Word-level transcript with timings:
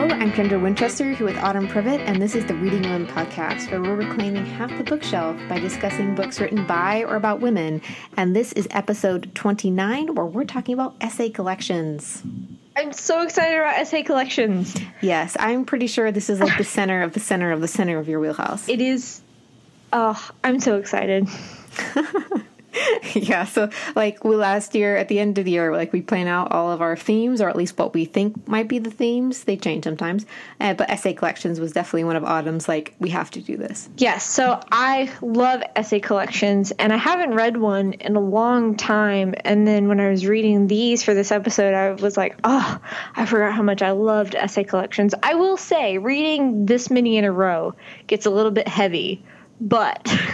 I'm 0.00 0.32
Kendra 0.32 0.60
Winchester 0.60 1.12
here 1.12 1.26
with 1.26 1.36
Autumn 1.36 1.68
Privett, 1.68 1.98
and 1.98 2.22
this 2.22 2.34
is 2.34 2.46
the 2.46 2.54
Reading 2.54 2.80
Women 2.80 3.06
podcast, 3.06 3.70
where 3.70 3.82
we're 3.82 3.96
reclaiming 3.96 4.46
half 4.46 4.74
the 4.78 4.82
bookshelf 4.82 5.36
by 5.46 5.58
discussing 5.58 6.14
books 6.14 6.40
written 6.40 6.66
by 6.66 7.04
or 7.04 7.16
about 7.16 7.40
women. 7.40 7.82
And 8.16 8.34
this 8.34 8.54
is 8.54 8.66
episode 8.70 9.30
29, 9.34 10.14
where 10.14 10.24
we're 10.24 10.46
talking 10.46 10.72
about 10.72 10.94
essay 11.02 11.28
collections. 11.28 12.22
I'm 12.74 12.94
so 12.94 13.20
excited 13.20 13.58
about 13.58 13.78
essay 13.78 14.02
collections. 14.02 14.74
Yes, 15.02 15.36
I'm 15.38 15.66
pretty 15.66 15.86
sure 15.86 16.10
this 16.10 16.30
is 16.30 16.40
like 16.40 16.56
the 16.56 16.64
center 16.78 17.02
of 17.02 17.12
the 17.12 17.20
center 17.20 17.52
of 17.52 17.60
the 17.60 17.68
center 17.68 17.98
of 17.98 18.08
your 18.08 18.20
wheelhouse. 18.20 18.70
It 18.70 18.80
is. 18.80 19.20
Oh, 19.92 20.30
I'm 20.42 20.60
so 20.60 20.78
excited. 20.78 21.28
yeah, 23.14 23.44
so 23.44 23.68
like 23.96 24.24
we 24.24 24.36
last 24.36 24.74
year 24.74 24.96
at 24.96 25.08
the 25.08 25.18
end 25.18 25.38
of 25.38 25.44
the 25.44 25.52
year, 25.52 25.72
like 25.72 25.92
we 25.92 26.02
plan 26.02 26.26
out 26.26 26.52
all 26.52 26.70
of 26.70 26.80
our 26.80 26.96
themes, 26.96 27.40
or 27.40 27.48
at 27.48 27.56
least 27.56 27.78
what 27.78 27.94
we 27.94 28.04
think 28.04 28.46
might 28.48 28.68
be 28.68 28.78
the 28.78 28.90
themes. 28.90 29.44
They 29.44 29.56
change 29.56 29.84
sometimes, 29.84 30.26
uh, 30.60 30.74
but 30.74 30.88
essay 30.90 31.14
collections 31.14 31.60
was 31.60 31.72
definitely 31.72 32.04
one 32.04 32.16
of 32.16 32.24
Autumn's. 32.24 32.68
Like 32.68 32.94
we 32.98 33.10
have 33.10 33.30
to 33.32 33.40
do 33.40 33.56
this. 33.56 33.88
Yes, 33.96 34.24
so 34.24 34.60
I 34.70 35.10
love 35.22 35.62
essay 35.76 36.00
collections, 36.00 36.72
and 36.72 36.92
I 36.92 36.96
haven't 36.96 37.34
read 37.34 37.56
one 37.56 37.94
in 37.94 38.16
a 38.16 38.20
long 38.20 38.76
time. 38.76 39.34
And 39.44 39.66
then 39.66 39.88
when 39.88 40.00
I 40.00 40.10
was 40.10 40.26
reading 40.26 40.66
these 40.66 41.02
for 41.02 41.14
this 41.14 41.32
episode, 41.32 41.74
I 41.74 41.92
was 41.92 42.16
like, 42.16 42.36
oh, 42.44 42.78
I 43.16 43.26
forgot 43.26 43.54
how 43.54 43.62
much 43.62 43.82
I 43.82 43.90
loved 43.90 44.34
essay 44.34 44.64
collections. 44.64 45.14
I 45.22 45.34
will 45.34 45.56
say, 45.56 45.98
reading 45.98 46.66
this 46.66 46.90
many 46.90 47.16
in 47.16 47.24
a 47.24 47.32
row 47.32 47.74
gets 48.06 48.26
a 48.26 48.30
little 48.30 48.52
bit 48.52 48.68
heavy, 48.68 49.24
but. 49.60 50.08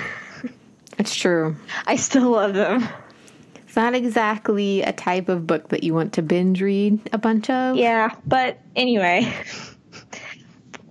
It's 0.99 1.15
true. 1.15 1.57
I 1.87 1.97
still 1.97 2.31
love 2.31 2.55
them. 2.55 2.89
It's 3.67 3.77
not 3.77 3.95
exactly 3.95 4.83
a 4.83 4.93
type 4.93 5.29
of 5.29 5.47
book 5.47 5.69
that 5.69 5.85
you 5.85 5.93
want 5.93 6.15
to 6.15 6.23
binge 6.23 6.63
read 6.63 7.01
a 7.13 7.19
bunch 7.19 7.51
of. 7.51 7.77
Yeah, 7.77 8.15
but 8.25 8.59
anyway, 8.75 9.33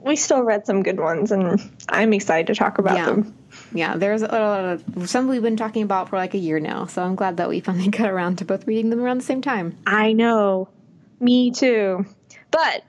we 0.06 0.16
still 0.16 0.44
read 0.44 0.68
some 0.68 0.84
good 0.84 1.00
ones, 1.00 1.32
and 1.32 1.60
I'm 1.90 2.14
excited 2.14 2.48
to 2.48 2.56
talk 2.56 2.78
about 2.78 2.98
yeah. 2.98 3.06
them. 3.06 3.38
Yeah, 3.74 3.98
there's 3.98 4.22
a 4.22 4.28
lot 4.28 4.64
of 4.64 5.10
some 5.10 5.28
we've 5.28 5.42
been 5.42 5.58
talking 5.58 5.82
about 5.82 6.10
for 6.10 6.18
like 6.18 6.36
a 6.36 6.38
year 6.38 6.60
now, 6.60 6.86
so 6.86 7.04
I'm 7.04 7.16
glad 7.16 7.38
that 7.38 7.50
we 7.50 7.60
finally 7.60 7.88
got 7.90 8.10
around 8.10 8.38
to 8.38 8.46
both 8.46 8.68
reading 8.68 8.92
them 8.92 9.02
around 9.02 9.18
the 9.18 9.26
same 9.26 9.42
time. 9.42 9.78
I 9.88 10.14
know. 10.14 10.70
Me 11.20 11.52
too. 11.52 12.06
But 12.52 12.84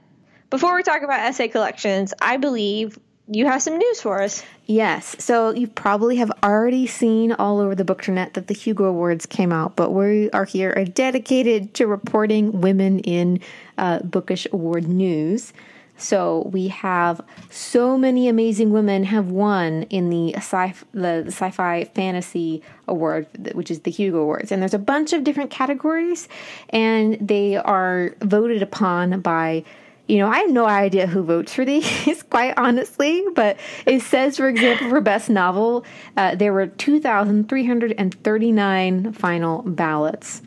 before 0.49 0.75
we 0.75 0.83
talk 0.83 1.01
about 1.01 1.21
essay 1.21 1.47
collections, 1.47 2.13
I 2.21 2.37
believe 2.37 2.99
you 3.29 3.45
have 3.45 3.61
some 3.61 3.77
news 3.77 4.01
for 4.01 4.21
us. 4.21 4.43
Yes. 4.65 5.15
So 5.19 5.51
you 5.51 5.67
probably 5.67 6.17
have 6.17 6.31
already 6.43 6.87
seen 6.87 7.33
all 7.33 7.59
over 7.59 7.75
the 7.75 7.83
bookternet 7.83 8.33
that 8.33 8.47
the 8.47 8.53
Hugo 8.53 8.85
Awards 8.85 9.25
came 9.25 9.51
out, 9.51 9.75
but 9.75 9.91
we 9.91 10.29
are 10.31 10.45
here 10.45 10.73
are 10.75 10.85
dedicated 10.85 11.73
to 11.75 11.87
reporting 11.87 12.61
women 12.61 12.99
in 12.99 13.39
uh, 13.77 13.99
bookish 13.99 14.47
award 14.51 14.87
news. 14.87 15.53
So 15.97 16.49
we 16.53 16.67
have 16.67 17.21
so 17.49 17.97
many 17.97 18.29
amazing 18.29 18.71
women 18.71 19.03
have 19.05 19.31
won 19.31 19.83
in 19.83 20.09
the 20.09 20.35
sci 20.35 20.73
the 20.93 21.23
sci-fi 21.27 21.85
fantasy 21.85 22.61
award, 22.87 23.27
which 23.55 23.71
is 23.71 23.79
the 23.79 23.91
Hugo 23.91 24.19
Awards, 24.19 24.51
and 24.51 24.61
there's 24.61 24.75
a 24.75 24.79
bunch 24.79 25.11
of 25.11 25.23
different 25.23 25.49
categories, 25.49 26.29
and 26.69 27.17
they 27.19 27.57
are 27.57 28.15
voted 28.21 28.61
upon 28.61 29.21
by 29.21 29.63
you 30.07 30.19
know, 30.19 30.27
I 30.27 30.39
have 30.39 30.51
no 30.51 30.65
idea 30.65 31.07
who 31.07 31.23
votes 31.23 31.53
for 31.53 31.65
these, 31.65 32.23
quite 32.29 32.53
honestly. 32.57 33.23
But 33.35 33.57
it 33.85 34.01
says, 34.01 34.37
for 34.37 34.47
example, 34.47 34.89
for 34.89 35.01
best 35.01 35.29
novel, 35.29 35.83
uh, 36.15 36.35
there 36.35 36.53
were 36.53 36.67
2,339 36.67 39.13
final 39.13 39.61
ballots. 39.63 40.41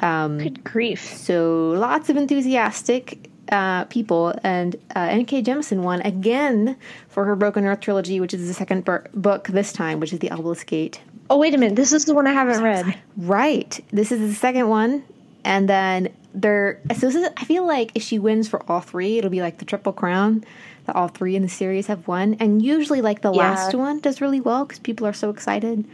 Um, 0.00 0.38
Good 0.38 0.64
grief! 0.64 1.16
So 1.16 1.70
lots 1.70 2.08
of 2.08 2.16
enthusiastic 2.16 3.28
uh, 3.50 3.84
people, 3.84 4.34
and 4.42 4.74
uh, 4.96 5.06
N.K. 5.10 5.42
Jemisin 5.42 5.82
won 5.82 6.00
again 6.02 6.76
for 7.08 7.24
her 7.24 7.36
Broken 7.36 7.64
Earth 7.64 7.80
trilogy, 7.80 8.18
which 8.20 8.34
is 8.34 8.48
the 8.48 8.54
second 8.54 8.84
bur- 8.84 9.06
book 9.14 9.46
this 9.48 9.72
time, 9.72 10.00
which 10.00 10.12
is 10.12 10.18
the 10.18 10.30
Obelisk 10.30 10.66
Gate. 10.66 11.00
Oh 11.30 11.38
wait 11.38 11.54
a 11.54 11.58
minute! 11.58 11.76
This 11.76 11.92
is 11.92 12.04
the 12.04 12.14
one 12.14 12.26
I 12.26 12.32
haven't 12.32 12.62
read. 12.62 12.98
Right. 13.16 13.78
This 13.92 14.10
is 14.10 14.18
the 14.20 14.34
second 14.34 14.68
one, 14.68 15.04
and 15.44 15.68
then 15.68 16.12
there 16.34 16.80
so 16.94 17.06
this 17.06 17.14
is, 17.14 17.28
I 17.36 17.44
feel 17.44 17.66
like 17.66 17.92
if 17.94 18.02
she 18.02 18.18
wins 18.18 18.48
for 18.48 18.62
all 18.70 18.80
three, 18.80 19.18
it'll 19.18 19.30
be 19.30 19.42
like 19.42 19.58
the 19.58 19.64
triple 19.64 19.92
crown 19.92 20.44
that 20.86 20.96
all 20.96 21.08
three 21.08 21.36
in 21.36 21.42
the 21.42 21.48
series 21.48 21.86
have 21.86 22.08
won. 22.08 22.36
And 22.40 22.62
usually, 22.62 23.00
like 23.00 23.22
the 23.22 23.32
yeah. 23.32 23.50
last 23.50 23.74
one 23.74 24.00
does 24.00 24.20
really 24.20 24.40
well 24.40 24.64
because 24.64 24.78
people 24.78 25.06
are 25.06 25.12
so 25.12 25.30
excited. 25.30 25.84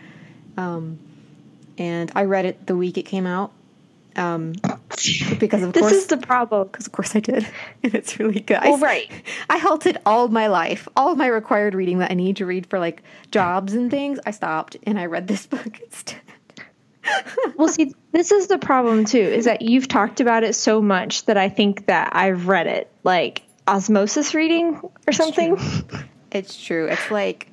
Um, 0.56 0.98
and 1.76 2.10
I 2.14 2.25
read 2.25 2.44
it 2.44 2.66
the 2.66 2.76
week 2.76 2.98
it 2.98 3.04
came 3.04 3.26
out. 3.26 3.53
Um, 4.16 4.54
because 5.38 5.62
of 5.62 5.72
this 5.72 5.80
course, 5.80 5.92
is 5.92 6.06
the 6.06 6.16
problem. 6.16 6.69
Because 6.69 6.86
of 6.86 6.92
course 6.92 7.15
I 7.15 7.20
did, 7.20 7.47
and 7.82 7.94
it's 7.94 8.19
really 8.19 8.41
good. 8.41 8.60
Well, 8.62 8.76
I, 8.76 8.80
right. 8.80 9.10
I 9.50 9.59
halted 9.59 9.98
all 10.06 10.25
of 10.25 10.32
my 10.32 10.47
life, 10.47 10.88
all 10.97 11.12
of 11.12 11.19
my 11.19 11.26
required 11.26 11.75
reading 11.75 11.98
that 11.98 12.10
I 12.10 12.15
need 12.15 12.36
to 12.36 12.47
read 12.47 12.66
for 12.66 12.78
like 12.78 13.03
jobs 13.30 13.75
and 13.75 13.91
things. 13.91 14.19
I 14.26 14.30
stopped 14.30 14.76
and 14.84 14.98
I 14.98 15.06
read 15.06 15.28
this 15.28 15.47
book 15.47 15.80
instead 15.80 16.20
well, 17.56 17.69
see, 17.69 17.94
this 18.12 18.32
is 18.32 18.46
the 18.46 18.58
problem 18.58 19.04
too, 19.04 19.19
is 19.19 19.44
that 19.44 19.62
you've 19.62 19.88
talked 19.88 20.20
about 20.20 20.44
it 20.44 20.54
so 20.54 20.80
much 20.80 21.24
that 21.26 21.36
I 21.36 21.48
think 21.48 21.86
that 21.86 22.14
I've 22.14 22.48
read 22.48 22.66
it 22.66 22.91
like 23.04 23.42
osmosis 23.66 24.34
reading 24.34 24.80
or 25.06 25.12
something. 25.12 25.52
It's 25.54 25.80
true. 25.91 25.98
It's, 26.30 26.62
true. 26.64 26.86
it's 26.86 27.10
like 27.10 27.50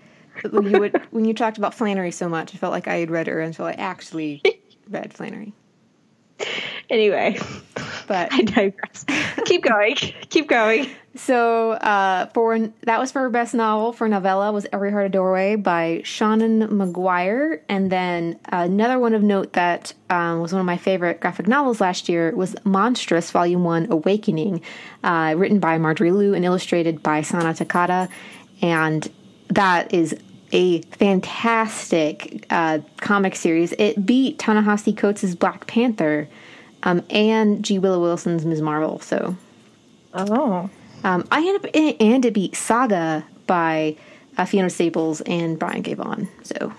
when 0.49 0.69
you 0.69 0.79
would 0.79 1.01
when 1.11 1.25
you 1.25 1.33
talked 1.33 1.57
about 1.57 1.73
Flannery 1.73 2.11
so 2.11 2.29
much, 2.29 2.53
I 2.53 2.57
felt 2.57 2.71
like 2.71 2.87
I 2.87 2.95
had 2.95 3.11
read 3.11 3.27
her 3.27 3.39
until 3.39 3.65
I 3.65 3.73
actually 3.73 4.41
read 4.89 5.13
Flannery. 5.13 5.53
Anyway, 6.89 7.39
but 8.07 8.31
I 8.31 8.41
digress. 8.41 9.05
Keep 9.45 9.63
going. 9.63 9.95
Keep 9.95 10.47
going. 10.47 10.87
So 11.15 11.71
uh, 11.71 12.27
for 12.33 12.59
that 12.83 12.99
was 12.99 13.11
for 13.11 13.21
her 13.21 13.29
best 13.29 13.53
novel 13.53 13.93
for 13.93 14.09
novella 14.09 14.51
was 14.51 14.67
Every 14.73 14.91
Heart 14.91 15.05
a 15.05 15.09
Doorway 15.09 15.55
by 15.55 16.01
Seanan 16.03 16.67
McGuire, 16.67 17.61
and 17.69 17.89
then 17.89 18.37
another 18.45 18.99
one 18.99 19.13
of 19.13 19.23
note 19.23 19.53
that 19.53 19.93
um, 20.09 20.41
was 20.41 20.51
one 20.51 20.59
of 20.59 20.65
my 20.65 20.77
favorite 20.77 21.21
graphic 21.21 21.47
novels 21.47 21.79
last 21.79 22.09
year 22.09 22.35
was 22.35 22.53
Monstress 22.65 23.31
Volume 23.31 23.63
One 23.63 23.89
Awakening, 23.89 24.61
uh, 25.03 25.35
written 25.37 25.59
by 25.59 25.77
Marjorie 25.77 26.11
Liu 26.11 26.33
and 26.33 26.43
illustrated 26.43 27.01
by 27.01 27.21
Sana 27.21 27.53
Takeda, 27.53 28.09
and 28.61 29.09
that 29.47 29.93
is 29.93 30.15
a 30.51 30.81
fantastic 30.81 32.45
uh, 32.49 32.79
comic 32.97 33.35
series. 33.35 33.73
It 33.73 34.05
beat 34.05 34.37
Ta-Nehisi 34.39 34.95
Coates' 34.95 35.33
Black 35.35 35.65
Panther 35.67 36.27
um, 36.85 37.03
and 37.09 37.65
G. 37.65 37.79
Willow 37.79 37.99
Wilson's 37.99 38.45
Ms. 38.45 38.61
Marvel. 38.61 38.99
So, 38.99 39.35
oh. 40.13 40.69
Um, 41.03 41.27
I 41.31 41.39
ended 41.39 41.65
up 41.65 41.71
in, 41.73 41.95
and 41.99 42.25
it 42.25 42.33
beat 42.33 42.55
Saga 42.55 43.25
by 43.45 43.95
uh, 44.37 44.45
Fiona 44.45 44.69
Staples 44.69 45.21
and 45.21 45.59
Brian 45.59 45.83
K. 45.83 45.93
Vaughan. 45.93 46.27
So, 46.43 46.73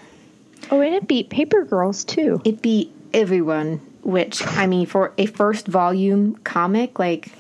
oh, 0.71 0.81
and 0.81 0.95
it 0.95 1.07
beat 1.07 1.31
Paper 1.31 1.65
Girls 1.65 2.05
too. 2.05 2.41
It 2.45 2.63
beat 2.63 2.93
everyone. 3.13 3.81
Which 4.03 4.47
I 4.47 4.69
mean, 4.69 4.87
for 4.87 5.13
a 5.19 5.27
first 5.27 5.67
volume 5.67 6.37
comic, 6.45 7.01
like 7.01 7.33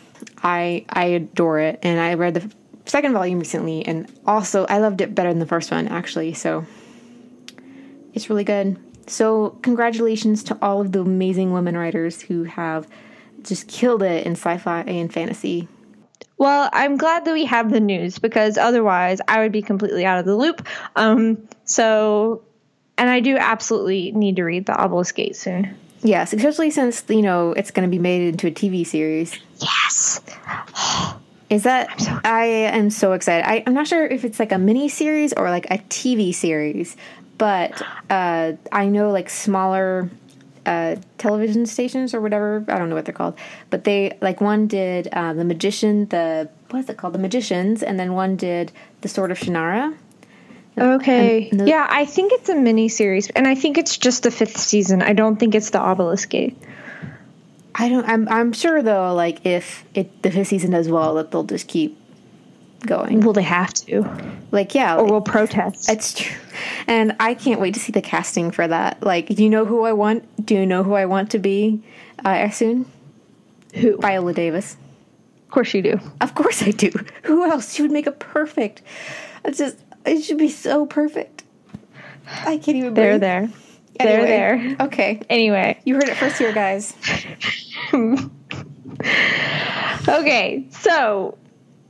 I 0.42 0.84
I 0.88 1.04
adore 1.04 1.60
it, 1.60 1.78
and 1.82 2.00
I 2.00 2.14
read 2.14 2.34
the 2.34 2.52
second 2.86 3.12
volume 3.12 3.38
recently, 3.38 3.86
and 3.86 4.10
also 4.26 4.66
I 4.66 4.78
loved 4.78 5.00
it 5.00 5.14
better 5.14 5.28
than 5.28 5.38
the 5.38 5.46
first 5.46 5.70
one 5.70 5.86
actually. 5.86 6.34
So 6.34 6.66
it's 8.14 8.28
really 8.28 8.42
good. 8.42 8.76
So 9.06 9.50
congratulations 9.62 10.42
to 10.44 10.58
all 10.60 10.80
of 10.80 10.92
the 10.92 11.00
amazing 11.00 11.52
women 11.52 11.76
writers 11.76 12.20
who 12.22 12.44
have 12.44 12.88
just 13.42 13.68
killed 13.68 14.02
it 14.02 14.26
in 14.26 14.32
sci-fi 14.32 14.80
and 14.82 15.12
fantasy 15.12 15.68
well, 16.38 16.68
I'm 16.72 16.96
glad 16.96 17.24
that 17.24 17.32
we 17.32 17.46
have 17.46 17.70
the 17.70 17.80
news 17.80 18.18
because 18.18 18.58
otherwise 18.58 19.20
I 19.26 19.40
would 19.40 19.52
be 19.52 19.62
completely 19.62 20.04
out 20.04 20.18
of 20.18 20.26
the 20.26 20.36
loop. 20.36 20.66
Um, 20.94 21.48
so, 21.64 22.42
and 22.98 23.08
I 23.08 23.20
do 23.20 23.36
absolutely 23.38 24.12
need 24.12 24.36
to 24.36 24.44
read 24.44 24.66
The 24.66 24.76
Obelisk 24.76 25.14
Gate 25.14 25.36
soon. 25.36 25.76
Yes, 26.02 26.34
especially 26.34 26.70
since, 26.70 27.02
you 27.08 27.22
know, 27.22 27.52
it's 27.52 27.70
going 27.70 27.88
to 27.88 27.90
be 27.90 27.98
made 27.98 28.28
into 28.28 28.48
a 28.48 28.50
TV 28.50 28.86
series. 28.86 29.38
Yes. 29.58 30.20
Is 31.48 31.62
that 31.62 32.00
so 32.00 32.20
I 32.24 32.44
am 32.44 32.90
so 32.90 33.12
excited. 33.12 33.48
I, 33.48 33.58
am 33.58 33.72
not 33.72 33.86
sure 33.86 34.04
if 34.04 34.24
it's 34.24 34.40
like 34.40 34.50
a 34.50 34.58
mini 34.58 34.88
series 34.88 35.32
or 35.32 35.48
like 35.48 35.66
a 35.66 35.78
TV 35.78 36.34
series, 36.34 36.96
but 37.38 37.82
uh, 38.10 38.52
I 38.72 38.86
know 38.86 39.10
like 39.10 39.28
smaller 39.30 40.10
uh, 40.64 40.96
television 41.18 41.66
stations 41.66 42.14
or 42.14 42.20
whatever. 42.20 42.64
I 42.68 42.78
don't 42.78 42.88
know 42.88 42.94
what 42.94 43.04
they're 43.04 43.14
called, 43.14 43.38
but 43.70 43.84
they 43.84 44.18
like 44.20 44.40
one 44.40 44.66
did 44.66 45.08
uh, 45.12 45.32
the 45.32 45.44
magician, 45.44 46.06
the 46.06 46.48
what 46.70 46.80
is 46.80 46.90
it 46.90 46.96
called, 46.96 47.14
the 47.14 47.18
magicians, 47.18 47.82
and 47.82 47.98
then 47.98 48.14
one 48.14 48.36
did 48.36 48.72
the 49.00 49.08
Sword 49.08 49.30
of 49.30 49.38
Shannara. 49.38 49.96
Okay. 50.78 51.48
The, 51.50 51.66
yeah, 51.66 51.86
I 51.88 52.04
think 52.04 52.32
it's 52.32 52.48
a 52.48 52.54
mini 52.54 52.88
series, 52.88 53.30
and 53.30 53.46
I 53.46 53.54
think 53.54 53.78
it's 53.78 53.96
just 53.96 54.24
the 54.24 54.30
fifth 54.30 54.58
season. 54.58 55.00
I 55.02 55.14
don't 55.14 55.36
think 55.36 55.54
it's 55.54 55.70
the 55.70 55.80
Obelisk 55.80 56.28
Gate. 56.28 56.56
I 57.74 57.88
don't. 57.88 58.06
I'm. 58.08 58.28
I'm 58.28 58.52
sure 58.52 58.82
though. 58.82 59.14
Like 59.14 59.44
if 59.46 59.84
it 59.94 60.22
the 60.22 60.30
fifth 60.30 60.48
season 60.48 60.72
does 60.72 60.88
well, 60.88 61.14
that 61.14 61.30
they'll 61.30 61.44
just 61.44 61.68
keep 61.68 61.98
going. 62.80 63.20
Well, 63.20 63.32
they 63.32 63.42
have 63.42 63.72
to. 63.74 64.08
Like, 64.50 64.74
yeah. 64.74 64.96
Or 64.96 65.04
we'll 65.04 65.20
protest. 65.20 65.90
It's 65.90 66.14
true. 66.14 66.36
And 66.86 67.14
I 67.20 67.34
can't 67.34 67.60
wait 67.60 67.74
to 67.74 67.80
see 67.80 67.92
the 67.92 68.02
casting 68.02 68.50
for 68.50 68.66
that. 68.66 69.02
Like, 69.02 69.28
do 69.28 69.42
you 69.42 69.50
know 69.50 69.64
who 69.64 69.84
I 69.84 69.92
want? 69.92 70.46
Do 70.46 70.54
you 70.54 70.66
know 70.66 70.82
who 70.82 70.94
I 70.94 71.06
want 71.06 71.30
to 71.32 71.38
be 71.38 71.82
uh, 72.24 72.48
soon? 72.50 72.86
Who? 73.74 73.98
Viola 73.98 74.32
Davis. 74.32 74.76
Of 75.46 75.50
course 75.50 75.74
you 75.74 75.82
do. 75.82 76.00
Of 76.20 76.34
course 76.34 76.62
I 76.62 76.70
do. 76.72 76.90
Who 77.22 77.44
else? 77.44 77.74
She 77.74 77.82
would 77.82 77.92
make 77.92 78.06
a 78.06 78.12
perfect. 78.12 78.82
It's 79.44 79.58
just 79.58 79.76
it 80.04 80.22
should 80.22 80.38
be 80.38 80.48
so 80.48 80.86
perfect. 80.86 81.44
I 82.26 82.58
can't 82.58 82.76
even. 82.76 82.94
They're 82.94 83.12
breathe. 83.12 83.20
there. 83.20 83.48
Anyway, 83.98 84.26
They're 84.26 84.26
there. 84.26 84.76
Okay, 84.80 85.22
Anyway, 85.30 85.80
you 85.84 85.94
heard 85.94 86.08
it 86.08 86.16
first 86.16 86.36
here, 86.36 86.52
guys. 86.52 86.94
okay, 90.08 90.66
so 90.70 91.38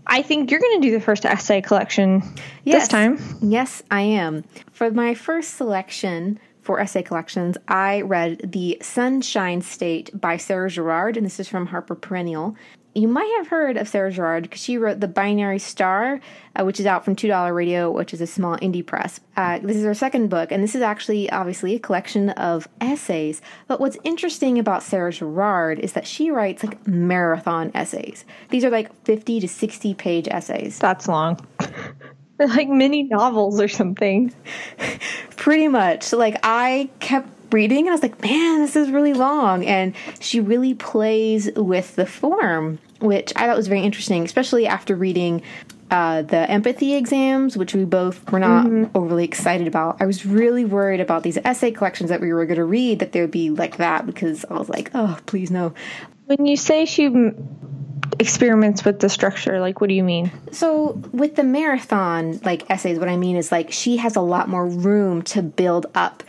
I 0.07 0.23
think 0.23 0.51
you're 0.51 0.61
going 0.61 0.81
to 0.81 0.89
do 0.89 0.93
the 0.93 1.01
first 1.01 1.25
essay 1.27 1.61
collection 1.61 2.23
Yes. 2.65 2.83
this 2.83 2.89
time. 2.89 3.19
Yes, 3.43 3.83
I 3.91 4.03
am. 4.03 4.45
For 4.73 4.91
my 4.91 5.15
first 5.15 5.55
selection 5.55 6.39
for 6.63 6.81
essay 6.81 7.03
collections, 7.03 7.57
I 7.69 8.01
read 8.03 8.53
The 8.53 8.79
Sunshine 8.83 9.63
State 9.63 10.11
by 10.19 10.37
Sarah 10.37 10.71
Gerard, 10.71 11.17
and 11.17 11.25
this 11.27 11.39
is 11.41 11.49
from 11.49 11.67
Harper 11.67 11.95
Perennial. 11.95 12.57
You 12.97 13.09
might 13.09 13.31
have 13.37 13.49
heard 13.49 13.77
of 13.77 13.89
Sarah 13.89 14.11
Gerard 14.11 14.45
because 14.45 14.63
she 14.63 14.79
wrote 14.79 15.01
The 15.01 15.07
Binary 15.07 15.59
Star, 15.59 16.19
uh, 16.59 16.65
which 16.65 16.81
is 16.81 16.87
out 16.87 17.05
from 17.05 17.15
$2 17.15 17.55
Radio, 17.55 17.91
which 17.91 18.15
is 18.15 18.23
a 18.23 18.27
small 18.27 18.57
indie 18.57 18.85
press. 18.85 19.21
Uh, 19.37 19.59
this 19.59 19.77
is 19.77 19.85
her 19.85 19.93
second 19.93 20.31
book, 20.31 20.51
and 20.51 20.65
this 20.65 20.75
is 20.75 20.81
actually 20.81 21.29
obviously 21.29 21.75
a 21.75 21.79
collection 21.79 22.31
of 22.31 22.67
essays. 22.81 23.43
But 23.69 23.81
what's 23.81 23.99
interesting 24.03 24.59
about 24.59 24.83
Sarah 24.83 25.13
Gerard 25.13 25.79
is 25.79 25.93
that 25.93 26.07
she 26.07 26.31
writes 26.31 26.65
like 26.65 26.87
marathon 26.89 27.71
essays. 27.75 28.25
These 28.49 28.65
are 28.65 28.71
like 28.71 28.91
50 29.05 29.41
to 29.41 29.49
60 29.49 29.93
page 29.93 30.27
essays. 30.29 30.79
That's 30.79 31.07
long. 31.07 31.47
They're 32.39 32.49
like 32.49 32.71
mini 32.71 33.03
novels 33.03 33.61
or 33.61 33.69
something. 33.69 34.33
Pretty 35.37 35.69
much. 35.69 36.15
Like 36.15 36.39
I 36.43 36.89
kept 37.01 37.29
reading 37.53 37.81
and 37.81 37.91
I 37.91 37.93
was 37.93 38.03
like, 38.03 38.21
man, 38.23 38.61
this 38.61 38.77
is 38.77 38.91
really 38.91 39.15
long. 39.15 39.65
And 39.65 39.95
she 40.21 40.41
really 40.41 40.75
plays 40.75 41.51
with 41.55 41.97
the 41.97 42.07
form, 42.07 42.79
which 43.01 43.33
I 43.37 43.47
thought 43.47 43.57
was 43.57 43.69
very 43.69 43.83
interesting, 43.83 44.25
especially 44.25 44.67
after 44.67 44.95
reading 44.95 45.43
uh, 45.91 46.23
the 46.23 46.51
empathy 46.51 46.95
exams, 46.95 47.57
which 47.57 47.75
we 47.75 47.85
both 47.85 48.31
were 48.33 48.41
not 48.41 48.67
overly 48.95 49.25
excited 49.25 49.69
about. 49.69 50.01
I 50.01 50.07
was 50.07 50.27
really 50.27 50.65
worried 50.65 51.01
about 51.01 51.23
these 51.23 51.39
essay 51.39 51.71
collections 51.71 52.11
that 52.11 52.21
we 52.21 52.33
were 52.33 52.45
going 52.47 52.57
to 52.57 52.65
read 52.65 52.99
that 52.99 53.13
they 53.13 53.21
would 53.21 53.31
be 53.31 53.51
like 53.51 53.77
that 53.77 54.07
because 54.07 54.45
I 54.51 54.55
was 54.55 54.69
like, 54.69 54.91
oh, 54.95 55.19
please 55.27 55.51
no. 55.51 55.75
When 56.25 56.47
you 56.47 56.57
say 56.57 56.87
she 56.87 57.09
experiments 58.19 58.85
with 58.85 58.99
the 59.01 59.09
structure, 59.09 59.61
like 59.61 59.81
what 59.81 59.89
do 59.89 59.95
you 59.95 60.03
mean? 60.03 60.33
So 60.51 61.01
with 61.13 61.37
the 61.37 61.45
marathon 61.45 62.41
like 62.45 62.69
essays, 62.71 62.99
what 62.99 63.09
I 63.09 63.17
mean 63.17 63.37
is 63.37 63.53
like 63.53 63.71
she 63.71 63.99
has 63.99 64.17
a 64.17 64.21
lot 64.21 64.49
more 64.49 64.67
room 64.67 65.23
to 65.23 65.43
build 65.43 65.87
up 65.95 66.25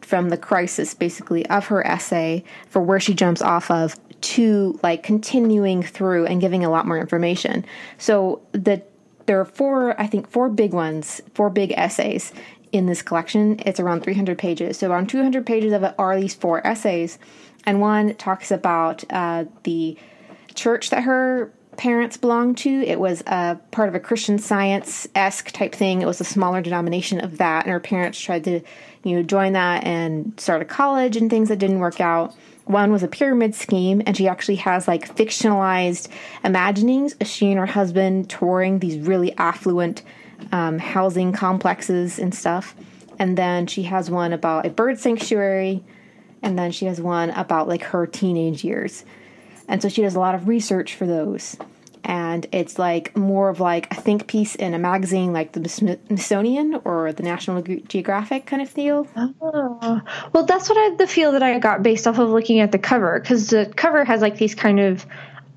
from 0.00 0.28
the 0.28 0.36
crisis 0.36 0.94
basically 0.94 1.44
of 1.46 1.66
her 1.66 1.84
essay 1.84 2.44
for 2.68 2.80
where 2.80 3.00
she 3.00 3.12
jumps 3.12 3.42
off 3.42 3.70
of 3.70 3.96
to 4.26 4.78
like 4.82 5.02
continuing 5.02 5.82
through 5.82 6.26
and 6.26 6.40
giving 6.40 6.64
a 6.64 6.70
lot 6.70 6.86
more 6.86 6.98
information. 6.98 7.64
So 7.98 8.42
the 8.52 8.82
there 9.26 9.40
are 9.40 9.44
four 9.44 10.00
I 10.00 10.06
think 10.06 10.28
four 10.28 10.48
big 10.48 10.72
ones, 10.72 11.20
four 11.34 11.50
big 11.50 11.72
essays 11.72 12.32
in 12.72 12.86
this 12.86 13.02
collection. 13.02 13.60
It's 13.64 13.80
around 13.80 14.02
300 14.02 14.36
pages. 14.36 14.78
So 14.78 14.90
around 14.90 15.08
200 15.08 15.46
pages 15.46 15.72
of 15.72 15.82
it 15.82 15.94
are 15.98 16.18
these 16.20 16.34
four 16.34 16.66
essays 16.66 17.18
and 17.64 17.80
one 17.80 18.14
talks 18.14 18.50
about 18.50 19.04
uh, 19.10 19.44
the 19.64 19.96
church 20.54 20.90
that 20.90 21.02
her 21.02 21.52
parents 21.76 22.16
belonged 22.16 22.56
to. 22.58 22.70
It 22.70 22.98
was 22.98 23.22
a 23.26 23.58
part 23.70 23.88
of 23.88 23.94
a 23.94 24.00
Christian 24.00 24.38
Science 24.38 25.06
esque 25.14 25.50
type 25.50 25.74
thing. 25.74 26.00
It 26.00 26.06
was 26.06 26.20
a 26.20 26.24
smaller 26.24 26.62
denomination 26.62 27.20
of 27.20 27.38
that, 27.38 27.64
and 27.64 27.72
her 27.72 27.80
parents 27.80 28.18
tried 28.18 28.44
to, 28.44 28.60
you 29.04 29.16
know, 29.16 29.22
join 29.22 29.52
that 29.52 29.84
and 29.84 30.32
start 30.38 30.62
a 30.62 30.64
college 30.64 31.16
and 31.16 31.28
things 31.28 31.48
that 31.48 31.58
didn't 31.58 31.80
work 31.80 32.00
out. 32.00 32.34
One 32.66 32.90
was 32.90 33.04
a 33.04 33.08
pyramid 33.08 33.54
scheme, 33.54 34.02
and 34.04 34.16
she 34.16 34.26
actually 34.26 34.56
has 34.56 34.88
like 34.88 35.14
fictionalized 35.14 36.08
imaginings 36.42 37.14
of 37.20 37.28
she 37.28 37.50
and 37.50 37.58
her 37.58 37.66
husband 37.66 38.28
touring 38.28 38.80
these 38.80 38.98
really 38.98 39.32
affluent 39.38 40.02
um, 40.50 40.78
housing 40.78 41.32
complexes 41.32 42.18
and 42.18 42.34
stuff. 42.34 42.74
And 43.20 43.38
then 43.38 43.68
she 43.68 43.84
has 43.84 44.10
one 44.10 44.32
about 44.32 44.66
a 44.66 44.70
bird 44.70 44.98
sanctuary, 44.98 45.84
and 46.42 46.58
then 46.58 46.72
she 46.72 46.86
has 46.86 47.00
one 47.00 47.30
about 47.30 47.68
like 47.68 47.82
her 47.82 48.04
teenage 48.04 48.64
years. 48.64 49.04
And 49.68 49.80
so 49.80 49.88
she 49.88 50.02
does 50.02 50.16
a 50.16 50.20
lot 50.20 50.34
of 50.34 50.48
research 50.48 50.94
for 50.96 51.06
those. 51.06 51.56
And 52.06 52.46
it's 52.52 52.78
like 52.78 53.16
more 53.16 53.48
of 53.48 53.58
like 53.58 53.92
a 53.92 54.00
think 54.00 54.28
piece 54.28 54.54
in 54.54 54.74
a 54.74 54.78
magazine 54.78 55.32
like 55.32 55.52
the 55.52 55.68
Smithsonian 55.68 56.80
or 56.84 57.12
the 57.12 57.24
National 57.24 57.60
Geographic 57.62 58.46
kind 58.46 58.62
of 58.62 58.72
deal. 58.72 59.08
Oh, 59.16 59.78
ah, 59.82 60.28
well, 60.32 60.46
that's 60.46 60.68
what 60.68 60.78
I 60.78 60.94
the 60.94 61.08
feel 61.08 61.32
that 61.32 61.42
I 61.42 61.58
got 61.58 61.82
based 61.82 62.06
off 62.06 62.20
of 62.20 62.30
looking 62.30 62.60
at 62.60 62.70
the 62.70 62.78
cover 62.78 63.18
because 63.18 63.50
the 63.50 63.72
cover 63.74 64.04
has 64.04 64.20
like 64.20 64.38
these 64.38 64.54
kind 64.54 64.78
of 64.78 65.04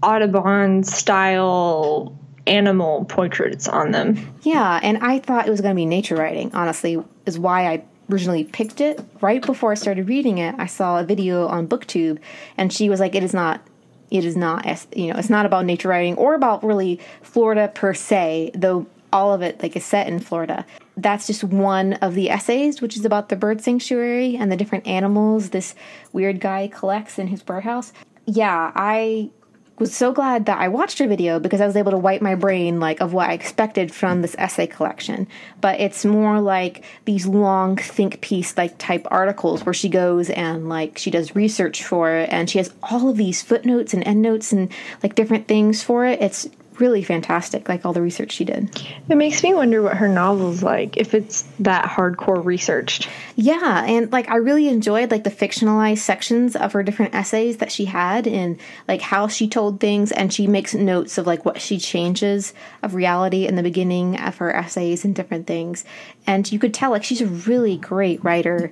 Audubon 0.01 0.83
style 0.83 2.17
animal 2.47 3.05
portraits 3.05 3.67
on 3.67 3.91
them. 3.91 4.33
Yeah, 4.41 4.79
and 4.81 4.97
I 4.97 5.19
thought 5.19 5.47
it 5.47 5.51
was 5.51 5.61
going 5.61 5.75
to 5.75 5.79
be 5.79 5.85
nature 5.85 6.15
writing, 6.15 6.49
honestly, 6.55 6.97
is 7.27 7.37
why 7.37 7.67
I 7.67 7.83
originally 8.11 8.43
picked 8.43 8.81
it. 8.81 8.99
Right 9.21 9.45
before 9.45 9.71
I 9.71 9.75
started 9.75 10.09
reading 10.09 10.39
it, 10.39 10.55
I 10.57 10.65
saw 10.65 10.99
a 10.99 11.03
video 11.03 11.47
on 11.47 11.67
BookTube, 11.67 12.19
and 12.57 12.73
she 12.73 12.89
was 12.89 12.99
like, 12.99 13.13
it 13.13 13.23
is 13.23 13.33
not. 13.33 13.61
It 14.11 14.25
is 14.25 14.35
not, 14.35 14.65
you 14.95 15.11
know, 15.11 15.19
it's 15.19 15.29
not 15.29 15.45
about 15.45 15.65
nature 15.65 15.89
writing 15.89 16.15
or 16.15 16.33
about 16.33 16.63
really 16.63 16.99
Florida 17.21 17.71
per 17.73 17.93
se, 17.93 18.51
though 18.55 18.87
all 19.11 19.33
of 19.33 19.41
it 19.41 19.61
like 19.61 19.75
is 19.75 19.85
set 19.85 20.07
in 20.07 20.19
Florida. 20.19 20.65
That's 20.97 21.27
just 21.27 21.43
one 21.43 21.93
of 21.93 22.15
the 22.15 22.29
essays, 22.29 22.81
which 22.81 22.95
is 22.97 23.05
about 23.05 23.29
the 23.29 23.35
bird 23.35 23.61
sanctuary 23.61 24.35
and 24.35 24.51
the 24.51 24.57
different 24.57 24.85
animals 24.87 25.49
this 25.49 25.75
weird 26.11 26.39
guy 26.39 26.67
collects 26.67 27.17
in 27.17 27.27
his 27.27 27.41
birdhouse. 27.41 27.93
Yeah, 28.25 28.71
I 28.75 29.31
was 29.79 29.95
so 29.95 30.11
glad 30.11 30.45
that 30.45 30.59
I 30.59 30.67
watched 30.67 30.99
her 30.99 31.07
video 31.07 31.39
because 31.39 31.61
I 31.61 31.65
was 31.65 31.75
able 31.75 31.91
to 31.91 31.97
wipe 31.97 32.21
my 32.21 32.35
brain 32.35 32.79
like 32.79 32.99
of 33.01 33.13
what 33.13 33.29
I 33.29 33.33
expected 33.33 33.93
from 33.93 34.21
this 34.21 34.35
essay 34.37 34.67
collection. 34.67 35.27
But 35.61 35.79
it's 35.79 36.03
more 36.05 36.41
like 36.41 36.83
these 37.05 37.25
long 37.25 37.77
think 37.77 38.21
piece 38.21 38.57
like 38.57 38.77
type 38.77 39.07
articles 39.09 39.65
where 39.65 39.73
she 39.73 39.89
goes 39.89 40.29
and 40.29 40.67
like 40.69 40.97
she 40.97 41.11
does 41.11 41.35
research 41.35 41.83
for 41.83 42.11
it 42.11 42.29
and 42.31 42.49
she 42.49 42.57
has 42.57 42.73
all 42.83 43.09
of 43.09 43.17
these 43.17 43.41
footnotes 43.41 43.93
and 43.93 44.05
endnotes 44.05 44.51
and 44.51 44.71
like 45.01 45.15
different 45.15 45.47
things 45.47 45.81
for 45.81 46.05
it. 46.05 46.21
It's 46.21 46.47
really 46.79 47.03
fantastic, 47.03 47.67
like 47.69 47.85
all 47.85 47.93
the 47.93 48.01
research 48.01 48.31
she 48.31 48.45
did. 48.45 48.69
It 49.09 49.15
makes 49.15 49.43
me 49.43 49.53
wonder 49.53 49.81
what 49.81 49.97
her 49.97 50.07
novel's 50.07 50.63
like 50.63 50.97
if 50.97 51.13
it's 51.13 51.43
that 51.59 51.85
hardcore 51.85 52.43
researched. 52.43 53.09
Yeah, 53.35 53.83
and 53.85 54.11
like 54.11 54.29
I 54.29 54.37
really 54.37 54.67
enjoyed 54.67 55.11
like 55.11 55.23
the 55.23 55.31
fictionalized 55.31 55.99
sections 55.99 56.55
of 56.55 56.73
her 56.73 56.83
different 56.83 57.15
essays 57.15 57.57
that 57.57 57.71
she 57.71 57.85
had 57.85 58.27
and 58.27 58.59
like 58.87 59.01
how 59.01 59.27
she 59.27 59.47
told 59.47 59.79
things 59.79 60.11
and 60.11 60.33
she 60.33 60.47
makes 60.47 60.73
notes 60.73 61.17
of 61.17 61.27
like 61.27 61.45
what 61.45 61.61
she 61.61 61.77
changes 61.77 62.53
of 62.83 62.95
reality 62.95 63.45
in 63.45 63.55
the 63.55 63.63
beginning 63.63 64.19
of 64.19 64.37
her 64.37 64.55
essays 64.55 65.05
and 65.05 65.15
different 65.15 65.47
things. 65.47 65.85
And 66.27 66.51
you 66.51 66.59
could 66.59 66.73
tell 66.73 66.91
like 66.91 67.03
she's 67.03 67.21
a 67.21 67.27
really 67.27 67.77
great 67.77 68.23
writer 68.23 68.69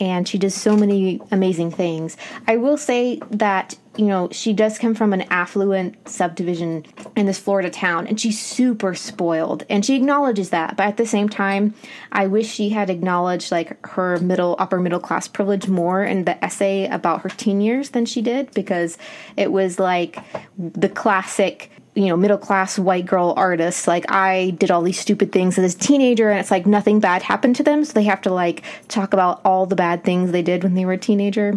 and 0.00 0.26
she 0.26 0.38
does 0.38 0.54
so 0.54 0.76
many 0.76 1.20
amazing 1.30 1.70
things. 1.70 2.16
I 2.46 2.56
will 2.56 2.76
say 2.76 3.20
that 3.30 3.76
you 3.96 4.06
know, 4.06 4.28
she 4.32 4.52
does 4.52 4.78
come 4.78 4.94
from 4.94 5.12
an 5.12 5.22
affluent 5.22 6.08
subdivision 6.08 6.84
in 7.16 7.26
this 7.26 7.38
Florida 7.38 7.70
town, 7.70 8.06
and 8.06 8.20
she's 8.20 8.40
super 8.40 8.94
spoiled. 8.94 9.64
And 9.68 9.84
she 9.84 9.94
acknowledges 9.94 10.50
that. 10.50 10.76
But 10.76 10.86
at 10.86 10.96
the 10.96 11.06
same 11.06 11.28
time, 11.28 11.74
I 12.10 12.26
wish 12.26 12.48
she 12.48 12.70
had 12.70 12.90
acknowledged 12.90 13.52
like 13.52 13.84
her 13.86 14.18
middle, 14.18 14.56
upper 14.58 14.80
middle 14.80 15.00
class 15.00 15.28
privilege 15.28 15.68
more 15.68 16.02
in 16.02 16.24
the 16.24 16.42
essay 16.44 16.86
about 16.86 17.22
her 17.22 17.28
teen 17.28 17.60
years 17.60 17.90
than 17.90 18.06
she 18.06 18.20
did, 18.22 18.50
because 18.52 18.98
it 19.36 19.52
was 19.52 19.78
like 19.78 20.18
the 20.58 20.88
classic 20.88 21.70
you 21.94 22.06
know 22.06 22.16
middle 22.16 22.38
class 22.38 22.76
white 22.76 23.06
girl 23.06 23.34
artists 23.36 23.86
like 23.86 24.10
i 24.10 24.50
did 24.58 24.68
all 24.68 24.82
these 24.82 24.98
stupid 24.98 25.30
things 25.30 25.56
as 25.58 25.74
a 25.74 25.78
teenager 25.78 26.28
and 26.28 26.40
it's 26.40 26.50
like 26.50 26.66
nothing 26.66 26.98
bad 26.98 27.22
happened 27.22 27.54
to 27.54 27.62
them 27.62 27.84
so 27.84 27.92
they 27.92 28.02
have 28.02 28.20
to 28.20 28.32
like 28.32 28.64
talk 28.88 29.12
about 29.12 29.40
all 29.44 29.64
the 29.64 29.76
bad 29.76 30.02
things 30.02 30.32
they 30.32 30.42
did 30.42 30.64
when 30.64 30.74
they 30.74 30.84
were 30.84 30.94
a 30.94 30.98
teenager 30.98 31.54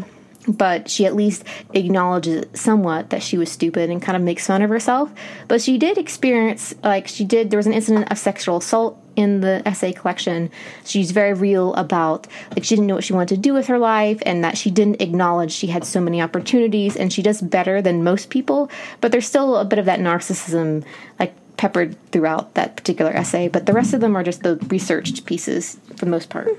but 0.47 0.89
she 0.89 1.05
at 1.05 1.15
least 1.15 1.43
acknowledges 1.73 2.45
somewhat 2.53 3.09
that 3.09 3.21
she 3.21 3.37
was 3.37 3.51
stupid 3.51 3.89
and 3.89 4.01
kind 4.01 4.15
of 4.15 4.21
makes 4.21 4.47
fun 4.47 4.61
of 4.61 4.69
herself. 4.69 5.11
But 5.47 5.61
she 5.61 5.77
did 5.77 5.97
experience, 5.97 6.73
like, 6.83 7.07
she 7.07 7.25
did, 7.25 7.49
there 7.49 7.57
was 7.57 7.67
an 7.67 7.73
incident 7.73 8.09
of 8.11 8.17
sexual 8.17 8.57
assault 8.57 9.03
in 9.15 9.41
the 9.41 9.61
essay 9.67 9.91
collection. 9.91 10.49
She's 10.85 11.11
very 11.11 11.33
real 11.33 11.73
about, 11.73 12.27
like, 12.51 12.63
she 12.63 12.75
didn't 12.75 12.87
know 12.87 12.95
what 12.95 13.03
she 13.03 13.13
wanted 13.13 13.35
to 13.35 13.41
do 13.41 13.53
with 13.53 13.67
her 13.67 13.79
life 13.79 14.21
and 14.25 14.43
that 14.43 14.57
she 14.57 14.71
didn't 14.71 15.01
acknowledge 15.01 15.51
she 15.51 15.67
had 15.67 15.83
so 15.83 15.99
many 15.99 16.21
opportunities 16.21 16.95
and 16.95 17.11
she 17.11 17.21
does 17.21 17.41
better 17.41 17.81
than 17.81 18.03
most 18.03 18.29
people. 18.29 18.69
But 19.01 19.11
there's 19.11 19.27
still 19.27 19.57
a 19.57 19.65
bit 19.65 19.79
of 19.79 19.85
that 19.85 19.99
narcissism, 19.99 20.85
like, 21.19 21.33
peppered 21.57 21.97
throughout 22.11 22.53
that 22.53 22.77
particular 22.77 23.11
essay. 23.11 23.47
But 23.47 23.65
the 23.65 23.73
rest 23.73 23.93
of 23.93 23.99
them 23.99 24.15
are 24.15 24.23
just 24.23 24.43
the 24.43 24.57
researched 24.67 25.25
pieces 25.25 25.77
for 25.95 26.05
the 26.05 26.11
most 26.11 26.29
part. 26.29 26.49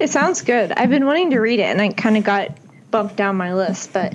It 0.00 0.10
sounds 0.10 0.42
good. 0.42 0.72
I've 0.72 0.90
been 0.90 1.06
wanting 1.06 1.30
to 1.30 1.38
read 1.38 1.60
it 1.60 1.64
and 1.64 1.80
I 1.80 1.88
kind 1.90 2.16
of 2.16 2.24
got 2.24 2.50
bumped 2.90 3.16
down 3.16 3.36
my 3.36 3.54
list, 3.54 3.92
but 3.92 4.12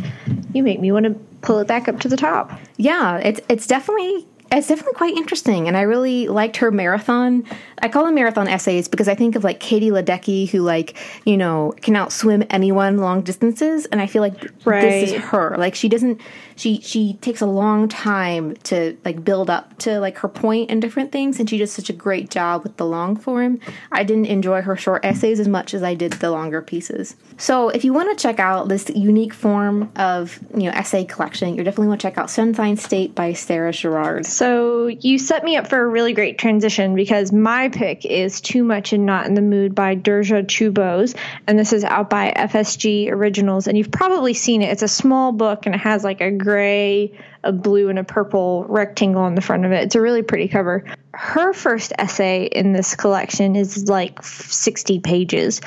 you 0.54 0.64
make 0.64 0.80
me 0.80 0.92
want 0.92 1.06
to 1.06 1.14
pull 1.42 1.60
it 1.60 1.68
back 1.68 1.88
up 1.88 2.00
to 2.02 2.08
the 2.10 2.18
top. 2.18 2.52
Yeah, 2.78 3.18
it's 3.18 3.40
it's 3.50 3.68
definitely 3.68 4.28
it's 4.52 4.68
definitely 4.68 4.94
quite 4.94 5.16
interesting, 5.18 5.68
and 5.68 5.76
I 5.76 5.82
really 5.82 6.28
liked 6.28 6.58
her 6.58 6.70
marathon. 6.70 7.44
I 7.82 7.88
call 7.90 8.06
them 8.06 8.14
marathon 8.14 8.48
essays 8.48 8.88
because 8.88 9.08
I 9.08 9.16
think 9.16 9.36
of 9.36 9.44
like 9.44 9.60
Katie 9.60 9.90
Ledecky, 9.90 10.48
who 10.48 10.60
like 10.62 10.96
you 11.26 11.38
know 11.38 11.74
can 11.82 11.96
outswim 11.96 12.46
anyone 12.50 12.98
long 12.98 13.22
distances, 13.22 13.86
and 13.88 14.00
I 14.02 14.06
feel 14.08 14.22
like 14.22 14.36
Right. 14.66 14.82
this 14.82 15.12
is 15.14 15.22
her. 15.22 15.56
Like 15.58 15.74
she 15.76 15.90
doesn't, 15.90 16.22
she 16.56 16.82
she 16.82 17.14
takes 17.16 17.42
a 17.42 17.46
long 17.46 17.88
time 17.88 18.56
to 18.64 18.98
like 19.06 19.24
build 19.24 19.50
up 19.50 19.78
to 19.80 20.00
like 20.00 20.18
her 20.20 20.28
point 20.28 20.72
and 20.72 20.82
different 20.82 21.12
things, 21.12 21.40
and 21.40 21.50
she 21.50 21.58
does 21.58 21.72
such 21.72 21.90
a 21.90 21.94
great 21.94 22.30
job 22.30 22.64
with 22.64 22.78
the 22.78 22.86
long 22.86 23.16
form. 23.16 23.60
I 23.92 24.04
didn't 24.04 24.26
enjoy 24.28 24.62
her 24.62 24.76
short 24.76 25.06
essays 25.06 25.40
as 25.40 25.48
much 25.48 25.74
as 25.74 25.84
I 25.84 25.94
did 25.94 26.14
the 26.14 26.32
longer 26.32 26.62
pieces. 26.62 27.16
So 27.38 27.70
if 27.70 27.84
you 27.84 27.94
want 27.94 28.18
to 28.18 28.22
check 28.22 28.40
out 28.40 28.70
this 28.70 28.90
unique 28.90 29.34
form 29.34 29.92
of 29.96 30.40
you 30.56 30.64
know 30.64 30.72
essay 30.72 31.06
collection, 31.06 31.56
you 31.56 31.64
definitely 31.64 31.88
want 31.88 32.02
to 32.02 32.08
check 32.08 32.18
out 32.18 32.30
Sunshine 32.30 32.78
State 32.78 33.16
by 33.16 33.34
Sarah 33.34 33.72
Gerard. 33.72 34.26
So 34.26 34.88
you 34.88 35.18
set 35.18 35.44
me 35.44 35.58
up 35.58 35.68
for 35.68 35.82
a 35.82 35.88
really 35.88 36.14
great 36.14 36.38
transition 36.38 36.96
because 36.96 37.32
my 37.32 37.70
pick 37.70 38.06
is 38.06 38.42
Too 38.42 38.64
Much 38.64 38.94
and 38.94 39.06
Not 39.06 39.26
in 39.26 39.34
the 39.34 39.42
Mood 39.42 39.76
by 39.76 39.96
Durga 39.96 40.44
Chew-Bose, 40.44 41.16
and 41.48 41.58
this 41.58 41.74
is 41.74 41.84
out 41.84 42.10
by 42.10 42.32
FSG 42.36 43.10
Originals, 43.12 43.68
and 43.68 43.78
you've 43.78 43.92
probably 43.92 44.34
seen 44.34 44.62
it. 44.62 44.72
It's 44.72 44.84
a 44.84 44.88
small 44.88 45.32
book 45.32 45.66
and 45.66 45.76
it 45.76 45.80
has 45.80 46.04
like 46.04 46.22
a 46.22 46.32
gray, 46.44 47.18
a 47.44 47.52
blue, 47.52 47.90
and 47.90 47.98
a 47.98 48.04
purple 48.04 48.66
rectangle 48.68 49.22
on 49.22 49.36
the 49.36 49.42
front 49.42 49.66
of 49.66 49.72
it. 49.72 49.84
It's 49.84 49.96
a 49.96 50.02
really 50.02 50.22
pretty 50.22 50.48
cover. 50.48 50.84
Her 51.14 51.54
first 51.54 51.94
essay 51.98 52.46
in 52.46 52.74
this 52.74 52.96
collection 52.96 53.56
is 53.56 53.88
like 53.90 54.22
60 54.24 55.00
pages, 55.00 55.62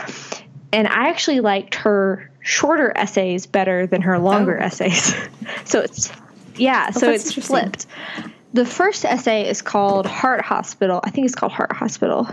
and 0.73 0.87
I 0.87 1.09
actually 1.09 1.41
liked 1.41 1.77
her 1.77 2.31
shorter 2.41 2.93
essays 2.97 3.47
better 3.47 3.87
than 3.87 4.03
her 4.03 4.19
longer 4.19 4.59
Oh. 4.61 4.65
essays. 4.65 5.15
so 5.65 5.81
it's 5.81 6.13
yeah, 6.57 6.91
oh, 6.95 6.99
so 6.99 7.11
it's 7.11 7.33
flipped. 7.33 7.87
The 8.55 8.65
first 8.65 9.05
essay 9.05 9.49
is 9.49 9.61
called 9.61 10.07
Heart 10.07 10.43
Hospital. 10.43 11.01
I 11.05 11.11
think 11.11 11.27
it's 11.27 11.35
called 11.35 11.53
Heart 11.53 11.73
Hospital. 11.73 12.29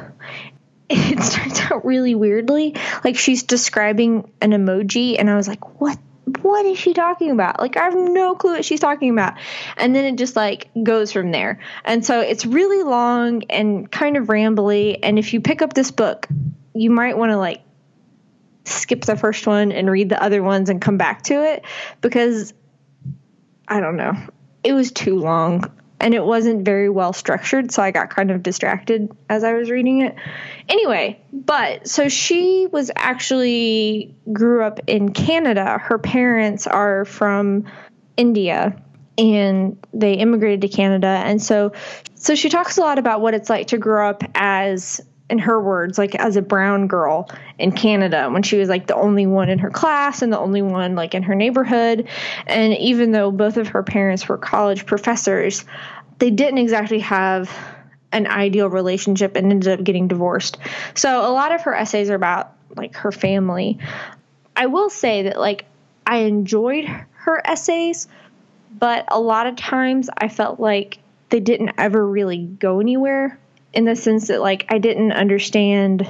It 0.90 1.22
starts 1.24 1.60
out 1.62 1.86
really 1.86 2.16
weirdly. 2.16 2.76
Like 3.04 3.18
she's 3.18 3.44
describing 3.44 4.32
an 4.42 4.52
emoji, 4.52 5.18
and 5.20 5.30
I 5.30 5.36
was 5.36 5.48
like, 5.48 5.82
what? 5.82 5.98
What 6.42 6.66
is 6.66 6.78
she 6.78 6.94
talking 6.94 7.32
about? 7.32 7.60
Like, 7.60 7.78
I 7.78 7.84
have 7.84 7.96
no 7.96 8.36
clue 8.36 8.52
what 8.52 8.66
she's 8.66 8.80
talking 8.80 9.10
about. 9.10 9.34
And 9.78 9.96
then 9.96 10.06
it 10.06 10.18
just 10.18 10.36
like 10.36 10.70
goes 10.82 11.12
from 11.12 11.32
there. 11.32 11.60
And 11.84 12.06
so 12.06 12.22
it's 12.22 12.46
really 12.46 12.84
long 12.84 13.44
and 13.50 13.92
kind 13.92 14.18
of 14.18 14.28
rambly. 14.28 15.00
And 15.04 15.20
if 15.20 15.34
you 15.34 15.42
pick 15.42 15.62
up 15.62 15.74
this 15.74 15.92
book, 15.92 16.28
you 16.74 16.90
might 16.90 17.18
want 17.18 17.32
to 17.32 17.38
like 17.38 17.62
skip 18.66 19.02
the 19.02 19.18
first 19.18 19.46
one 19.46 19.72
and 19.72 19.90
read 19.90 20.10
the 20.10 20.22
other 20.22 20.42
ones 20.42 20.70
and 20.70 20.82
come 20.82 20.98
back 20.98 21.24
to 21.24 21.44
it 21.44 21.66
because 22.02 22.54
I 23.68 23.80
don't 23.80 23.98
know. 23.98 24.14
It 24.64 24.74
was 24.74 24.92
too 24.92 25.20
long 25.20 25.70
and 26.04 26.14
it 26.14 26.26
wasn't 26.26 26.66
very 26.66 26.90
well 26.90 27.14
structured, 27.14 27.72
so 27.72 27.82
I 27.82 27.92
got 27.92 28.10
kind 28.10 28.30
of 28.30 28.44
distracted 28.44 29.10
as 29.30 29.46
I 29.46 29.54
was 29.54 29.72
reading 29.72 30.02
it. 30.02 30.16
Anyway, 30.68 31.22
but 31.32 31.88
so 31.88 32.10
she 32.10 32.68
was 32.70 32.92
actually 32.94 34.14
grew 34.34 34.66
up 34.66 34.82
in 34.88 35.14
Canada. 35.14 35.78
Her 35.78 35.98
parents 35.98 36.68
are 36.68 37.06
from 37.06 37.72
India 38.18 38.84
and 39.18 39.78
they 39.94 40.16
immigrated 40.16 40.62
to 40.62 40.68
Canada 40.68 41.08
and 41.08 41.42
so 41.42 41.72
so 42.16 42.34
she 42.34 42.50
talks 42.50 42.78
a 42.78 42.82
lot 42.82 42.98
about 42.98 43.22
what 43.22 43.36
it's 43.36 43.50
like 43.50 43.68
to 43.68 43.78
grow 43.78 44.10
up 44.10 44.24
as 44.34 45.00
in 45.34 45.40
her 45.40 45.60
words 45.60 45.98
like 45.98 46.14
as 46.14 46.36
a 46.36 46.44
brown 46.44 46.86
girl 46.88 47.28
in 47.58 47.72
Canada 47.72 48.30
when 48.30 48.44
she 48.44 48.56
was 48.58 48.70
like 48.70 48.86
the 48.86 48.96
only 48.96 49.26
one 49.26 49.50
in 49.50 49.58
her 49.58 49.72
class 49.72 50.22
and 50.22 50.32
the 50.32 50.38
only 50.38 50.62
one 50.62 50.94
like 50.94 51.16
in 51.16 51.24
her 51.24 51.34
neighborhood. 51.34 52.08
And 52.46 52.74
even 52.76 53.12
though 53.12 53.32
both 53.32 53.58
of 53.58 53.70
her 53.70 53.82
parents 53.82 54.30
were 54.30 54.38
college 54.38 54.86
professors 54.86 55.66
they 56.20 56.30
didn't 56.30 56.60
exactly 56.60 57.00
have 57.00 57.52
an 58.12 58.28
ideal 58.28 58.70
relationship 58.70 59.36
and 59.36 59.52
ended 59.52 59.80
up 59.80 59.84
getting 59.84 60.08
divorced. 60.08 60.60
So 60.94 61.28
a 61.28 61.34
lot 61.34 61.52
of 61.52 61.62
her 61.64 61.74
essays 61.74 62.12
are 62.12 62.16
about 62.16 62.54
like 62.76 62.96
her 62.98 63.12
family. 63.12 63.80
I 64.56 64.68
will 64.68 64.92
say 64.92 65.24
that 65.24 65.40
like 65.40 65.66
I 66.06 66.18
enjoyed 66.20 66.86
her 66.86 67.42
essays 67.44 68.08
but 68.78 69.06
a 69.08 69.20
lot 69.20 69.48
of 69.48 69.56
times 69.56 70.12
I 70.16 70.28
felt 70.28 70.60
like 70.60 71.00
they 71.30 71.40
didn't 71.40 71.72
ever 71.80 72.06
really 72.06 72.38
go 72.38 72.80
anywhere 72.80 73.40
in 73.74 73.86
the 73.86 73.96
sense 73.96 74.28
that 74.28 74.42
like 74.42 74.66
I 74.70 74.78
didn't 74.78 75.12
understand 75.12 76.08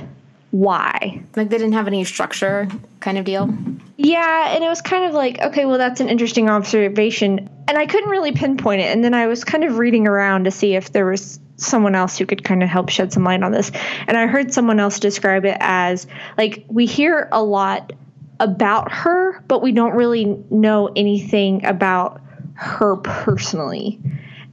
why. 0.52 1.24
Like 1.36 1.50
they 1.50 1.58
didn't 1.58 1.74
have 1.74 1.88
any 1.88 2.04
structure, 2.04 2.68
kind 3.00 3.18
of 3.18 3.26
deal. 3.26 3.52
Yeah, 3.98 4.54
and 4.54 4.64
it 4.64 4.68
was 4.68 4.82
kind 4.82 5.06
of 5.06 5.14
like, 5.14 5.42
okay, 5.42 5.66
well 5.66 5.78
that's 5.78 6.00
an 6.00 6.10
interesting 6.10 6.50
observation, 6.50 7.50
and 7.68 7.78
I 7.78 7.88
couldn't 7.88 8.10
really 8.10 8.34
pinpoint 8.34 8.82
it. 8.82 8.92
And 8.92 9.04
then 9.04 9.14
I 9.14 9.28
was 9.28 9.44
kind 9.44 9.64
of 9.64 9.78
reading 9.78 10.08
around 10.08 10.44
to 10.44 10.52
see 10.52 10.76
if 10.76 10.92
there 10.92 11.06
was 11.06 11.40
someone 11.56 11.96
else 11.96 12.18
who 12.18 12.26
could 12.26 12.44
kind 12.44 12.62
of 12.62 12.70
help 12.70 12.90
shed 12.90 13.14
some 13.14 13.24
light 13.24 13.42
on 13.42 13.52
this. 13.52 13.72
And 14.08 14.18
I 14.18 14.28
heard 14.28 14.54
someone 14.54 14.80
else 14.80 15.00
describe 15.00 15.46
it 15.46 15.58
as 15.60 16.08
like 16.38 16.66
we 16.68 16.86
hear 16.86 17.30
a 17.32 17.44
lot 17.44 17.94
about 18.40 18.92
her, 18.92 19.42
but 19.48 19.62
we 19.62 19.72
don't 19.72 19.96
really 19.96 20.26
know 20.50 20.92
anything 20.96 21.66
about 21.66 22.22
her 22.56 22.98
personally. 22.98 24.00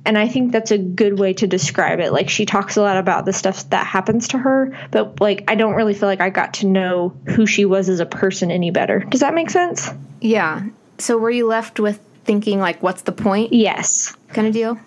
And 0.04 0.16
I 0.16 0.28
think 0.28 0.52
that's 0.52 0.70
a 0.70 0.78
good 0.78 1.18
way 1.18 1.34
to 1.34 1.46
describe 1.46 2.00
it. 2.00 2.10
Like 2.12 2.30
she 2.30 2.46
talks 2.46 2.76
a 2.76 2.82
lot 2.82 2.96
about 2.96 3.26
the 3.26 3.32
stuff 3.34 3.68
that 3.70 3.86
happens 3.86 4.28
to 4.28 4.38
her, 4.38 4.76
but 4.90 5.20
like 5.20 5.44
I 5.48 5.54
don't 5.56 5.74
really 5.74 5.92
feel 5.94 6.08
like 6.08 6.20
I 6.22 6.30
got 6.30 6.54
to 6.54 6.66
know 6.66 7.14
who 7.26 7.44
she 7.46 7.66
was 7.66 7.88
as 7.88 8.00
a 8.00 8.06
person 8.06 8.50
any 8.50 8.70
better. 8.70 9.00
Does 9.00 9.20
that 9.20 9.34
make 9.34 9.50
sense? 9.50 9.90
Yeah. 10.20 10.62
So 10.98 11.18
were 11.18 11.30
you 11.30 11.46
left 11.46 11.80
with 11.80 12.00
thinking 12.24 12.58
like, 12.60 12.82
what's 12.82 13.02
the 13.02 13.12
point, 13.12 13.52
Yes. 13.52 14.16
kind 14.28 14.46
of 14.46 14.54
deal? 14.54 14.78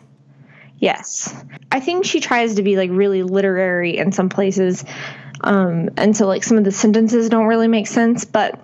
Yes. 0.80 1.34
I 1.72 1.80
think 1.80 2.06
she 2.06 2.20
tries 2.20 2.56
to 2.56 2.64
be 2.64 2.76
like 2.76 2.90
really 2.92 3.24
literary 3.24 3.98
in 3.98 4.12
some 4.12 4.30
places. 4.30 4.84
Um, 5.42 5.90
and 5.98 6.16
so 6.16 6.26
like 6.28 6.44
some 6.44 6.58
of 6.58 6.64
the 6.64 6.72
sentences 6.72 7.30
don't 7.30 7.46
really 7.46 7.68
make 7.68 7.88
sense, 7.88 8.26
but 8.26 8.60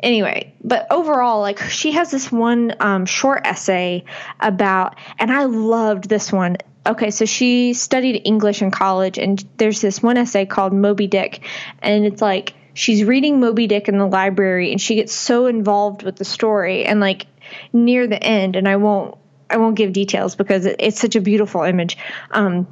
anyway, 0.00 0.54
but 0.62 0.86
overall, 0.90 1.40
like 1.40 1.58
she 1.58 1.92
has 1.92 2.10
this 2.10 2.30
one 2.30 2.74
um, 2.80 3.06
short 3.06 3.46
essay 3.46 4.04
about, 4.40 4.96
and 5.18 5.32
I 5.32 5.44
loved 5.44 6.08
this 6.08 6.32
one. 6.32 6.56
Okay, 6.86 7.10
so 7.10 7.24
she 7.24 7.74
studied 7.74 8.22
English 8.24 8.62
in 8.62 8.70
college, 8.70 9.18
and 9.18 9.44
there's 9.58 9.80
this 9.80 10.02
one 10.02 10.16
essay 10.16 10.46
called 10.46 10.72
Moby 10.72 11.06
Dick, 11.06 11.40
and 11.80 12.04
it's 12.06 12.22
like 12.22 12.54
she's 12.74 13.04
reading 13.04 13.40
Moby 13.40 13.66
Dick 13.66 13.88
in 13.88 13.98
the 13.98 14.06
library, 14.06 14.72
and 14.72 14.80
she 14.80 14.94
gets 14.94 15.12
so 15.12 15.46
involved 15.46 16.02
with 16.02 16.16
the 16.16 16.24
story, 16.24 16.84
and 16.84 17.00
like 17.00 17.26
near 17.72 18.06
the 18.06 18.22
end, 18.22 18.56
and 18.56 18.68
I 18.68 18.76
won't 18.76 19.18
I 19.50 19.56
won't 19.56 19.76
give 19.76 19.92
details 19.92 20.36
because 20.36 20.66
it, 20.66 20.76
it's 20.78 21.00
such 21.00 21.16
a 21.16 21.20
beautiful 21.20 21.62
image. 21.62 21.98
Um, 22.30 22.66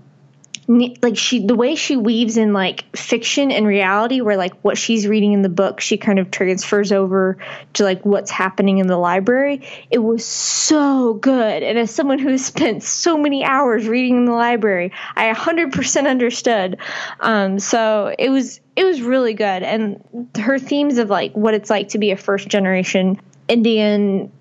like 0.69 1.17
she, 1.17 1.47
the 1.47 1.55
way 1.55 1.77
she 1.77 1.97
weaves 1.97 2.37
in 2.37 2.53
like 2.53 2.85
fiction 2.97 3.53
and 3.53 3.67
reality, 3.67 4.21
where 4.21 4.37
like 4.37 4.55
what 4.63 4.77
she's 4.77 5.07
reading 5.07 5.33
in 5.33 5.43
the 5.43 5.49
book, 5.49 5.81
she 5.81 5.97
kind 5.97 6.19
of 6.19 6.31
transfers 6.31 6.93
over 6.93 7.39
to 7.75 7.85
like 7.85 8.05
what's 8.05 8.31
happening 8.31 8.79
in 8.79 8.87
the 8.87 8.97
library. 8.97 9.63
It 9.91 9.99
was 9.99 10.25
so 10.25 11.15
good, 11.15 11.63
and 11.63 11.79
as 11.79 11.95
someone 11.95 12.19
who 12.19 12.37
spent 12.39 12.83
so 12.83 13.17
many 13.17 13.45
hours 13.45 13.87
reading 13.87 14.17
in 14.17 14.25
the 14.25 14.33
library, 14.33 14.93
I 15.15 15.33
100% 15.33 16.09
understood. 16.09 16.79
Um, 17.21 17.59
so 17.59 18.15
it 18.19 18.31
was 18.31 18.61
it 18.75 18.85
was 18.85 19.01
really 19.03 19.35
good, 19.35 19.63
and 19.63 20.29
her 20.39 20.59
themes 20.59 20.99
of 20.99 21.11
like 21.11 21.33
what 21.33 21.55
it's 21.55 21.71
like 21.71 21.91
to 21.91 21.99
be 21.99 22.11
a 22.11 22.17
first 22.17 22.49
generation 22.49 23.21
Indian 23.49 24.33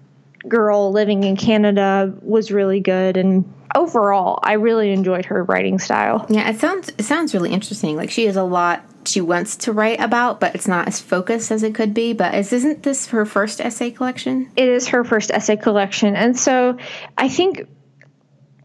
girl 0.47 0.91
living 0.91 1.23
in 1.23 1.35
Canada 1.35 2.13
was 2.21 2.51
really 2.51 2.79
good 2.79 3.17
and 3.17 3.51
overall 3.75 4.39
I 4.43 4.53
really 4.53 4.91
enjoyed 4.91 5.25
her 5.25 5.43
writing 5.43 5.79
style. 5.79 6.25
Yeah, 6.29 6.49
it 6.49 6.59
sounds 6.59 6.89
it 6.89 7.03
sounds 7.03 7.33
really 7.33 7.51
interesting. 7.51 7.95
Like 7.95 8.11
she 8.11 8.25
has 8.25 8.35
a 8.35 8.43
lot 8.43 8.83
she 9.05 9.21
wants 9.21 9.55
to 9.57 9.71
write 9.71 9.99
about, 9.99 10.39
but 10.39 10.55
it's 10.55 10.67
not 10.67 10.87
as 10.87 10.99
focused 10.99 11.51
as 11.51 11.61
it 11.61 11.75
could 11.75 11.93
be. 11.93 12.13
But 12.13 12.33
is, 12.33 12.51
isn't 12.51 12.81
this 12.81 13.07
her 13.07 13.23
first 13.23 13.61
essay 13.61 13.91
collection? 13.91 14.49
It 14.55 14.67
is 14.67 14.87
her 14.89 15.03
first 15.03 15.31
essay 15.31 15.57
collection 15.57 16.15
and 16.15 16.37
so 16.37 16.77
I 17.17 17.29
think 17.29 17.67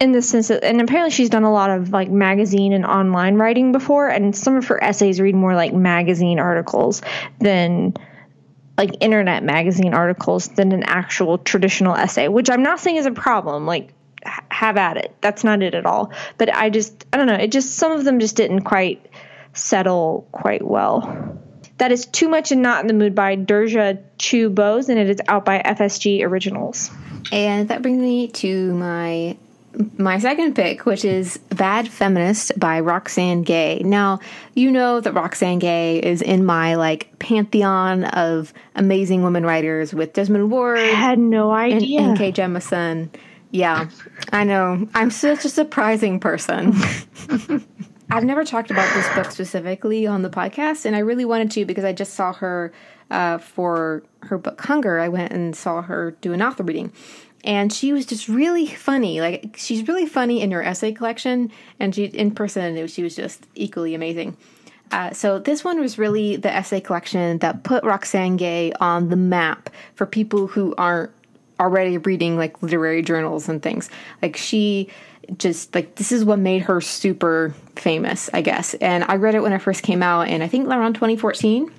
in 0.00 0.12
the 0.12 0.22
sense 0.22 0.48
that, 0.48 0.64
and 0.64 0.80
apparently 0.80 1.10
she's 1.10 1.28
done 1.28 1.42
a 1.42 1.52
lot 1.52 1.70
of 1.70 1.90
like 1.90 2.10
magazine 2.10 2.72
and 2.72 2.86
online 2.86 3.34
writing 3.34 3.70
before 3.70 4.08
and 4.08 4.34
some 4.34 4.56
of 4.56 4.66
her 4.66 4.82
essays 4.82 5.20
read 5.20 5.34
more 5.34 5.54
like 5.54 5.74
magazine 5.74 6.38
articles 6.38 7.02
than 7.38 7.94
like 8.80 8.96
internet 9.00 9.44
magazine 9.44 9.92
articles 9.92 10.48
than 10.48 10.72
an 10.72 10.82
actual 10.84 11.36
traditional 11.36 11.94
essay, 11.94 12.28
which 12.28 12.48
I'm 12.48 12.62
not 12.62 12.80
saying 12.80 12.96
is 12.96 13.04
a 13.04 13.10
problem. 13.10 13.66
Like, 13.66 13.92
h- 14.26 14.40
have 14.50 14.78
at 14.78 14.96
it. 14.96 15.14
That's 15.20 15.44
not 15.44 15.62
it 15.62 15.74
at 15.74 15.84
all. 15.84 16.14
But 16.38 16.54
I 16.54 16.70
just, 16.70 17.04
I 17.12 17.18
don't 17.18 17.26
know. 17.26 17.34
It 17.34 17.52
just, 17.52 17.74
some 17.74 17.92
of 17.92 18.04
them 18.04 18.20
just 18.20 18.36
didn't 18.36 18.62
quite 18.62 19.04
settle 19.52 20.26
quite 20.32 20.66
well. 20.66 21.38
That 21.76 21.92
is 21.92 22.06
Too 22.06 22.30
Much 22.30 22.52
and 22.52 22.62
Not 22.62 22.80
in 22.80 22.86
the 22.86 22.94
Mood 22.94 23.14
by 23.14 23.36
Derja 23.36 24.02
Chu 24.16 24.48
Bose, 24.48 24.88
and 24.88 24.98
it 24.98 25.10
is 25.10 25.18
out 25.28 25.44
by 25.44 25.60
FSG 25.60 26.24
Originals. 26.24 26.90
And 27.30 27.68
that 27.68 27.82
brings 27.82 28.00
me 28.00 28.28
to 28.28 28.72
my 28.76 29.36
my 29.98 30.18
second 30.18 30.54
pick, 30.54 30.84
which 30.84 31.04
is 31.04 31.38
Bad 31.50 31.88
Feminist 31.88 32.58
by 32.58 32.80
Roxane 32.80 33.42
Gay. 33.42 33.82
Now, 33.84 34.18
you 34.54 34.70
know 34.70 35.00
that 35.00 35.12
Roxane 35.14 35.58
Gay 35.58 35.98
is 35.98 36.22
in 36.22 36.44
my 36.44 36.74
like 36.74 37.16
pantheon 37.18 38.04
of 38.04 38.52
amazing 38.74 39.22
women 39.22 39.44
writers 39.44 39.94
with 39.94 40.12
Jesmyn 40.12 40.48
Ward 40.48 40.78
I 40.78 40.82
had 40.82 41.18
no 41.18 41.52
idea. 41.52 41.74
and 41.76 41.82
idea. 41.82 42.00
N.K. 42.00 42.32
Jemisin. 42.32 43.08
Yeah, 43.52 43.88
I 44.32 44.44
know. 44.44 44.88
I'm 44.94 45.10
such 45.10 45.44
a 45.44 45.48
surprising 45.48 46.20
person. 46.20 46.72
I've 48.12 48.24
never 48.24 48.44
talked 48.44 48.70
about 48.70 48.92
this 48.94 49.08
book 49.14 49.30
specifically 49.30 50.06
on 50.06 50.22
the 50.22 50.30
podcast, 50.30 50.84
and 50.84 50.96
I 50.96 51.00
really 51.00 51.24
wanted 51.24 51.50
to 51.52 51.64
because 51.64 51.84
I 51.84 51.92
just 51.92 52.14
saw 52.14 52.32
her 52.34 52.72
uh, 53.10 53.38
for 53.38 54.02
her 54.22 54.38
book 54.38 54.60
Hunger. 54.60 54.98
I 54.98 55.08
went 55.08 55.32
and 55.32 55.54
saw 55.54 55.82
her 55.82 56.12
do 56.20 56.32
an 56.32 56.42
author 56.42 56.62
reading, 56.64 56.92
and 57.44 57.72
she 57.72 57.92
was 57.92 58.06
just 58.06 58.28
really 58.28 58.66
funny. 58.66 59.20
Like 59.20 59.56
she's 59.56 59.86
really 59.88 60.06
funny 60.06 60.42
in 60.42 60.50
her 60.50 60.62
essay 60.62 60.92
collection, 60.92 61.50
and 61.78 61.94
she 61.94 62.04
in 62.04 62.32
person 62.32 62.86
she 62.88 63.02
was 63.02 63.16
just 63.16 63.46
equally 63.54 63.94
amazing. 63.94 64.36
Uh, 64.92 65.12
so 65.12 65.38
this 65.38 65.62
one 65.62 65.78
was 65.78 65.98
really 65.98 66.36
the 66.36 66.52
essay 66.52 66.80
collection 66.80 67.38
that 67.38 67.62
put 67.62 67.84
Roxane 67.84 68.36
Gay 68.36 68.72
on 68.80 69.08
the 69.08 69.16
map 69.16 69.70
for 69.94 70.04
people 70.04 70.48
who 70.48 70.74
aren't 70.76 71.12
already 71.60 71.98
reading 71.98 72.36
like 72.36 72.60
literary 72.62 73.02
journals 73.02 73.48
and 73.48 73.62
things. 73.62 73.88
Like 74.20 74.36
she 74.36 74.88
just 75.38 75.74
like 75.74 75.94
this 75.96 76.10
is 76.10 76.24
what 76.24 76.38
made 76.38 76.62
her 76.62 76.80
super 76.80 77.54
famous, 77.76 78.28
I 78.32 78.42
guess. 78.42 78.74
And 78.74 79.04
I 79.04 79.16
read 79.16 79.34
it 79.34 79.40
when 79.40 79.52
it 79.52 79.60
first 79.60 79.82
came 79.82 80.02
out, 80.02 80.28
and 80.28 80.42
I 80.42 80.48
think 80.48 80.66
around 80.66 80.94
2014. 80.94 81.70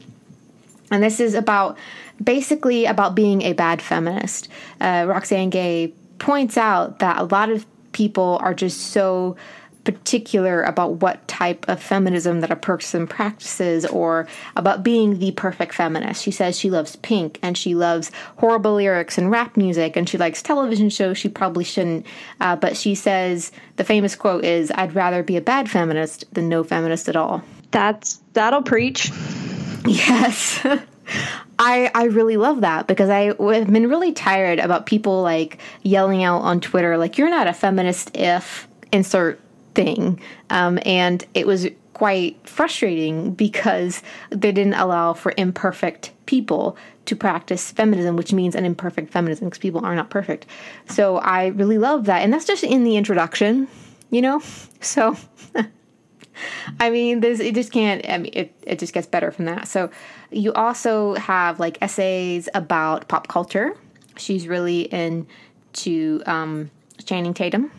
And 0.92 1.02
this 1.02 1.20
is 1.20 1.34
about 1.34 1.78
basically 2.22 2.86
about 2.86 3.16
being 3.16 3.42
a 3.42 3.54
bad 3.54 3.82
feminist. 3.82 4.48
Uh, 4.80 5.06
Roxane 5.08 5.50
Gay 5.50 5.94
points 6.20 6.58
out 6.58 7.00
that 7.00 7.18
a 7.18 7.24
lot 7.24 7.50
of 7.50 7.66
people 7.92 8.40
are 8.42 8.54
just 8.54 8.92
so 8.92 9.36
particular 9.84 10.62
about 10.64 11.02
what 11.02 11.28
type 11.28 11.68
of 11.68 11.82
feminism 11.82 12.42
that 12.42 12.52
a 12.52 12.56
person 12.56 13.08
practices 13.08 13.86
or 13.88 14.28
about 14.56 14.84
being 14.84 15.20
the 15.20 15.32
perfect 15.32 15.74
feminist. 15.74 16.22
She 16.24 16.32
says 16.32 16.58
she 16.58 16.70
loves 16.70 16.96
pink 16.98 17.40
and 17.42 17.58
she 17.58 17.74
loves 17.74 18.12
horrible 18.38 18.76
lyrics 18.76 19.18
and 19.18 19.32
rap 19.32 19.58
music 19.58 19.96
and 19.96 20.08
she 20.08 20.18
likes 20.18 20.42
television 20.42 20.90
shows 20.90 21.18
she 21.18 21.30
probably 21.30 21.64
shouldn't. 21.64 22.06
Uh, 22.40 22.56
but 22.56 22.78
she 22.78 22.94
says 22.94 23.52
the 23.78 23.84
famous 23.84 24.16
quote 24.16 24.46
is, 24.46 24.72
I'd 24.76 24.94
rather 24.94 25.24
be 25.24 25.38
a 25.38 25.42
bad 25.42 25.70
feminist 25.70 26.32
than 26.34 26.48
no 26.48 26.64
feminist 26.64 27.10
at 27.10 27.16
all. 27.16 27.44
That's 27.72 28.22
that'll 28.34 28.64
preach. 28.64 29.12
Yes. 29.84 30.64
I 31.62 31.92
I 31.94 32.06
really 32.06 32.38
love 32.38 32.62
that 32.62 32.88
because 32.88 33.10
I 33.10 33.36
have 33.40 33.72
been 33.72 33.88
really 33.88 34.12
tired 34.12 34.58
about 34.58 34.88
people 34.88 35.22
like 35.22 35.60
yelling 35.84 36.24
out 36.24 36.40
on 36.40 36.60
Twitter 36.60 36.98
like 36.98 37.20
you're 37.20 37.30
not 37.30 37.46
a 37.46 37.54
feminist 37.54 38.18
if 38.18 38.68
insert 38.92 39.40
thing, 39.76 40.20
um, 40.50 40.80
and 40.86 41.24
it 41.36 41.46
was 41.46 41.68
quite 41.94 42.36
frustrating 42.50 43.36
because 43.36 44.02
they 44.32 44.52
didn't 44.52 44.74
allow 44.74 45.14
for 45.14 45.34
imperfect 45.38 46.12
people 46.26 46.76
to 47.06 47.16
practice 47.16 47.70
feminism, 47.70 48.16
which 48.16 48.34
means 48.34 48.56
an 48.56 48.66
imperfect 48.66 49.12
feminism 49.12 49.48
because 49.48 49.60
people 49.60 49.86
are 49.86 49.94
not 49.96 50.10
perfect. 50.10 50.48
So 50.88 51.18
I 51.18 51.48
really 51.48 51.78
love 51.78 52.06
that, 52.06 52.24
and 52.24 52.34
that's 52.34 52.46
just 52.46 52.64
in 52.64 52.84
the 52.84 52.98
introduction, 52.98 53.68
you 54.10 54.22
know. 54.24 54.42
So. 54.82 55.16
I 56.80 56.90
mean, 56.90 57.20
this 57.20 57.40
it 57.40 57.54
just 57.54 57.72
can't. 57.72 58.08
I 58.10 58.18
mean, 58.18 58.32
it 58.34 58.56
it 58.64 58.80
just 58.80 58.94
gets 58.94 59.06
better 59.06 59.30
from 59.32 59.46
that. 59.46 59.68
So, 59.68 59.92
you 60.32 60.54
also 60.54 61.16
have 61.16 61.60
like 61.60 61.78
essays 61.82 62.48
about 62.54 63.08
pop 63.08 63.28
culture. 63.28 63.76
She's 64.18 64.48
really 64.48 64.82
into 64.82 66.22
um, 66.26 66.72
Channing 67.06 67.34
Tatum. 67.34 67.72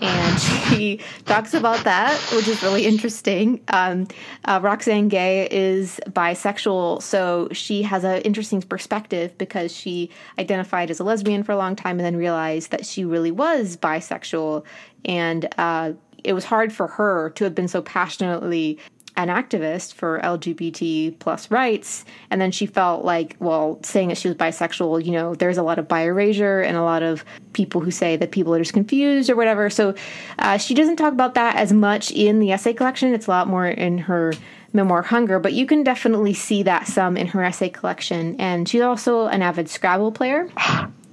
And 0.00 0.40
she 0.68 1.00
talks 1.24 1.54
about 1.54 1.84
that, 1.84 2.18
which 2.34 2.48
is 2.48 2.62
really 2.62 2.84
interesting. 2.86 3.60
Um, 3.68 4.08
uh, 4.44 4.60
Roxane 4.60 5.08
Gay 5.08 5.48
is 5.50 6.00
bisexual, 6.08 7.02
so 7.02 7.48
she 7.52 7.82
has 7.82 8.02
an 8.02 8.20
interesting 8.22 8.60
perspective 8.60 9.36
because 9.38 9.72
she 9.72 10.10
identified 10.38 10.90
as 10.90 10.98
a 10.98 11.04
lesbian 11.04 11.44
for 11.44 11.52
a 11.52 11.56
long 11.56 11.76
time 11.76 11.98
and 11.98 12.06
then 12.06 12.16
realized 12.16 12.70
that 12.72 12.84
she 12.84 13.04
really 13.04 13.30
was 13.30 13.76
bisexual. 13.76 14.64
And 15.04 15.48
uh, 15.58 15.92
it 16.24 16.32
was 16.32 16.44
hard 16.44 16.72
for 16.72 16.88
her 16.88 17.30
to 17.30 17.44
have 17.44 17.54
been 17.54 17.68
so 17.68 17.82
passionately 17.82 18.78
an 19.16 19.28
activist 19.28 19.94
for 19.94 20.20
LGBT 20.20 21.18
plus 21.18 21.50
rights, 21.50 22.04
and 22.30 22.40
then 22.40 22.50
she 22.50 22.66
felt 22.66 23.04
like, 23.04 23.36
well, 23.38 23.78
saying 23.82 24.08
that 24.08 24.18
she 24.18 24.28
was 24.28 24.36
bisexual, 24.36 25.04
you 25.04 25.12
know, 25.12 25.34
there's 25.34 25.58
a 25.58 25.62
lot 25.62 25.78
of 25.78 25.86
bi 25.86 26.02
erasure 26.02 26.60
and 26.60 26.76
a 26.76 26.82
lot 26.82 27.02
of 27.02 27.24
people 27.52 27.80
who 27.80 27.90
say 27.90 28.16
that 28.16 28.32
people 28.32 28.54
are 28.54 28.58
just 28.58 28.72
confused 28.72 29.30
or 29.30 29.36
whatever. 29.36 29.70
So 29.70 29.94
uh, 30.38 30.58
she 30.58 30.74
doesn't 30.74 30.96
talk 30.96 31.12
about 31.12 31.34
that 31.34 31.56
as 31.56 31.72
much 31.72 32.10
in 32.10 32.40
the 32.40 32.52
essay 32.52 32.72
collection. 32.72 33.14
It's 33.14 33.26
a 33.28 33.30
lot 33.30 33.46
more 33.46 33.66
in 33.66 33.98
her 33.98 34.32
memoir 34.72 35.02
Hunger, 35.02 35.38
but 35.38 35.52
you 35.52 35.66
can 35.66 35.84
definitely 35.84 36.34
see 36.34 36.64
that 36.64 36.88
some 36.88 37.16
in 37.16 37.28
her 37.28 37.42
essay 37.42 37.68
collection. 37.68 38.36
And 38.40 38.68
she's 38.68 38.82
also 38.82 39.26
an 39.26 39.40
avid 39.40 39.68
Scrabble 39.68 40.12
player. 40.12 40.50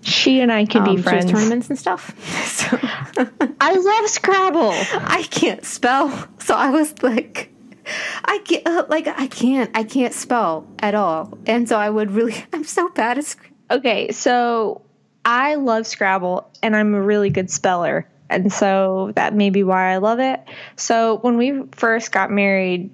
She 0.02 0.42
and 0.42 0.52
I 0.52 0.66
can 0.66 0.82
um, 0.88 0.96
be 0.96 1.02
friends. 1.02 1.32
tournaments 1.32 1.70
and 1.70 1.78
stuff. 1.78 2.16
So 2.62 2.78
I 3.60 3.76
love 3.76 4.10
Scrabble. 4.10 4.72
I 4.72 5.26
can't 5.30 5.66
spell, 5.66 6.28
so 6.40 6.56
I 6.56 6.70
was 6.70 7.02
like, 7.02 7.51
I 8.32 8.38
can't, 8.38 8.66
uh, 8.66 8.86
like, 8.88 9.08
I 9.10 9.28
can't, 9.28 9.70
I 9.76 9.84
can't 9.84 10.14
spell 10.14 10.66
at 10.80 10.96
all, 10.96 11.38
and 11.46 11.68
so 11.68 11.76
I 11.76 11.90
would 11.90 12.12
really, 12.12 12.34
I'm 12.54 12.64
so 12.64 12.88
bad 12.88 13.18
at. 13.18 13.36
Okay, 13.70 14.14
so 14.14 14.84
I 15.26 15.56
love 15.56 15.86
Scrabble, 15.86 16.50
and 16.64 16.74
I'm 16.74 16.96
a 16.96 17.02
really 17.02 17.30
good 17.30 17.52
speller, 17.52 18.08
and 18.30 18.52
so 18.52 19.12
that 19.16 19.34
may 19.34 19.50
be 19.50 19.64
why 19.64 19.94
I 19.94 19.98
love 19.98 20.22
it. 20.22 20.40
So 20.78 21.18
when 21.18 21.36
we 21.36 21.64
first 21.74 22.14
got 22.14 22.32
married, 22.32 22.92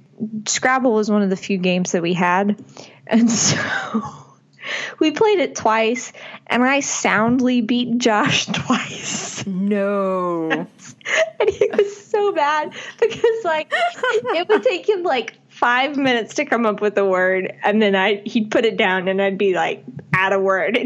Scrabble 0.48 0.92
was 0.92 1.12
one 1.12 1.22
of 1.22 1.30
the 1.30 1.36
few 1.36 1.60
games 1.60 1.92
that 1.92 2.02
we 2.02 2.14
had, 2.14 2.60
and 3.06 3.30
so. 3.40 4.27
we 5.00 5.12
played 5.12 5.40
it 5.40 5.56
twice 5.56 6.14
and 6.48 6.64
I 6.64 6.80
soundly 6.80 7.62
beat 7.62 7.98
Josh 7.98 8.46
twice. 8.54 9.46
No. 9.46 10.50
and 11.40 11.50
he 11.50 11.70
was 11.78 12.06
so 12.06 12.34
bad 12.34 12.74
because 13.00 13.44
like 13.44 13.72
it 13.72 14.48
would 14.48 14.64
take 14.64 14.88
him 14.88 15.04
like 15.04 15.36
five 15.50 15.98
minutes 15.98 16.36
to 16.36 16.46
come 16.46 16.66
up 16.66 16.82
with 16.82 16.98
a 16.98 17.06
word 17.06 17.54
and 17.64 17.82
then 17.82 17.96
I 17.96 18.22
he'd 18.26 18.52
put 18.52 18.66
it 18.66 18.78
down 18.78 19.08
and 19.08 19.22
I'd 19.22 19.38
be 19.38 19.54
like 19.54 19.84
add 20.14 20.34
a 20.34 20.40
word 20.40 20.78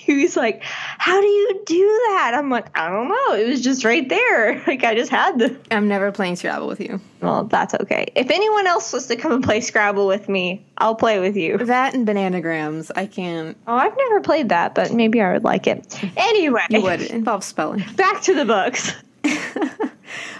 and 0.08 0.16
he 0.16 0.22
was 0.22 0.36
like, 0.36 0.62
How 0.62 1.20
do 1.20 1.26
you 1.26 1.62
do 1.66 1.78
that? 2.08 2.32
I'm 2.34 2.50
like, 2.50 2.76
I 2.78 2.88
don't 2.88 3.08
know. 3.08 3.34
It 3.34 3.48
was 3.48 3.60
just 3.62 3.84
right 3.84 4.08
there. 4.08 4.62
Like 4.66 4.84
I 4.84 4.94
just 4.94 5.10
had 5.10 5.38
the 5.38 5.56
I'm 5.70 5.88
never 5.88 6.12
playing 6.12 6.36
Scrabble 6.36 6.68
with 6.68 6.80
you. 6.80 7.00
Well, 7.20 7.44
that's 7.44 7.74
okay. 7.74 8.06
If 8.14 8.30
anyone 8.30 8.66
else 8.66 8.92
was 8.92 9.06
to 9.08 9.16
come 9.16 9.32
and 9.32 9.42
play 9.42 9.60
Scrabble 9.60 10.06
with 10.06 10.28
me, 10.28 10.64
I'll 10.78 10.94
play 10.94 11.18
with 11.18 11.36
you. 11.36 11.58
That 11.58 11.94
and 11.94 12.06
bananagrams. 12.06 12.90
I 12.94 13.06
can't. 13.06 13.56
Oh, 13.66 13.74
I've 13.74 13.96
never 13.96 14.20
played 14.20 14.48
that, 14.50 14.74
but 14.74 14.92
maybe 14.92 15.20
I 15.20 15.32
would 15.32 15.44
like 15.44 15.66
it. 15.66 15.98
Anyway, 16.16 16.62
You 16.70 16.82
would. 16.82 17.00
It 17.02 17.10
involves 17.10 17.46
spelling. 17.46 17.84
back 17.96 18.22
to 18.22 18.34
the 18.34 18.44
books. 18.44 18.92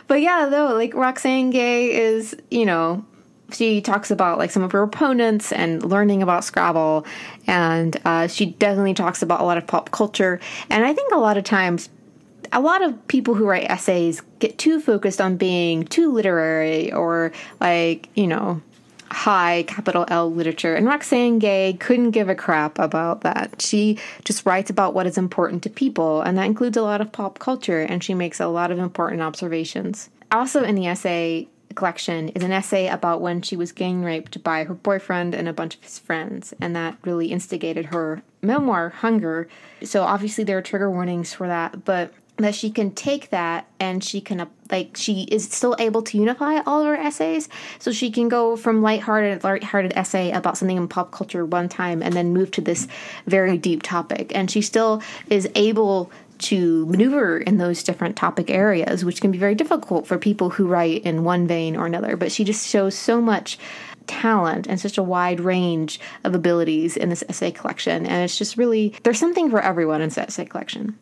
But 0.06 0.22
yeah, 0.22 0.48
though, 0.50 0.74
like 0.74 0.94
Roxane 0.94 1.50
Gay 1.50 1.92
is, 1.94 2.36
you 2.50 2.66
know, 2.66 3.04
she 3.52 3.80
talks 3.80 4.10
about 4.10 4.38
like 4.38 4.50
some 4.50 4.62
of 4.62 4.72
her 4.72 4.82
opponents 4.82 5.52
and 5.52 5.84
learning 5.84 6.22
about 6.22 6.44
Scrabble, 6.44 7.06
and 7.46 8.00
uh, 8.04 8.26
she 8.26 8.46
definitely 8.46 8.94
talks 8.94 9.22
about 9.22 9.40
a 9.40 9.44
lot 9.44 9.58
of 9.58 9.66
pop 9.66 9.90
culture. 9.90 10.40
And 10.68 10.84
I 10.84 10.92
think 10.92 11.12
a 11.12 11.18
lot 11.18 11.36
of 11.36 11.44
times, 11.44 11.88
a 12.52 12.60
lot 12.60 12.82
of 12.82 13.06
people 13.08 13.34
who 13.34 13.46
write 13.46 13.70
essays 13.70 14.22
get 14.38 14.58
too 14.58 14.80
focused 14.80 15.20
on 15.20 15.36
being 15.36 15.84
too 15.84 16.12
literary 16.12 16.92
or 16.92 17.32
like 17.60 18.08
you 18.14 18.26
know 18.26 18.60
high 19.10 19.64
capital 19.64 20.04
L 20.08 20.32
literature. 20.32 20.74
And 20.74 20.86
Roxane 20.86 21.38
Gay 21.38 21.76
couldn't 21.78 22.12
give 22.12 22.28
a 22.28 22.34
crap 22.34 22.78
about 22.78 23.22
that. 23.22 23.60
She 23.60 23.98
just 24.24 24.46
writes 24.46 24.70
about 24.70 24.94
what 24.94 25.06
is 25.06 25.18
important 25.18 25.62
to 25.64 25.70
people, 25.70 26.22
and 26.22 26.38
that 26.38 26.46
includes 26.46 26.76
a 26.76 26.82
lot 26.82 27.00
of 27.00 27.12
pop 27.12 27.38
culture, 27.38 27.80
and 27.80 28.02
she 28.02 28.14
makes 28.14 28.40
a 28.40 28.46
lot 28.46 28.70
of 28.70 28.78
important 28.78 29.22
observations. 29.22 30.10
Also, 30.30 30.62
in 30.62 30.76
the 30.76 30.86
essay 30.86 31.48
collection 31.74 32.28
is 32.30 32.42
an 32.42 32.52
essay 32.52 32.88
about 32.88 33.20
when 33.20 33.42
she 33.42 33.56
was 33.56 33.72
gang 33.72 34.02
raped 34.02 34.42
by 34.42 34.64
her 34.64 34.74
boyfriend 34.74 35.34
and 35.34 35.48
a 35.48 35.52
bunch 35.52 35.76
of 35.76 35.82
his 35.82 35.98
friends, 35.98 36.54
and 36.60 36.74
that 36.76 36.96
really 37.04 37.28
instigated 37.28 37.86
her 37.86 38.22
memoir, 38.42 38.90
Hunger. 38.90 39.48
So, 39.82 40.02
obviously, 40.02 40.44
there 40.44 40.58
are 40.58 40.62
trigger 40.62 40.90
warnings 40.90 41.32
for 41.32 41.46
that, 41.46 41.84
but 41.84 42.12
that 42.42 42.54
she 42.54 42.70
can 42.70 42.90
take 42.92 43.30
that 43.30 43.66
and 43.78 44.02
she 44.02 44.20
can 44.20 44.48
like 44.70 44.96
she 44.96 45.22
is 45.24 45.44
still 45.44 45.76
able 45.78 46.02
to 46.02 46.18
unify 46.18 46.60
all 46.66 46.80
of 46.80 46.86
her 46.86 46.96
essays 46.96 47.48
so 47.78 47.92
she 47.92 48.10
can 48.10 48.28
go 48.28 48.56
from 48.56 48.82
lighthearted 48.82 49.44
lighthearted 49.44 49.92
essay 49.94 50.30
about 50.30 50.56
something 50.56 50.76
in 50.76 50.88
pop 50.88 51.10
culture 51.12 51.44
one 51.44 51.68
time 51.68 52.02
and 52.02 52.14
then 52.14 52.32
move 52.32 52.50
to 52.50 52.60
this 52.60 52.88
very 53.26 53.58
deep 53.58 53.82
topic 53.82 54.32
and 54.34 54.50
she 54.50 54.62
still 54.62 55.02
is 55.28 55.48
able 55.54 56.10
to 56.40 56.86
maneuver 56.86 57.38
in 57.38 57.58
those 57.58 57.82
different 57.82 58.16
topic 58.16 58.50
areas 58.50 59.04
which 59.04 59.20
can 59.20 59.30
be 59.30 59.38
very 59.38 59.54
difficult 59.54 60.06
for 60.06 60.18
people 60.18 60.50
who 60.50 60.66
write 60.66 61.04
in 61.04 61.24
one 61.24 61.46
vein 61.46 61.76
or 61.76 61.86
another. 61.86 62.16
But 62.16 62.32
she 62.32 62.44
just 62.44 62.68
shows 62.68 62.94
so 62.94 63.20
much 63.20 63.58
talent 64.06 64.66
and 64.66 64.80
such 64.80 64.98
a 64.98 65.02
wide 65.02 65.40
range 65.40 66.00
of 66.24 66.34
abilities 66.34 66.96
in 66.96 67.08
this 67.08 67.24
essay 67.28 67.50
collection. 67.50 68.06
And 68.06 68.24
it's 68.24 68.38
just 68.38 68.56
really 68.56 68.94
there's 69.02 69.18
something 69.18 69.50
for 69.50 69.60
everyone 69.60 70.00
in 70.00 70.08
this 70.08 70.18
essay 70.18 70.44
collection 70.44 70.98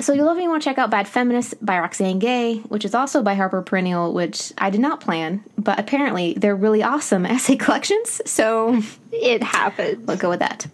So 0.00 0.12
you'll 0.12 0.26
definitely 0.26 0.48
want 0.48 0.62
to 0.62 0.68
check 0.68 0.78
out 0.78 0.90
Bad 0.90 1.08
Feminist 1.08 1.64
by 1.64 1.78
Roxane 1.78 2.18
Gay, 2.18 2.56
which 2.58 2.84
is 2.84 2.94
also 2.94 3.22
by 3.22 3.34
Harper 3.34 3.62
Perennial, 3.62 4.12
which 4.12 4.52
I 4.58 4.68
did 4.68 4.80
not 4.80 5.00
plan, 5.00 5.42
but 5.56 5.78
apparently 5.78 6.34
they're 6.34 6.56
really 6.56 6.82
awesome 6.82 7.24
essay 7.26 7.56
collections. 7.56 8.20
So 8.26 8.82
it 9.10 9.42
happens. 9.42 10.06
We'll 10.06 10.18
go 10.18 10.30
with 10.30 10.40
that. 10.40 10.66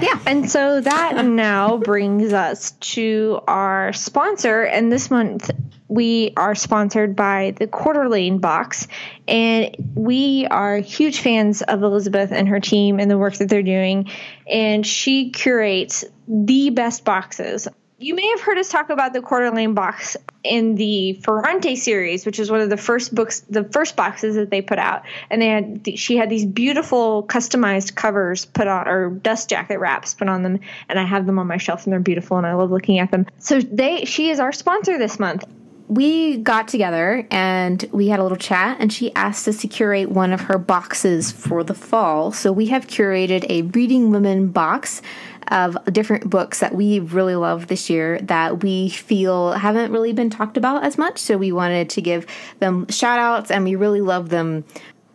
Yeah. 0.00 0.18
And 0.26 0.50
so 0.50 0.80
that 0.80 1.24
now 1.24 1.78
brings 1.78 2.32
us 2.32 2.72
to 2.72 3.40
our 3.46 3.92
sponsor. 3.92 4.62
And 4.62 4.90
this 4.90 5.10
month 5.10 5.50
we 5.88 6.32
are 6.36 6.54
sponsored 6.54 7.16
by 7.16 7.54
the 7.58 7.66
Quarter 7.66 8.08
Lane 8.08 8.38
Box. 8.38 8.86
And 9.26 9.74
we 9.94 10.46
are 10.46 10.78
huge 10.78 11.20
fans 11.20 11.62
of 11.62 11.82
Elizabeth 11.82 12.30
and 12.30 12.48
her 12.48 12.60
team 12.60 13.00
and 13.00 13.10
the 13.10 13.18
work 13.18 13.34
that 13.34 13.48
they're 13.48 13.62
doing. 13.62 14.08
And 14.46 14.86
she 14.86 15.30
curates 15.30 16.04
the 16.28 16.70
best 16.70 17.04
boxes 17.04 17.66
you 18.00 18.14
may 18.14 18.26
have 18.28 18.40
heard 18.40 18.56
us 18.56 18.70
talk 18.70 18.88
about 18.88 19.12
the 19.12 19.20
Quarter 19.20 19.50
Lane 19.50 19.74
box 19.74 20.16
in 20.42 20.74
the 20.76 21.12
Ferrante 21.22 21.76
series, 21.76 22.24
which 22.24 22.38
is 22.38 22.50
one 22.50 22.60
of 22.60 22.70
the 22.70 22.78
first 22.78 23.14
books, 23.14 23.40
the 23.50 23.64
first 23.64 23.94
boxes 23.94 24.36
that 24.36 24.50
they 24.50 24.62
put 24.62 24.78
out. 24.78 25.02
And 25.28 25.42
they 25.42 25.48
had, 25.48 25.98
she 25.98 26.16
had 26.16 26.30
these 26.30 26.46
beautiful 26.46 27.24
customized 27.24 27.94
covers 27.94 28.46
put 28.46 28.66
on, 28.66 28.88
or 28.88 29.10
dust 29.10 29.50
jacket 29.50 29.78
wraps 29.78 30.14
put 30.14 30.28
on 30.28 30.42
them. 30.42 30.60
And 30.88 30.98
I 30.98 31.04
have 31.04 31.26
them 31.26 31.38
on 31.38 31.46
my 31.46 31.58
shelf 31.58 31.84
and 31.84 31.92
they're 31.92 32.00
beautiful 32.00 32.38
and 32.38 32.46
I 32.46 32.54
love 32.54 32.70
looking 32.70 32.98
at 32.98 33.10
them. 33.10 33.26
So 33.38 33.60
they, 33.60 34.06
she 34.06 34.30
is 34.30 34.40
our 34.40 34.52
sponsor 34.52 34.96
this 34.96 35.18
month 35.18 35.44
we 35.90 36.36
got 36.36 36.68
together 36.68 37.26
and 37.32 37.84
we 37.90 38.06
had 38.06 38.20
a 38.20 38.22
little 38.22 38.38
chat 38.38 38.76
and 38.78 38.92
she 38.92 39.12
asked 39.16 39.48
us 39.48 39.60
to 39.60 39.66
curate 39.66 40.08
one 40.08 40.32
of 40.32 40.42
her 40.42 40.56
boxes 40.56 41.32
for 41.32 41.64
the 41.64 41.74
fall 41.74 42.30
so 42.30 42.52
we 42.52 42.66
have 42.66 42.86
curated 42.86 43.44
a 43.50 43.62
reading 43.62 44.12
women 44.12 44.46
box 44.52 45.02
of 45.50 45.76
different 45.86 46.30
books 46.30 46.60
that 46.60 46.74
we 46.74 47.00
really 47.00 47.34
love 47.34 47.66
this 47.66 47.90
year 47.90 48.18
that 48.20 48.62
we 48.62 48.88
feel 48.88 49.52
haven't 49.52 49.92
really 49.92 50.12
been 50.12 50.30
talked 50.30 50.56
about 50.56 50.84
as 50.84 50.96
much. 50.96 51.18
So 51.18 51.36
we 51.36 51.52
wanted 51.52 51.90
to 51.90 52.00
give 52.00 52.26
them 52.60 52.86
shout 52.88 53.18
outs 53.18 53.50
and 53.50 53.64
we 53.64 53.74
really 53.74 54.00
love 54.00 54.28
them 54.28 54.64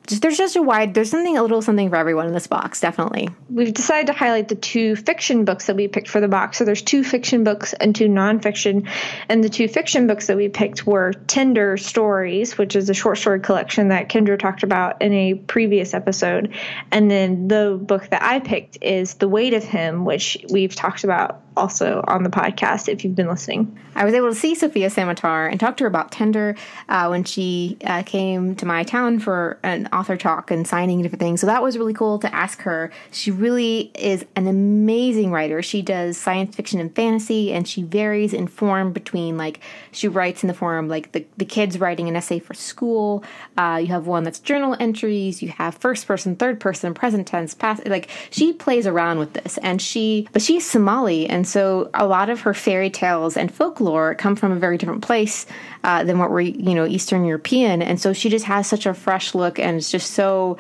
just, 0.07 0.21
there's 0.21 0.37
just 0.37 0.55
a 0.55 0.61
wide 0.61 0.93
there's 0.93 1.09
something 1.09 1.37
a 1.37 1.41
little 1.41 1.61
something 1.61 1.89
for 1.89 1.95
everyone 1.95 2.27
in 2.27 2.33
this 2.33 2.47
box 2.47 2.79
definitely. 2.79 3.29
We've 3.49 3.73
decided 3.73 4.07
to 4.07 4.13
highlight 4.13 4.47
the 4.47 4.55
two 4.55 4.95
fiction 4.95 5.45
books 5.45 5.67
that 5.67 5.75
we 5.75 5.87
picked 5.87 6.07
for 6.07 6.21
the 6.21 6.27
box. 6.27 6.57
So 6.57 6.65
there's 6.65 6.81
two 6.81 7.03
fiction 7.03 7.43
books 7.43 7.73
and 7.73 7.95
two 7.95 8.07
nonfiction. 8.07 8.87
And 9.29 9.43
the 9.43 9.49
two 9.49 9.67
fiction 9.67 10.07
books 10.07 10.27
that 10.27 10.37
we 10.37 10.49
picked 10.49 10.85
were 10.85 11.13
tender 11.27 11.77
stories 11.77 12.57
which 12.57 12.75
is 12.75 12.89
a 12.89 12.93
short 12.93 13.17
story 13.17 13.39
collection 13.39 13.89
that 13.89 14.09
kendra 14.09 14.37
talked 14.37 14.63
about 14.63 15.01
in 15.01 15.13
a 15.13 15.33
previous 15.35 15.93
episode. 15.93 16.53
And 16.91 17.09
then 17.09 17.47
the 17.47 17.79
book 17.81 18.09
that 18.09 18.21
i 18.21 18.39
picked 18.39 18.77
is 18.81 19.15
the 19.15 19.27
weight 19.27 19.53
of 19.53 19.63
him 19.63 20.05
which 20.05 20.37
we've 20.49 20.75
talked 20.75 21.03
about 21.03 21.44
also 21.57 22.03
on 22.07 22.23
the 22.23 22.29
podcast 22.29 22.89
if 22.89 23.03
you've 23.03 23.15
been 23.15 23.27
listening. 23.27 23.79
I 23.95 24.03
was 24.03 24.13
able 24.13 24.29
to 24.29 24.35
see 24.35 24.55
Sofia 24.55 24.89
Samatar 24.89 25.49
and 25.49 25.59
talk 25.59 25.77
to 25.77 25.85
her 25.85 25.87
about 25.87 26.11
Tender 26.11 26.55
uh, 26.89 27.07
when 27.07 27.23
she 27.23 27.77
uh, 27.85 28.03
came 28.03 28.55
to 28.57 28.65
my 28.65 28.83
town 28.83 29.19
for 29.19 29.57
an 29.63 29.87
author 29.93 30.17
talk 30.17 30.51
and 30.51 30.67
signing 30.67 31.01
different 31.01 31.21
things. 31.21 31.39
So 31.41 31.47
that 31.47 31.63
was 31.63 31.77
really 31.77 31.93
cool 31.93 32.19
to 32.19 32.35
ask 32.35 32.61
her. 32.61 32.91
She 33.11 33.31
really 33.31 33.91
is 33.95 34.25
an 34.35 34.47
amazing 34.47 35.31
writer. 35.31 35.61
She 35.61 35.81
does 35.81 36.17
science 36.17 36.55
fiction 36.55 36.79
and 36.79 36.93
fantasy, 36.93 37.53
and 37.53 37.67
she 37.67 37.83
varies 37.83 38.33
in 38.33 38.47
form 38.47 38.91
between 38.91 39.37
like 39.37 39.61
she 39.91 40.07
writes 40.07 40.43
in 40.43 40.47
the 40.47 40.53
form 40.53 40.89
like 40.89 41.13
the, 41.13 41.25
the 41.37 41.45
kids 41.45 41.79
writing 41.79 42.09
an 42.09 42.15
essay 42.15 42.39
for 42.39 42.53
school. 42.53 43.23
Uh, 43.57 43.79
you 43.81 43.87
have 43.87 44.07
one 44.07 44.23
that's 44.23 44.39
journal 44.39 44.75
entries. 44.79 45.41
You 45.41 45.49
have 45.49 45.75
first 45.75 46.05
person, 46.05 46.35
third 46.35 46.59
person, 46.59 46.93
present 46.93 47.27
tense, 47.27 47.53
past. 47.53 47.85
Like 47.87 48.09
she 48.29 48.51
plays 48.51 48.85
around 48.85 49.19
with 49.19 49.33
this, 49.33 49.57
and 49.59 49.81
she 49.81 50.27
but 50.33 50.41
she's 50.41 50.69
Somali 50.69 51.27
and 51.27 51.44
and 51.45 51.49
so 51.51 51.91
a 51.93 52.07
lot 52.07 52.31
of 52.31 52.41
her 52.41 52.55
fairy 52.55 52.89
tales 52.89 53.37
and 53.37 53.53
folklore 53.53 54.15
come 54.15 54.35
from 54.35 54.51
a 54.51 54.55
very 54.55 54.79
different 54.79 55.03
place 55.03 55.45
uh, 55.83 56.03
than 56.03 56.17
what 56.17 56.31
we're, 56.31 56.41
you 56.41 56.73
know, 56.73 56.87
Eastern 56.87 57.23
European. 57.23 57.83
And 57.83 58.01
so 58.01 58.13
she 58.13 58.29
just 58.29 58.45
has 58.45 58.65
such 58.65 58.87
a 58.87 58.95
fresh 58.95 59.35
look 59.35 59.59
and 59.59 59.77
it's 59.77 59.91
just 59.91 60.09
so, 60.09 60.57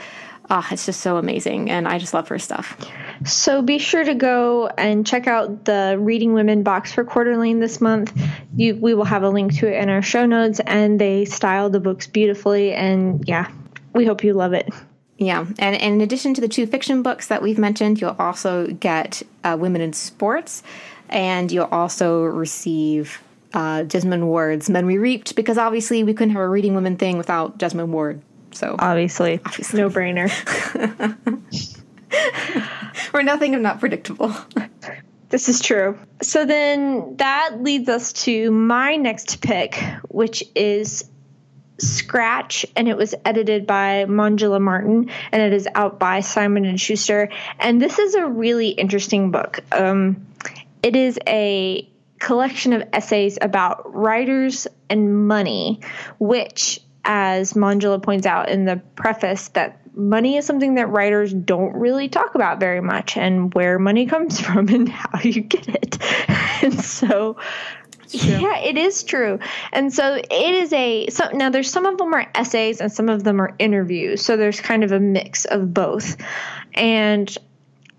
uh, 0.47 0.61
it's 0.69 0.85
just 0.85 1.01
so 1.01 1.17
amazing. 1.17 1.71
And 1.71 1.87
I 1.87 1.97
just 1.97 2.13
love 2.13 2.27
her 2.27 2.37
stuff. 2.37 2.77
So 3.25 3.63
be 3.63 3.79
sure 3.79 4.03
to 4.03 4.13
go 4.13 4.67
and 4.67 5.07
check 5.07 5.25
out 5.25 5.65
the 5.65 5.97
Reading 5.99 6.33
Women 6.33 6.61
box 6.61 6.93
for 6.93 7.03
Quarter 7.03 7.37
Lane 7.37 7.59
this 7.59 7.81
month. 7.81 8.15
You, 8.55 8.75
we 8.75 8.93
will 8.93 9.05
have 9.05 9.23
a 9.23 9.29
link 9.29 9.55
to 9.55 9.67
it 9.67 9.81
in 9.81 9.89
our 9.89 10.03
show 10.03 10.27
notes, 10.27 10.59
and 10.59 11.01
they 11.01 11.25
style 11.25 11.71
the 11.71 11.79
books 11.79 12.05
beautifully. 12.05 12.73
And 12.73 13.27
yeah, 13.27 13.51
we 13.93 14.05
hope 14.05 14.23
you 14.23 14.35
love 14.35 14.53
it. 14.53 14.69
Yeah, 15.17 15.45
and, 15.59 15.75
in 15.75 16.01
addition 16.01 16.33
to 16.33 16.41
the 16.41 16.47
two 16.47 16.67
fiction 16.67 17.01
books 17.01 17.27
that 17.27 17.41
we've 17.41 17.57
mentioned, 17.57 18.01
you'll 18.01 18.17
also 18.19 18.67
get 18.67 19.23
uh, 19.43 19.55
Women 19.59 19.81
in 19.81 19.93
Sports, 19.93 20.61
and 21.09 21.51
you'll 21.51 21.69
also 21.71 22.23
receive 22.23 23.21
uh, 23.53 23.83
Jesmyn 23.83 24.25
Ward's 24.25 24.69
Men 24.69 24.85
We 24.85 24.97
Reaped, 24.97 25.35
because 25.35 25.57
obviously 25.57 26.03
we 26.03 26.13
couldn't 26.13 26.33
have 26.33 26.41
a 26.41 26.49
Reading 26.49 26.75
Women 26.75 26.97
thing 26.97 27.17
without 27.17 27.57
Jesmyn 27.57 27.87
Ward. 27.87 28.21
So 28.51 28.75
obviously, 28.77 29.39
obviously. 29.45 29.79
no 29.79 29.89
brainer. 29.89 30.29
We're 33.13 33.23
nothing 33.23 33.53
if 33.53 33.61
not 33.61 33.79
predictable. 33.79 34.33
This 35.29 35.49
is 35.49 35.59
true. 35.59 35.97
So 36.21 36.45
then 36.45 37.17
that 37.17 37.57
leads 37.61 37.89
us 37.89 38.13
to 38.23 38.51
my 38.51 38.95
next 38.95 39.41
pick, 39.41 39.81
which 40.09 40.43
is 40.55 41.09
Scratch, 41.77 42.65
and 42.75 42.87
it 42.87 42.95
was 42.95 43.13
edited 43.25 43.67
by 43.67 44.05
Manjula 44.05 44.61
Martin, 44.61 45.09
and 45.31 45.41
it 45.41 45.53
is 45.53 45.67
out 45.75 45.99
by 45.99 46.21
Simon 46.21 46.65
and 46.65 46.79
Schuster. 46.79 47.29
And 47.59 47.81
this 47.81 47.99
is 47.99 48.15
a 48.15 48.25
really 48.25 48.69
interesting 48.69 49.31
book. 49.31 49.59
Um, 49.71 50.25
it 50.81 50.95
is 50.95 51.19
a 51.27 51.89
collection 52.19 52.73
of 52.73 52.87
essays 52.93 53.37
about 53.41 53.93
writers 53.93 54.67
and 54.89 55.27
money, 55.27 55.81
which, 56.19 56.79
as 57.03 57.53
Manjula 57.53 58.01
points 58.01 58.25
out 58.25 58.49
in 58.49 58.65
the 58.65 58.77
preface, 58.95 59.49
that 59.49 59.79
money 59.97 60.37
is 60.37 60.45
something 60.45 60.75
that 60.75 60.87
writers 60.87 61.33
don't 61.33 61.75
really 61.75 62.09
talk 62.09 62.35
about 62.35 62.59
very 62.59 62.81
much, 62.81 63.17
and 63.17 63.53
where 63.53 63.79
money 63.79 64.05
comes 64.05 64.39
from 64.45 64.69
and 64.69 64.87
how 64.87 65.19
you 65.19 65.41
get 65.41 65.67
it. 65.67 65.97
and 66.63 66.79
so 66.83 67.37
yeah, 68.09 68.57
it 68.59 68.77
is 68.77 69.03
true. 69.03 69.39
And 69.71 69.93
so 69.93 70.15
it 70.15 70.53
is 70.53 70.73
a 70.73 71.07
so 71.09 71.29
now 71.33 71.49
there's 71.49 71.71
some 71.71 71.85
of 71.85 71.97
them 71.97 72.13
are 72.13 72.29
essays 72.35 72.81
and 72.81 72.91
some 72.91 73.09
of 73.09 73.23
them 73.23 73.39
are 73.41 73.55
interviews. 73.59 74.23
So 74.23 74.37
there's 74.37 74.59
kind 74.59 74.83
of 74.83 74.91
a 74.91 74.99
mix 74.99 75.45
of 75.45 75.73
both. 75.73 76.17
And 76.73 77.35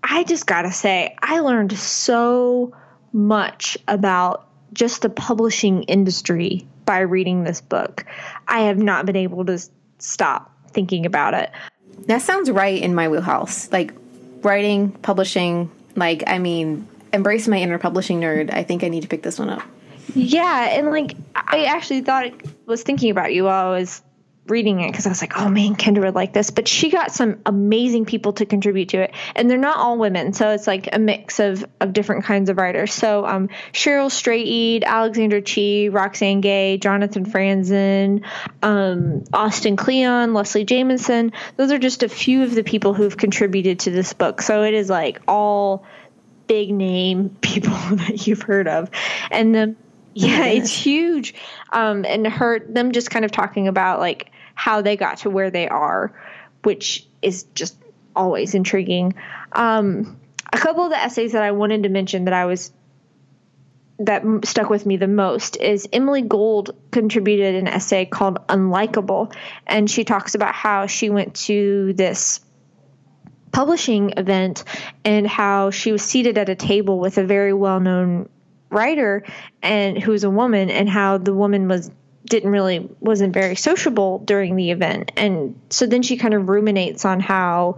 I 0.03 0.23
just 0.23 0.47
got 0.47 0.63
to 0.63 0.71
say 0.71 1.15
I 1.21 1.39
learned 1.39 1.77
so 1.77 2.73
much 3.13 3.77
about 3.87 4.47
just 4.73 5.01
the 5.01 5.09
publishing 5.09 5.83
industry 5.83 6.67
by 6.85 6.99
reading 6.99 7.43
this 7.43 7.61
book. 7.61 8.05
I 8.47 8.61
have 8.61 8.77
not 8.77 9.05
been 9.05 9.15
able 9.15 9.45
to 9.45 9.59
stop 9.99 10.53
thinking 10.71 11.05
about 11.05 11.33
it. 11.33 11.51
That 12.05 12.21
sounds 12.21 12.49
right 12.51 12.81
in 12.81 12.93
my 12.95 13.07
wheelhouse. 13.07 13.71
Like 13.71 13.93
writing, 14.41 14.91
publishing, 14.91 15.71
like 15.95 16.23
I 16.27 16.37
mean, 16.37 16.87
embrace 17.11 17.47
my 17.47 17.57
inner 17.57 17.79
publishing 17.79 18.21
nerd. 18.21 18.53
I 18.53 18.63
think 18.63 18.83
I 18.83 18.89
need 18.89 19.01
to 19.01 19.07
pick 19.07 19.23
this 19.23 19.39
one 19.39 19.49
up. 19.49 19.63
Yeah, 20.13 20.69
and 20.69 20.91
like 20.91 21.15
I 21.35 21.65
actually 21.65 22.01
thought 22.01 22.31
was 22.65 22.83
thinking 22.83 23.11
about 23.11 23.33
you 23.33 23.45
while 23.45 23.67
I 23.67 23.77
was 23.77 24.01
reading 24.49 24.79
it 24.81 24.91
because 24.91 25.05
I 25.05 25.09
was 25.09 25.21
like, 25.21 25.37
oh 25.37 25.49
man, 25.49 25.75
Kendra 25.75 26.05
would 26.05 26.15
like 26.15 26.33
this. 26.33 26.51
But 26.51 26.67
she 26.67 26.89
got 26.89 27.11
some 27.11 27.39
amazing 27.45 28.05
people 28.05 28.33
to 28.33 28.45
contribute 28.45 28.89
to 28.89 29.01
it, 29.01 29.13
and 29.35 29.49
they're 29.49 29.57
not 29.57 29.77
all 29.77 29.97
women, 29.97 30.33
so 30.33 30.49
it's 30.51 30.67
like 30.67 30.89
a 30.93 30.99
mix 30.99 31.39
of 31.39 31.65
of 31.79 31.93
different 31.93 32.25
kinds 32.25 32.49
of 32.49 32.57
writers. 32.57 32.93
So 32.93 33.25
um, 33.25 33.49
Cheryl 33.73 34.11
Strayed, 34.11 34.83
Alexander 34.83 35.41
Chee, 35.41 35.89
Roxane 35.89 36.41
Gay, 36.41 36.77
Jonathan 36.77 37.25
Franzen, 37.25 38.23
um, 38.63 39.23
Austin 39.33 39.75
Kleon, 39.75 40.33
Leslie 40.33 40.65
Jamison. 40.65 41.33
Those 41.57 41.71
are 41.71 41.79
just 41.79 42.03
a 42.03 42.09
few 42.09 42.43
of 42.43 42.55
the 42.55 42.63
people 42.63 42.93
who've 42.93 43.17
contributed 43.17 43.79
to 43.81 43.91
this 43.91 44.13
book. 44.13 44.41
So 44.41 44.63
it 44.63 44.73
is 44.73 44.89
like 44.89 45.21
all 45.27 45.85
big 46.47 46.73
name 46.73 47.29
people 47.41 47.73
that 47.73 48.27
you've 48.27 48.41
heard 48.41 48.67
of, 48.67 48.89
and 49.31 49.53
the 49.53 49.75
yeah, 50.25 50.45
it's 50.45 50.73
huge. 50.73 51.35
Um, 51.71 52.03
and 52.03 52.25
her 52.25 52.59
them 52.59 52.91
just 52.91 53.11
kind 53.11 53.23
of 53.23 53.31
talking 53.31 53.67
about 53.67 53.99
like 53.99 54.31
how 54.55 54.81
they 54.81 54.97
got 54.97 55.19
to 55.19 55.29
where 55.29 55.51
they 55.51 55.67
are, 55.67 56.11
which 56.63 57.05
is 57.21 57.43
just 57.53 57.77
always 58.15 58.55
intriguing. 58.55 59.13
Um, 59.51 60.19
a 60.51 60.57
couple 60.57 60.85
of 60.85 60.89
the 60.89 60.97
essays 60.97 61.33
that 61.33 61.43
I 61.43 61.51
wanted 61.51 61.83
to 61.83 61.89
mention 61.89 62.25
that 62.25 62.33
I 62.33 62.45
was 62.45 62.71
that 63.99 64.23
stuck 64.43 64.71
with 64.71 64.87
me 64.87 64.97
the 64.97 65.07
most 65.07 65.55
is 65.57 65.87
Emily 65.93 66.23
Gould 66.23 66.75
contributed 66.89 67.53
an 67.53 67.67
essay 67.67 68.05
called 68.05 68.39
Unlikable, 68.47 69.35
and 69.67 69.89
she 69.89 70.03
talks 70.03 70.33
about 70.33 70.55
how 70.55 70.87
she 70.87 71.11
went 71.11 71.35
to 71.45 71.93
this 71.93 72.39
publishing 73.51 74.13
event 74.17 74.63
and 75.05 75.27
how 75.27 75.69
she 75.69 75.91
was 75.91 76.01
seated 76.01 76.39
at 76.39 76.49
a 76.49 76.55
table 76.55 76.99
with 76.99 77.19
a 77.19 77.23
very 77.23 77.53
well 77.53 77.79
known 77.79 78.29
writer 78.69 79.23
and 79.61 80.01
who 80.01 80.11
was 80.11 80.23
a 80.23 80.29
woman 80.29 80.69
and 80.69 80.89
how 80.89 81.17
the 81.17 81.33
woman 81.33 81.67
was 81.67 81.91
didn't 82.25 82.51
really 82.51 82.89
wasn't 82.99 83.33
very 83.33 83.55
sociable 83.55 84.19
during 84.19 84.55
the 84.57 84.71
event. 84.71 85.13
And 85.15 85.59
so 85.69 85.85
then 85.85 86.03
she 86.03 86.17
kind 86.17 86.33
of 86.33 86.49
ruminates 86.49 87.05
on 87.05 87.21
how 87.21 87.77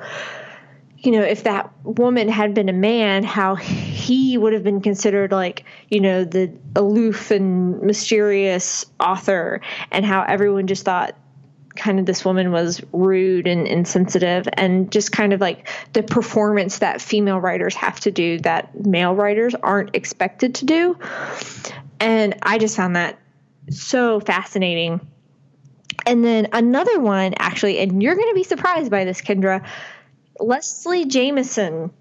you 1.02 1.12
know, 1.12 1.22
if 1.22 1.44
that 1.44 1.72
woman 1.84 2.28
had 2.28 2.54
been 2.54 2.68
a 2.68 2.74
man, 2.74 3.24
how 3.24 3.56
he 3.56 4.38
would 4.38 4.52
have 4.52 4.64
been 4.64 4.82
considered 4.82 5.32
like, 5.32 5.64
you 5.90 6.02
know, 6.02 6.26
the 6.26 6.52
aloof 6.76 7.32
and 7.32 7.82
mysterious 7.82 8.86
author, 9.00 9.62
and 9.92 10.06
how 10.06 10.24
everyone 10.24 10.68
just 10.68 10.84
thought 10.84 11.16
kind 11.80 12.00
of 12.00 12.06
this 12.06 12.24
woman 12.24 12.52
was 12.52 12.82
rude 12.92 13.48
and 13.48 13.68
insensitive, 13.68 14.48
and 14.54 14.92
just 14.92 15.12
kind 15.12 15.34
of 15.34 15.42
like 15.42 15.68
the 15.94 16.04
performance 16.04 16.80
that 16.80 17.02
female 17.02 17.40
writers 17.40 17.76
have 17.76 18.00
to 18.02 18.12
do 18.12 18.40
that 18.40 18.86
male 18.86 19.16
writers 19.16 19.56
aren't 19.56 19.96
expected 19.96 20.56
to 20.56 20.66
do. 20.66 20.98
And 22.00 22.36
I 22.42 22.58
just 22.58 22.76
found 22.76 22.96
that 22.96 23.20
so 23.70 24.20
fascinating. 24.20 25.02
And 26.06 26.24
then 26.24 26.48
another 26.54 27.00
one, 27.00 27.34
actually, 27.38 27.80
and 27.80 28.02
you're 28.02 28.16
going 28.16 28.30
to 28.30 28.36
be 28.36 28.44
surprised 28.44 28.90
by 28.90 29.06
this, 29.06 29.22
Kendra 29.22 29.66
Leslie 30.40 31.06
Jamison's 31.06 31.92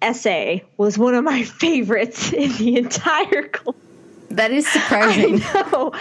essay 0.00 0.64
was 0.76 0.98
one 0.98 1.14
of 1.14 1.24
my 1.24 1.42
favorites 1.60 2.32
in 2.32 2.52
the 2.56 2.76
entire 2.76 3.42
That 4.30 4.52
is 4.52 4.66
surprising. 4.72 5.42
I 5.42 5.70
know. 5.72 5.92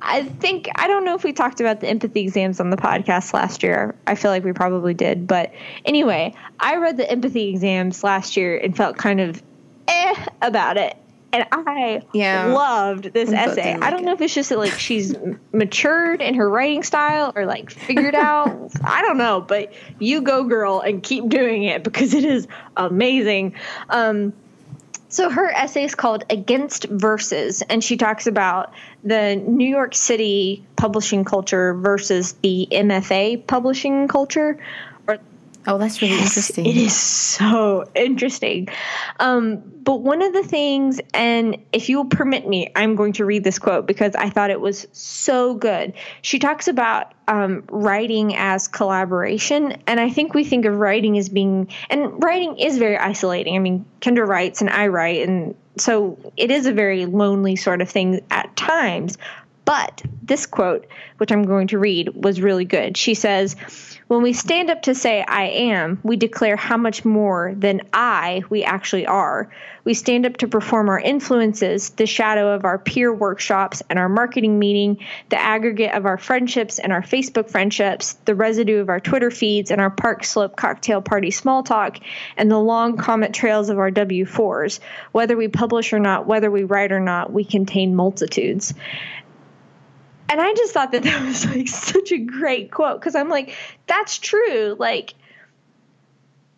I 0.00 0.24
think 0.24 0.68
I 0.76 0.88
don't 0.88 1.04
know 1.04 1.14
if 1.14 1.24
we 1.24 1.32
talked 1.32 1.60
about 1.60 1.80
the 1.80 1.88
empathy 1.88 2.20
exams 2.20 2.60
on 2.60 2.70
the 2.70 2.76
podcast 2.76 3.32
last 3.32 3.62
year. 3.62 3.94
I 4.06 4.14
feel 4.14 4.30
like 4.30 4.44
we 4.44 4.52
probably 4.52 4.94
did, 4.94 5.26
but 5.26 5.52
anyway, 5.84 6.34
I 6.60 6.76
read 6.76 6.96
the 6.96 7.10
empathy 7.10 7.50
exams 7.50 8.02
last 8.02 8.36
year 8.36 8.56
and 8.56 8.76
felt 8.76 8.96
kind 8.96 9.20
of 9.20 9.42
eh 9.86 10.26
about 10.40 10.76
it 10.76 10.96
and 11.34 11.44
I 11.50 12.00
yeah. 12.12 12.46
loved 12.46 13.12
this 13.12 13.32
essay. 13.32 13.72
I 13.72 13.90
don't 13.90 14.04
know 14.04 14.12
if 14.12 14.20
it's 14.20 14.32
just 14.32 14.50
that 14.50 14.58
like 14.58 14.72
she's 14.72 15.16
matured 15.52 16.22
in 16.22 16.34
her 16.34 16.48
writing 16.48 16.84
style 16.84 17.32
or 17.34 17.44
like 17.44 17.70
figured 17.70 18.14
out. 18.14 18.70
I 18.84 19.02
don't 19.02 19.18
know, 19.18 19.40
but 19.40 19.72
you 19.98 20.22
go, 20.22 20.44
girl, 20.44 20.78
and 20.78 21.02
keep 21.02 21.28
doing 21.28 21.64
it 21.64 21.82
because 21.82 22.14
it 22.14 22.24
is 22.24 22.46
amazing. 22.76 23.56
Um, 23.88 24.32
so 25.14 25.30
her 25.30 25.48
essay 25.48 25.84
is 25.84 25.94
called 25.94 26.24
Against 26.28 26.86
Versus, 26.90 27.62
and 27.62 27.84
she 27.84 27.96
talks 27.96 28.26
about 28.26 28.74
the 29.04 29.36
New 29.36 29.68
York 29.68 29.94
City 29.94 30.64
publishing 30.74 31.24
culture 31.24 31.72
versus 31.72 32.32
the 32.42 32.66
MFA 32.72 33.46
publishing 33.46 34.08
culture, 34.08 34.58
Oh, 35.66 35.78
that's 35.78 36.02
really 36.02 36.14
yes, 36.14 36.36
interesting. 36.36 36.66
It 36.66 36.76
is 36.76 36.94
so 36.94 37.84
interesting. 37.94 38.68
Um, 39.18 39.62
but 39.82 40.00
one 40.00 40.20
of 40.22 40.32
the 40.32 40.42
things, 40.42 41.00
and 41.14 41.56
if 41.72 41.88
you 41.88 41.96
will 41.96 42.04
permit 42.04 42.46
me, 42.46 42.70
I'm 42.76 42.96
going 42.96 43.14
to 43.14 43.24
read 43.24 43.44
this 43.44 43.58
quote 43.58 43.86
because 43.86 44.14
I 44.14 44.28
thought 44.28 44.50
it 44.50 44.60
was 44.60 44.86
so 44.92 45.54
good. 45.54 45.94
She 46.20 46.38
talks 46.38 46.68
about 46.68 47.12
um, 47.28 47.64
writing 47.70 48.36
as 48.36 48.68
collaboration, 48.68 49.78
and 49.86 50.00
I 50.00 50.10
think 50.10 50.34
we 50.34 50.44
think 50.44 50.66
of 50.66 50.74
writing 50.74 51.16
as 51.16 51.30
being, 51.30 51.68
and 51.88 52.22
writing 52.22 52.58
is 52.58 52.76
very 52.76 52.98
isolating. 52.98 53.56
I 53.56 53.58
mean, 53.58 53.86
Kendra 54.00 54.26
writes 54.26 54.60
and 54.60 54.68
I 54.68 54.88
write, 54.88 55.26
and 55.26 55.54
so 55.78 56.18
it 56.36 56.50
is 56.50 56.66
a 56.66 56.72
very 56.72 57.06
lonely 57.06 57.56
sort 57.56 57.80
of 57.80 57.88
thing 57.88 58.20
at 58.30 58.54
times. 58.56 59.16
But 59.64 60.02
this 60.22 60.44
quote, 60.44 60.86
which 61.16 61.32
I'm 61.32 61.44
going 61.44 61.68
to 61.68 61.78
read, 61.78 62.10
was 62.22 62.40
really 62.40 62.66
good. 62.66 62.98
She 62.98 63.14
says, 63.14 63.56
when 64.08 64.22
we 64.22 64.32
stand 64.32 64.70
up 64.70 64.82
to 64.82 64.94
say, 64.94 65.24
I 65.26 65.44
am, 65.44 65.98
we 66.02 66.16
declare 66.16 66.56
how 66.56 66.76
much 66.76 67.04
more 67.04 67.54
than 67.56 67.82
I 67.92 68.42
we 68.50 68.62
actually 68.62 69.06
are. 69.06 69.50
We 69.84 69.94
stand 69.94 70.26
up 70.26 70.38
to 70.38 70.48
perform 70.48 70.88
our 70.88 70.98
influences, 70.98 71.90
the 71.90 72.06
shadow 72.06 72.54
of 72.54 72.64
our 72.64 72.78
peer 72.78 73.12
workshops 73.12 73.82
and 73.88 73.98
our 73.98 74.08
marketing 74.08 74.58
meeting, 74.58 74.98
the 75.30 75.40
aggregate 75.40 75.94
of 75.94 76.06
our 76.06 76.18
friendships 76.18 76.78
and 76.78 76.92
our 76.92 77.02
Facebook 77.02 77.50
friendships, 77.50 78.14
the 78.24 78.34
residue 78.34 78.80
of 78.80 78.88
our 78.88 79.00
Twitter 79.00 79.30
feeds 79.30 79.70
and 79.70 79.80
our 79.80 79.90
park 79.90 80.24
slope 80.24 80.56
cocktail 80.56 81.00
party 81.00 81.30
small 81.30 81.62
talk, 81.62 81.98
and 82.36 82.50
the 82.50 82.58
long 82.58 82.96
comment 82.96 83.34
trails 83.34 83.68
of 83.68 83.78
our 83.78 83.90
W 83.90 84.24
4s. 84.24 84.80
Whether 85.12 85.36
we 85.36 85.48
publish 85.48 85.92
or 85.92 85.98
not, 85.98 86.26
whether 86.26 86.50
we 86.50 86.64
write 86.64 86.92
or 86.92 87.00
not, 87.00 87.32
we 87.32 87.44
contain 87.44 87.94
multitudes 87.94 88.74
and 90.28 90.40
I 90.40 90.52
just 90.54 90.72
thought 90.72 90.92
that 90.92 91.02
that 91.02 91.24
was 91.24 91.46
like 91.46 91.68
such 91.68 92.12
a 92.12 92.18
great 92.18 92.70
quote 92.70 93.00
because 93.00 93.14
I'm 93.14 93.28
like, 93.28 93.54
that's 93.86 94.18
true. 94.18 94.76
Like 94.78 95.14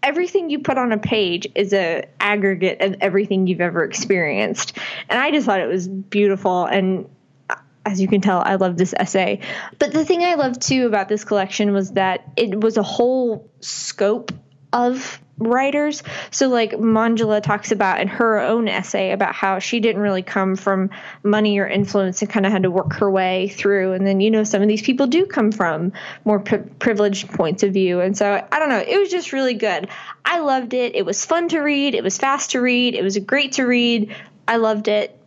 everything 0.02 0.50
you 0.50 0.61
put 0.61 0.79
on 0.79 0.92
a 0.92 0.98
page 0.98 1.48
is 1.55 1.72
a 1.72 2.05
aggregate 2.20 2.81
of 2.81 2.96
everything 3.00 3.46
you've 3.46 3.61
ever 3.61 3.85
experienced, 3.85 4.76
and 5.09 5.18
I 5.18 5.31
just 5.31 5.46
thought 5.46 5.61
it 5.61 5.68
was 5.68 5.88
beautiful. 5.88 6.64
And 6.64 7.09
uh, 7.50 7.57
as 7.85 8.00
you 8.00 8.09
can 8.09 8.20
tell, 8.20 8.40
I 8.40 8.55
love 8.55 8.76
this 8.76 8.94
essay. 8.96 9.40
But 9.79 9.92
the 9.92 10.05
thing 10.05 10.22
I 10.22 10.35
loved 10.35 10.62
too 10.62 10.87
about 10.87 11.09
this 11.09 11.24
collection 11.24 11.72
was 11.72 11.92
that 11.92 12.31
it 12.37 12.61
was 12.61 12.76
a 12.76 12.83
whole 12.83 13.50
scope 13.61 14.33
of 14.72 15.20
writers. 15.38 16.03
So, 16.31 16.49
like 16.49 16.72
Manjula 16.72 17.42
talks 17.42 17.72
about 17.72 18.01
in 18.01 18.09
her 18.09 18.40
own 18.40 18.68
essay 18.68 19.12
about 19.12 19.35
how 19.35 19.59
she 19.59 19.81
didn't 19.81 20.03
really 20.03 20.22
come 20.22 20.57
from 20.57 20.90
money 21.22 21.59
or 21.59 21.66
influence 21.66 22.22
and 22.22 22.31
kind 22.31 22.46
of 22.46 22.53
had 22.53 22.62
to 22.62 22.70
work 22.70 22.94
her 22.94 23.11
way 23.11 23.49
through. 23.49 23.92
And 23.92 24.07
then, 24.07 24.20
you 24.20 24.31
know, 24.31 24.44
some 24.44 24.62
of 24.62 24.68
these 24.68 24.83
people 24.83 25.07
do 25.07 25.27
come 25.27 25.53
from 25.53 25.92
more 26.25 26.40
pri- 26.40 26.64
privileged 26.79 27.31
points 27.31 27.62
of 27.62 27.72
view. 27.72 28.01
And 28.01 28.16
so, 28.16 28.46
I 28.51 28.59
don't 28.59 28.68
know, 28.68 28.85
it 28.87 28.99
was 28.99 29.11
just 29.11 29.33
really 29.33 29.55
good. 29.55 29.88
I 30.25 30.40
loved 30.40 30.75
it. 30.75 30.94
It 30.96 31.05
was 31.05 31.25
fun 31.25 31.49
to 31.51 31.61
read, 31.61 31.94
it 31.94 32.03
was 32.03 32.18
fast 32.18 32.53
to 32.53 32.61
read, 32.61 32.94
it 32.94 33.03
was 33.03 33.18
great 33.18 33.53
to 33.53 33.64
read. 33.64 34.14
I 34.49 34.57
loved 34.57 34.88
it. 34.88 35.18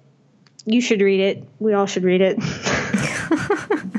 You 0.66 0.82
should 0.82 1.02
read 1.02 1.20
it. 1.20 1.44
We 1.60 1.74
all 1.74 1.86
should 1.86 2.04
read 2.04 2.22
it. 2.22 2.40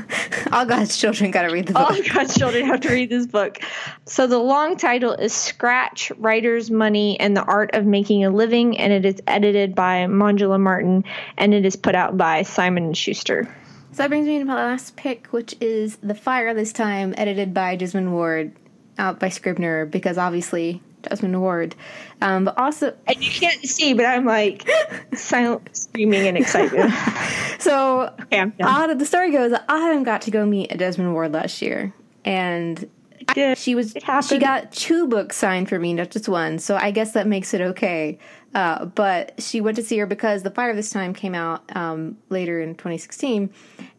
All 0.51 0.65
God's 0.65 0.97
children 0.97 1.31
got 1.31 1.43
to 1.43 1.49
read 1.49 1.67
the 1.67 1.73
book. 1.73 1.89
All 1.89 2.01
God's 2.13 2.37
children 2.37 2.65
have 2.65 2.81
to 2.81 2.89
read 2.89 3.09
this 3.09 3.25
book. 3.25 3.59
So 4.05 4.27
the 4.27 4.37
long 4.37 4.75
title 4.75 5.13
is 5.13 5.33
Scratch, 5.33 6.11
Writer's 6.17 6.69
Money, 6.69 7.19
and 7.19 7.37
the 7.37 7.43
Art 7.43 7.73
of 7.73 7.85
Making 7.85 8.25
a 8.25 8.29
Living, 8.29 8.77
and 8.77 8.91
it 8.91 9.05
is 9.05 9.21
edited 9.27 9.75
by 9.75 10.05
Manjula 10.07 10.59
Martin, 10.59 11.05
and 11.37 11.53
it 11.53 11.65
is 11.65 11.75
put 11.75 11.95
out 11.95 12.17
by 12.17 12.41
Simon 12.41 12.93
& 12.93 12.95
Schuster. 12.95 13.45
So 13.93 14.03
that 14.03 14.09
brings 14.09 14.27
me 14.27 14.39
to 14.39 14.45
my 14.45 14.55
last 14.55 14.95
pick, 14.97 15.27
which 15.27 15.55
is 15.61 15.97
The 15.97 16.15
Fire 16.15 16.53
this 16.53 16.73
time, 16.73 17.13
edited 17.17 17.53
by 17.53 17.77
Jesmyn 17.77 18.11
Ward, 18.11 18.53
out 18.97 19.19
by 19.19 19.29
Scribner, 19.29 19.85
because 19.85 20.17
obviously 20.17 20.81
Jesmyn 21.03 21.39
Ward. 21.39 21.75
Um, 22.21 22.45
but 22.45 22.57
also, 22.57 22.95
and 23.07 23.23
you 23.23 23.31
can't 23.31 23.63
see, 23.65 23.93
but 23.93 24.05
I'm 24.05 24.25
like 24.25 24.69
silent 25.13 25.75
screaming 25.75 26.27
and 26.27 26.37
excitement. 26.37 26.93
so, 27.59 28.13
okay, 28.21 28.51
Autumn, 28.61 28.97
the 28.97 29.05
story 29.05 29.31
goes, 29.31 29.53
Autumn 29.69 30.03
got 30.03 30.21
to 30.23 30.31
go 30.31 30.45
meet 30.45 30.69
Jesmyn 30.71 31.13
Ward 31.13 31.33
last 31.33 31.61
year, 31.61 31.93
and 32.25 32.89
she 33.55 33.75
was 33.75 33.93
she 34.27 34.37
got 34.37 34.71
two 34.71 35.07
books 35.07 35.37
signed 35.37 35.69
for 35.69 35.79
me, 35.79 35.93
not 35.93 36.11
just 36.11 36.27
one. 36.27 36.59
So 36.59 36.75
I 36.75 36.91
guess 36.91 37.13
that 37.13 37.27
makes 37.27 37.53
it 37.53 37.61
okay. 37.61 38.17
Uh, 38.53 38.85
but 38.85 39.41
she 39.41 39.61
went 39.61 39.77
to 39.77 39.83
see 39.83 39.97
her 39.97 40.05
because 40.05 40.43
The 40.43 40.51
Fire 40.51 40.75
this 40.75 40.89
time 40.89 41.13
came 41.13 41.33
out 41.33 41.63
um, 41.75 42.17
later 42.29 42.59
in 42.59 42.75
2016, 42.75 43.49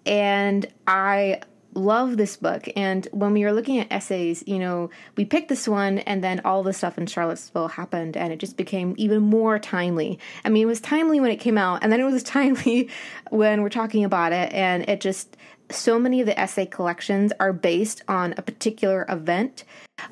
and 0.04 0.66
I 0.86 1.40
love 1.74 2.16
this 2.16 2.36
book. 2.36 2.68
And 2.76 3.06
when 3.12 3.32
we 3.32 3.44
were 3.44 3.52
looking 3.52 3.78
at 3.78 3.90
essays, 3.90 4.44
you 4.46 4.58
know, 4.58 4.90
we 5.16 5.24
picked 5.24 5.48
this 5.48 5.66
one, 5.66 5.98
and 6.00 6.22
then 6.22 6.40
all 6.44 6.62
the 6.62 6.72
stuff 6.72 6.98
in 6.98 7.06
Charlottesville 7.06 7.68
happened, 7.68 8.16
and 8.16 8.32
it 8.32 8.38
just 8.38 8.56
became 8.56 8.94
even 8.98 9.22
more 9.22 9.58
timely. 9.58 10.18
I 10.44 10.48
mean, 10.48 10.64
it 10.64 10.66
was 10.66 10.80
timely 10.80 11.20
when 11.20 11.30
it 11.30 11.40
came 11.40 11.58
out, 11.58 11.82
and 11.82 11.92
then 11.92 12.00
it 12.00 12.04
was 12.04 12.22
timely 12.22 12.88
when 13.30 13.62
we're 13.62 13.68
talking 13.68 14.04
about 14.04 14.32
it, 14.32 14.52
and 14.52 14.88
it 14.88 15.00
just 15.00 15.36
so 15.70 15.98
many 15.98 16.20
of 16.20 16.26
the 16.26 16.38
essay 16.38 16.66
collections 16.66 17.32
are 17.40 17.52
based 17.52 18.02
on 18.08 18.34
a 18.36 18.42
particular 18.42 19.06
event. 19.08 19.64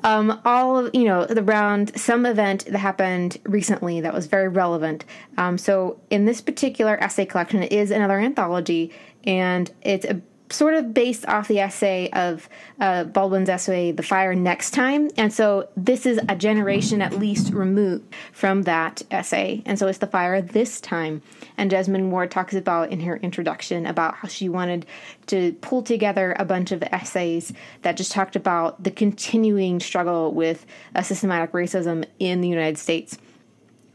Um, 0.03 0.41
all 0.45 0.85
of, 0.85 0.95
you 0.95 1.03
know, 1.03 1.25
around 1.29 1.95
some 1.99 2.25
event 2.25 2.65
that 2.65 2.79
happened 2.79 3.37
recently 3.43 4.01
that 4.01 4.13
was 4.13 4.27
very 4.27 4.47
relevant. 4.47 5.05
Um, 5.37 5.57
so 5.57 5.99
in 6.09 6.25
this 6.25 6.41
particular 6.41 6.97
essay 7.03 7.25
collection, 7.25 7.61
it 7.61 7.71
is 7.71 7.91
another 7.91 8.19
anthology, 8.19 8.91
and 9.23 9.71
it's 9.81 10.05
a 10.05 10.21
sort 10.51 10.73
of 10.73 10.93
based 10.93 11.25
off 11.27 11.47
the 11.47 11.59
essay 11.59 12.09
of 12.11 12.49
uh, 12.79 13.05
Baldwin's 13.05 13.49
essay, 13.49 13.91
The 13.91 14.03
Fire 14.03 14.35
Next 14.35 14.71
Time. 14.71 15.09
And 15.17 15.33
so 15.33 15.69
this 15.75 16.05
is 16.05 16.19
a 16.29 16.35
generation 16.35 17.01
at 17.01 17.17
least 17.17 17.53
removed 17.53 18.13
from 18.31 18.63
that 18.63 19.01
essay. 19.11 19.63
And 19.65 19.79
so 19.79 19.87
it's 19.87 19.99
The 19.99 20.07
Fire 20.07 20.41
This 20.41 20.81
Time. 20.81 21.21
And 21.57 21.71
Jesmyn 21.71 22.09
Ward 22.09 22.31
talks 22.31 22.53
about 22.53 22.91
in 22.91 23.01
her 23.01 23.17
introduction 23.17 23.85
about 23.85 24.15
how 24.15 24.27
she 24.27 24.49
wanted 24.49 24.85
to 25.27 25.53
pull 25.61 25.81
together 25.81 26.35
a 26.37 26.45
bunch 26.45 26.71
of 26.71 26.83
essays 26.83 27.53
that 27.81 27.97
just 27.97 28.11
talked 28.11 28.35
about 28.35 28.83
the 28.83 28.91
continuing 28.91 29.79
struggle 29.79 30.33
with 30.33 30.65
systematic 31.03 31.51
racism 31.51 32.05
in 32.19 32.41
the 32.41 32.49
United 32.49 32.77
States. 32.77 33.17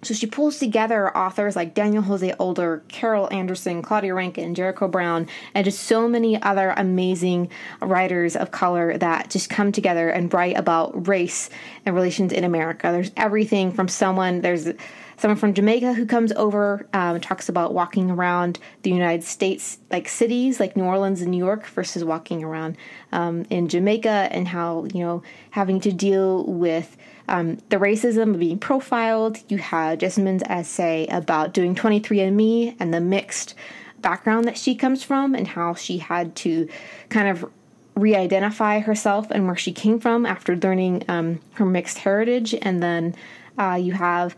So 0.07 0.15
she 0.15 0.27
pulls 0.27 0.59
together 0.59 1.15
authors 1.17 1.57
like 1.57 1.75
Daniel 1.75 2.03
Jose 2.03 2.33
Older, 2.39 2.85
Carol 2.89 3.29
Anderson, 3.33 3.83
Claudia 3.83 4.15
Rankine, 4.15 4.55
Jericho 4.55 4.87
Brown, 4.87 5.27
and 5.53 5.65
just 5.65 5.83
so 5.83 6.09
many 6.09 6.41
other 6.41 6.73
amazing 6.77 7.51
writers 7.81 8.37
of 8.37 8.53
color 8.53 8.97
that 8.99 9.31
just 9.31 9.51
come 9.51 9.73
together 9.73 10.09
and 10.09 10.33
write 10.33 10.57
about 10.57 11.09
race 11.09 11.51
and 11.85 11.95
relations 11.95 12.33
in 12.33 12.45
America. 12.45 12.93
There's 12.93 13.11
everything 13.17 13.73
from 13.73 13.89
someone, 13.89 14.43
there's 14.43 14.69
someone 15.17 15.39
from 15.39 15.55
Jamaica 15.55 15.95
who 15.95 16.07
comes 16.07 16.31
over, 16.33 16.87
um, 16.93 17.21
talks 17.21 17.49
about 17.49 17.75
walking 17.75 18.11
around 18.11 18.59
the 18.83 18.91
United 18.91 19.25
States, 19.25 19.79
like 19.91 20.09
cities 20.09 20.61
like 20.61 20.77
New 20.77 20.85
Orleans 20.85 21.21
and 21.21 21.31
New 21.31 21.45
York, 21.45 21.67
versus 21.67 22.05
walking 22.05 22.45
around 22.45 22.77
um, 23.13 23.45
in 23.51 23.69
Jamaica 23.69 24.29
and 24.31 24.47
how, 24.47 24.87
you 24.93 25.01
know, 25.01 25.23
having 25.51 25.81
to 25.81 25.93
deal 25.93 26.45
with 26.45 26.97
um, 27.29 27.59
the 27.69 27.77
racism 27.77 28.35
of 28.35 28.41
being 28.41 28.59
profiled. 28.59 29.39
You 29.49 29.59
had 29.59 30.01
Jesmyn's 30.01 30.43
essay 30.45 31.07
about 31.09 31.53
doing 31.53 31.75
23andMe 31.75 32.77
and 32.79 32.93
the 32.93 33.01
mixed 33.01 33.55
background 34.01 34.47
that 34.47 34.59
she 34.59 34.75
comes 34.75 35.03
from 35.03 35.35
and 35.35 35.49
how 35.49 35.75
she 35.75 35.99
had 35.99 36.37
to 36.37 36.69
kind 37.09 37.29
of 37.29 37.51
re-identify 37.95 38.81
herself 38.81 39.31
and 39.31 39.47
where 39.47 39.57
she 39.57 39.73
came 39.73 39.99
from 39.99 40.27
after 40.27 40.55
learning 40.57 41.03
um, 41.09 41.41
her 41.55 41.65
mixed 41.65 41.99
heritage. 41.99 42.55
And 42.61 42.83
then 42.83 43.15
uh, 43.59 43.79
you 43.81 43.93
have, 43.93 44.37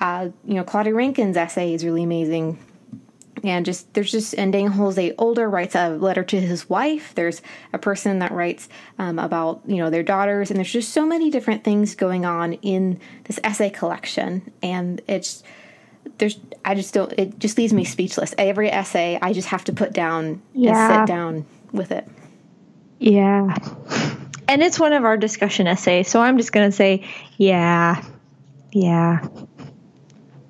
uh, 0.00 0.28
you 0.44 0.54
know, 0.54 0.64
Claudia 0.64 0.94
Rankine's 0.94 1.36
essay 1.36 1.74
is 1.74 1.84
really 1.84 2.04
amazing. 2.04 2.58
And 3.42 3.64
just 3.64 3.92
there's 3.94 4.10
just 4.10 4.34
and 4.34 4.52
Daniel 4.52 4.72
Jose 4.72 5.14
Older 5.16 5.48
writes 5.48 5.74
a 5.74 5.90
letter 5.90 6.22
to 6.24 6.40
his 6.40 6.68
wife. 6.68 7.14
There's 7.14 7.40
a 7.72 7.78
person 7.78 8.18
that 8.18 8.32
writes 8.32 8.68
um, 8.98 9.18
about 9.18 9.62
you 9.66 9.76
know 9.76 9.88
their 9.88 10.02
daughters, 10.02 10.50
and 10.50 10.58
there's 10.58 10.72
just 10.72 10.92
so 10.92 11.06
many 11.06 11.30
different 11.30 11.64
things 11.64 11.94
going 11.94 12.26
on 12.26 12.54
in 12.54 13.00
this 13.24 13.40
essay 13.42 13.70
collection. 13.70 14.52
And 14.62 15.00
it's 15.06 15.42
there's 16.18 16.38
I 16.64 16.74
just 16.74 16.92
don't 16.92 17.12
it 17.16 17.38
just 17.38 17.56
leaves 17.56 17.72
me 17.72 17.84
speechless. 17.84 18.34
Every 18.36 18.70
essay 18.70 19.18
I 19.22 19.32
just 19.32 19.48
have 19.48 19.64
to 19.64 19.72
put 19.72 19.92
down 19.92 20.42
yeah. 20.52 21.00
and 21.00 21.08
sit 21.08 21.12
down 21.12 21.46
with 21.72 21.92
it. 21.92 22.06
Yeah. 22.98 23.56
And 24.48 24.62
it's 24.62 24.78
one 24.78 24.92
of 24.92 25.04
our 25.04 25.16
discussion 25.16 25.66
essays, 25.66 26.08
so 26.08 26.20
I'm 26.20 26.36
just 26.36 26.52
going 26.52 26.68
to 26.68 26.76
say, 26.76 27.04
yeah, 27.36 28.04
yeah. 28.72 29.26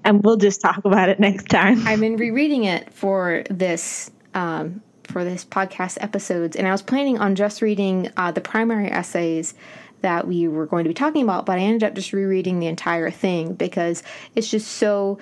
And 0.04 0.24
we'll 0.24 0.36
just 0.36 0.60
talk 0.60 0.84
about 0.84 1.08
it 1.08 1.20
next 1.20 1.48
time. 1.48 1.86
I've 1.86 2.00
been 2.00 2.16
rereading 2.16 2.64
it 2.64 2.92
for 2.92 3.44
this 3.50 4.10
um, 4.34 4.82
for 5.04 5.24
this 5.24 5.44
podcast 5.44 5.98
episodes, 6.00 6.56
and 6.56 6.66
I 6.66 6.70
was 6.70 6.82
planning 6.82 7.18
on 7.18 7.34
just 7.34 7.62
reading 7.62 8.10
uh, 8.16 8.30
the 8.30 8.40
primary 8.40 8.90
essays 8.90 9.54
that 10.02 10.26
we 10.26 10.48
were 10.48 10.66
going 10.66 10.84
to 10.84 10.90
be 10.90 10.94
talking 10.94 11.22
about, 11.22 11.46
but 11.46 11.58
I 11.58 11.62
ended 11.62 11.84
up 11.84 11.94
just 11.94 12.12
rereading 12.12 12.58
the 12.58 12.66
entire 12.66 13.10
thing 13.10 13.54
because 13.54 14.02
it's 14.34 14.50
just 14.50 14.68
so 14.68 15.18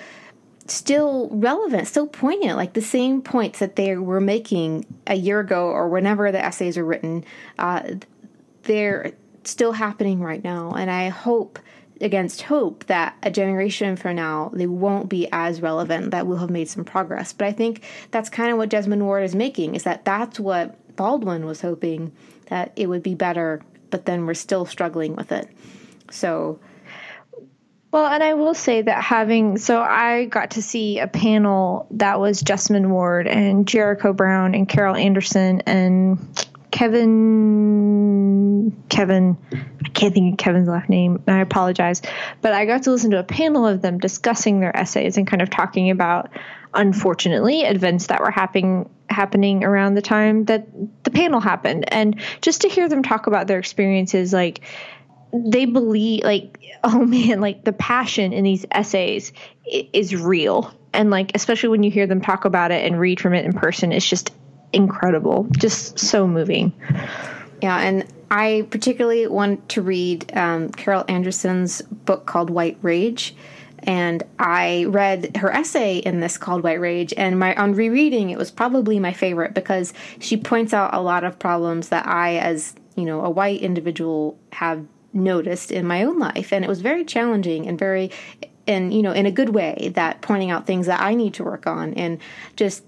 still 0.67 1.29
relevant, 1.33 1.89
still 1.89 2.07
poignant, 2.07 2.57
like 2.57 2.75
the 2.75 2.83
same 2.83 3.23
points 3.23 3.59
that 3.59 3.77
they 3.77 3.97
were 3.97 4.21
making 4.21 4.87
a 5.07 5.15
year 5.15 5.41
ago 5.41 5.67
or 5.69 5.89
whenever 5.89 6.31
the 6.31 6.45
essays 6.45 6.77
are 6.77 6.85
written, 6.85 7.25
uh, 7.59 7.83
they're 8.65 9.13
still 9.45 9.73
happening 9.73 10.21
right 10.21 10.45
now. 10.45 10.73
And 10.73 10.91
I 10.91 11.09
hope, 11.09 11.59
against 12.01 12.43
hope, 12.43 12.85
that 12.87 13.17
a 13.23 13.31
generation 13.31 13.97
from 13.97 14.17
now 14.17 14.51
they 14.55 14.67
won't 14.67 15.09
be 15.09 15.29
as 15.33 15.61
relevant, 15.61 16.11
that 16.11 16.27
we'll 16.27 16.39
have 16.39 16.51
made 16.51 16.69
some 16.69 16.85
progress. 16.85 17.33
But 17.33 17.49
I 17.49 17.53
think 17.53 17.83
that's 18.11 18.29
kind 18.29 18.51
of 18.51 18.59
what 18.59 18.71
Jesmyn 18.71 19.03
Ward 19.03 19.25
is 19.25 19.35
making, 19.35 19.75
is 19.75 19.85
that 19.85 20.05
that's 20.05 20.39
what 20.39 20.97
Baldwin 20.97 21.47
was 21.47 21.61
hoping, 21.61 22.13
that 22.47 22.73
it 22.77 22.89
would 22.89 23.03
be 23.03 23.15
better, 23.15 23.63
but 23.91 24.05
then 24.05 24.27
we're 24.27 24.35
still 24.35 24.67
struggling 24.67 25.17
with 25.17 25.33
it. 25.33 25.49
So 26.11 26.59
well, 27.91 28.07
and 28.07 28.23
I 28.23 28.35
will 28.35 28.53
say 28.53 28.83
that 28.83 29.03
having 29.03 29.57
so 29.57 29.81
I 29.81 30.27
got 30.27 30.53
to 30.53 30.63
see 30.63 30.99
a 30.99 31.07
panel 31.07 31.87
that 31.93 32.21
was 32.21 32.43
Jesmyn 32.43 32.89
Ward 32.89 33.27
and 33.27 33.67
Jericho 33.67 34.13
Brown 34.13 34.55
and 34.55 34.69
Carol 34.69 34.95
Anderson 34.95 35.63
and 35.63 36.19
Kevin 36.71 37.98
Kevin 38.89 39.37
I 39.53 39.89
can't 39.91 40.15
think 40.15 40.35
of 40.35 40.39
Kevin's 40.39 40.69
last 40.69 40.89
name. 40.89 41.23
I 41.27 41.41
apologize. 41.41 42.03
But 42.41 42.53
I 42.53 42.67
got 42.67 42.85
to 42.85 42.91
listen 42.91 43.11
to 43.13 43.19
a 43.19 43.25
panel 43.25 43.67
of 43.67 43.83
them 43.83 43.99
discussing 43.99 44.61
their 44.61 44.77
essays 44.77 45.17
and 45.17 45.27
kind 45.27 45.43
of 45.43 45.51
talking 45.51 45.91
about 45.91 46.31
unfortunately 46.75 47.63
events 47.63 48.09
that 48.09 48.21
were 48.21 48.31
happening 48.31 48.89
happening 49.11 49.65
around 49.65 49.95
the 49.95 50.03
time 50.03 50.45
that 50.45 50.69
the 51.05 51.11
panel 51.11 51.41
happened 51.41 51.91
and 51.93 52.21
just 52.43 52.61
to 52.61 52.69
hear 52.69 52.89
them 52.89 53.03
talk 53.03 53.27
about 53.27 53.47
their 53.47 53.59
experiences 53.59 54.35
like 54.35 54.61
they 55.33 55.65
believe 55.65 56.23
like 56.25 56.61
oh 56.85 57.05
man 57.05 57.41
like 57.41 57.65
the 57.65 57.73
passion 57.73 58.33
in 58.33 58.45
these 58.45 58.67
essays 58.71 59.33
is 59.65 60.15
real 60.15 60.73
and 60.93 61.11
like 61.11 61.33
especially 61.35 61.71
when 61.71 61.83
you 61.83 61.91
hear 61.91 62.07
them 62.07 62.21
talk 62.21 62.45
about 62.45 62.71
it 62.71 62.85
and 62.85 63.01
read 63.01 63.19
from 63.19 63.33
it 63.33 63.45
in 63.45 63.53
person 63.53 63.93
it's 63.93 64.09
just 64.09 64.31
incredible 64.73 65.47
just 65.57 65.99
so 65.99 66.27
moving 66.27 66.73
yeah 67.63 67.79
and 67.79 68.07
i 68.31 68.67
particularly 68.71 69.27
want 69.27 69.69
to 69.69 69.83
read 69.83 70.31
um, 70.37 70.69
carol 70.71 71.05
anderson's 71.09 71.83
book 71.83 72.27
called 72.27 72.51
white 72.51 72.79
rage. 72.83 73.35
And 73.85 74.25
I 74.39 74.85
read 74.89 75.37
her 75.37 75.51
essay 75.53 75.99
in 75.99 76.21
this 76.21 76.37
called 76.37 76.65
White 76.65 76.81
Rage, 76.81 77.15
and 77.17 77.39
my 77.39 77.55
on 77.55 77.75
rereading 77.75 78.31
it 78.31 78.37
was 78.37 78.51
probably 78.51 78.99
my 78.99 79.13
favorite 79.13 79.55
because 79.55 79.95
she 80.19 80.37
points 80.37 80.75
out 80.75 80.95
a 80.95 81.01
lot 81.01 81.23
of 81.23 81.39
problems 81.39 81.89
that 81.91 82.07
I, 82.07 82.37
as 82.37 82.75
you 82.97 83.05
know, 83.05 83.25
a 83.25 83.31
white 83.31 83.61
individual, 83.61 84.37
have 84.53 84.85
noticed 85.13 85.71
in 85.71 85.87
my 85.87 86.03
own 86.03 86.19
life. 86.19 86.53
And 86.53 86.65
it 86.65 86.69
was 86.69 86.81
very 86.81 87.05
challenging 87.05 87.67
and 87.67 87.79
very 87.79 88.11
and 88.67 88.93
you 88.93 89.01
know 89.01 89.13
in 89.13 89.27
a 89.27 89.31
good 89.31 89.51
way 89.51 89.93
that 89.95 90.21
pointing 90.23 90.51
out 90.51 90.67
things 90.67 90.87
that 90.87 91.01
I 91.01 91.15
need 91.15 91.35
to 91.35 91.45
work 91.45 91.67
on. 91.67 91.95
And 91.95 92.19
just 92.57 92.85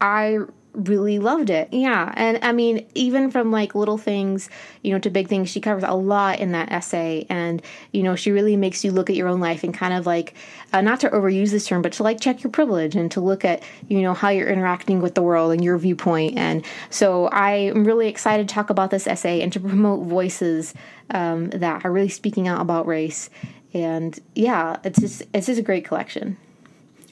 I 0.00 0.38
really 0.74 1.18
loved 1.18 1.50
it. 1.50 1.68
Yeah. 1.72 2.12
And 2.16 2.38
I 2.42 2.52
mean, 2.52 2.86
even 2.94 3.30
from 3.30 3.50
like 3.50 3.74
little 3.74 3.98
things, 3.98 4.50
you 4.82 4.92
know, 4.92 4.98
to 4.98 5.10
big 5.10 5.28
things, 5.28 5.48
she 5.48 5.60
covers 5.60 5.84
a 5.84 5.94
lot 5.94 6.40
in 6.40 6.52
that 6.52 6.70
essay. 6.72 7.26
And, 7.28 7.62
you 7.92 8.02
know, 8.02 8.16
she 8.16 8.30
really 8.30 8.56
makes 8.56 8.84
you 8.84 8.92
look 8.92 9.08
at 9.08 9.16
your 9.16 9.28
own 9.28 9.40
life 9.40 9.64
and 9.64 9.72
kind 9.72 9.94
of 9.94 10.06
like, 10.06 10.34
uh, 10.72 10.80
not 10.80 11.00
to 11.00 11.10
overuse 11.10 11.50
this 11.50 11.66
term, 11.66 11.82
but 11.82 11.92
to 11.94 12.02
like 12.02 12.20
check 12.20 12.42
your 12.42 12.50
privilege 12.50 12.96
and 12.96 13.10
to 13.12 13.20
look 13.20 13.44
at, 13.44 13.62
you 13.88 14.02
know, 14.02 14.14
how 14.14 14.28
you're 14.28 14.48
interacting 14.48 15.00
with 15.00 15.14
the 15.14 15.22
world 15.22 15.52
and 15.52 15.62
your 15.62 15.78
viewpoint. 15.78 16.36
And 16.36 16.64
so 16.90 17.28
I'm 17.30 17.84
really 17.84 18.08
excited 18.08 18.48
to 18.48 18.54
talk 18.54 18.70
about 18.70 18.90
this 18.90 19.06
essay 19.06 19.40
and 19.40 19.52
to 19.52 19.60
promote 19.60 20.06
voices 20.06 20.74
um, 21.10 21.50
that 21.50 21.84
are 21.84 21.92
really 21.92 22.08
speaking 22.08 22.48
out 22.48 22.60
about 22.60 22.86
race. 22.86 23.30
And 23.72 24.18
yeah, 24.34 24.76
it's 24.84 25.00
just, 25.00 25.22
it's 25.32 25.46
just 25.46 25.60
a 25.60 25.62
great 25.62 25.84
collection. 25.84 26.36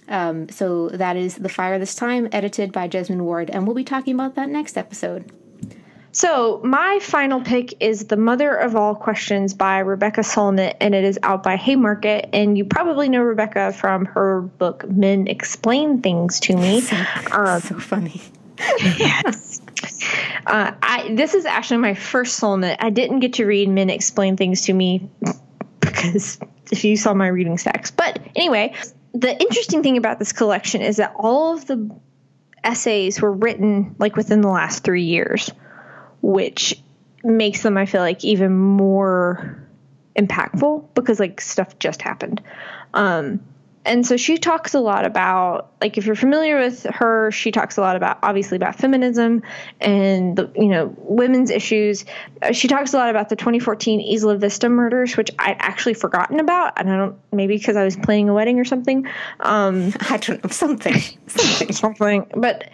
Um, 0.09 0.49
so 0.49 0.89
that 0.91 1.17
is 1.17 1.37
The 1.37 1.49
Fire 1.49 1.79
This 1.79 1.95
Time, 1.95 2.29
edited 2.33 2.73
by 2.73 2.89
Jesmyn 2.89 3.23
Ward, 3.23 3.51
and 3.51 3.67
we'll 3.67 3.77
be 3.77 3.85
talking 3.85 4.15
about 4.15 4.35
that 4.35 4.49
next 4.49 4.77
episode. 4.77 5.31
So, 6.15 6.61
my 6.63 6.99
final 7.01 7.41
pick 7.41 7.73
is 7.81 8.05
The 8.09 8.19
Mother 8.19 8.55
of 8.55 8.77
All 8.77 8.95
Questions 8.95 9.55
by 9.55 9.79
Rebecca 9.79 10.21
Solnit, 10.21 10.77
and 10.79 10.95
it 10.95 11.05
is 11.05 11.19
out 11.23 11.43
by 11.43 11.57
Haymarket. 11.57 12.29
And 12.35 12.59
you 12.59 12.67
probably 12.67 13.09
know 13.09 13.23
Rebecca 13.23 13.73
from 13.73 14.05
her 14.05 14.43
book, 14.43 14.87
Men 14.91 15.27
Explain 15.27 16.03
Things 16.03 16.39
to 16.41 16.57
Me. 16.57 16.83
So, 16.93 16.97
um, 17.33 17.61
so 17.63 17.79
funny. 17.79 18.21
yes. 18.59 19.63
Uh, 20.47 20.73
I, 20.83 21.15
this 21.15 21.33
is 21.33 21.47
actually 21.47 21.79
my 21.79 21.95
first 21.95 22.39
Solnit. 22.39 22.77
I 22.81 22.91
didn't 22.91 23.21
get 23.21 23.33
to 23.35 23.47
read 23.47 23.71
Men 23.71 23.89
Explain 23.89 24.37
Things 24.37 24.63
to 24.67 24.75
Me 24.75 25.09
because 25.81 26.39
if 26.71 26.85
you 26.85 26.99
saw 26.99 27.15
my 27.15 27.29
reading 27.29 27.57
stacks. 27.57 27.91
But 27.91 28.21
anyway, 28.37 28.75
the 29.15 29.39
interesting 29.41 29.83
thing 29.83 29.97
about 29.97 30.19
this 30.19 30.33
collection 30.33 30.83
is 30.83 30.97
that 30.97 31.15
all 31.17 31.55
of 31.55 31.67
the 31.67 31.91
essays 32.65 33.21
were 33.21 33.33
written 33.33 33.95
like 33.99 34.17
within 34.17 34.41
the 34.41 34.49
last 34.49 34.85
three 34.85 35.05
years, 35.05 35.51
which 36.21 36.81
makes 37.23 37.63
them, 37.63 37.77
I 37.77 37.87
feel 37.87 38.01
like, 38.01 38.25
even 38.25 38.57
more 38.57 39.59
impactful 40.17 40.95
because 40.95 41.19
like 41.21 41.41
stuff 41.41 41.79
just 41.79 42.03
happened. 42.03 42.43
Um, 42.95 43.41
and 43.85 44.07
so 44.07 44.17
she 44.17 44.39
talks 44.39 44.75
a 44.75 44.81
lot 44.81 45.05
about 45.05 45.73
like 45.81 45.99
if 45.99 46.07
you're 46.07 46.15
familiar 46.15 46.59
with 46.59 46.85
her 46.85 47.31
she 47.33 47.51
talks 47.51 47.77
a 47.77 47.81
lot 47.81 47.97
about 47.97 48.19
obviously 48.23 48.57
about 48.57 48.77
feminism 48.77 49.43
and 49.81 50.37
the 50.37 50.51
you 50.55 50.69
know 50.69 50.95
women's 50.99 51.51
issues. 51.51 52.05
Uh, 52.41 52.53
she 52.53 52.69
talks 52.69 52.95
a 52.95 52.97
lot 52.97 53.11
about 53.11 53.29
the 53.29 53.37
2014 53.37 54.01
isla 54.01 54.37
vista 54.37 54.69
murders 54.69 55.17
which 55.17 55.31
i'd 55.41 55.57
actually 55.59 55.95
forgotten 55.95 56.39
about 56.39 56.73
and 56.79 56.91
i 56.91 56.97
don't 56.97 57.17
maybe 57.33 57.57
because 57.57 57.77
i 57.77 57.85
was 57.85 57.97
planning 57.97 58.29
a 58.29 58.35
wedding 58.35 58.61
or 58.61 58.65
something. 58.65 59.07
Um 59.41 59.93
i 60.11 60.17
don't 60.17 60.43
know 60.45 60.51
something 60.51 60.95
something 61.27 61.73
something. 61.73 62.27
But 62.37 62.71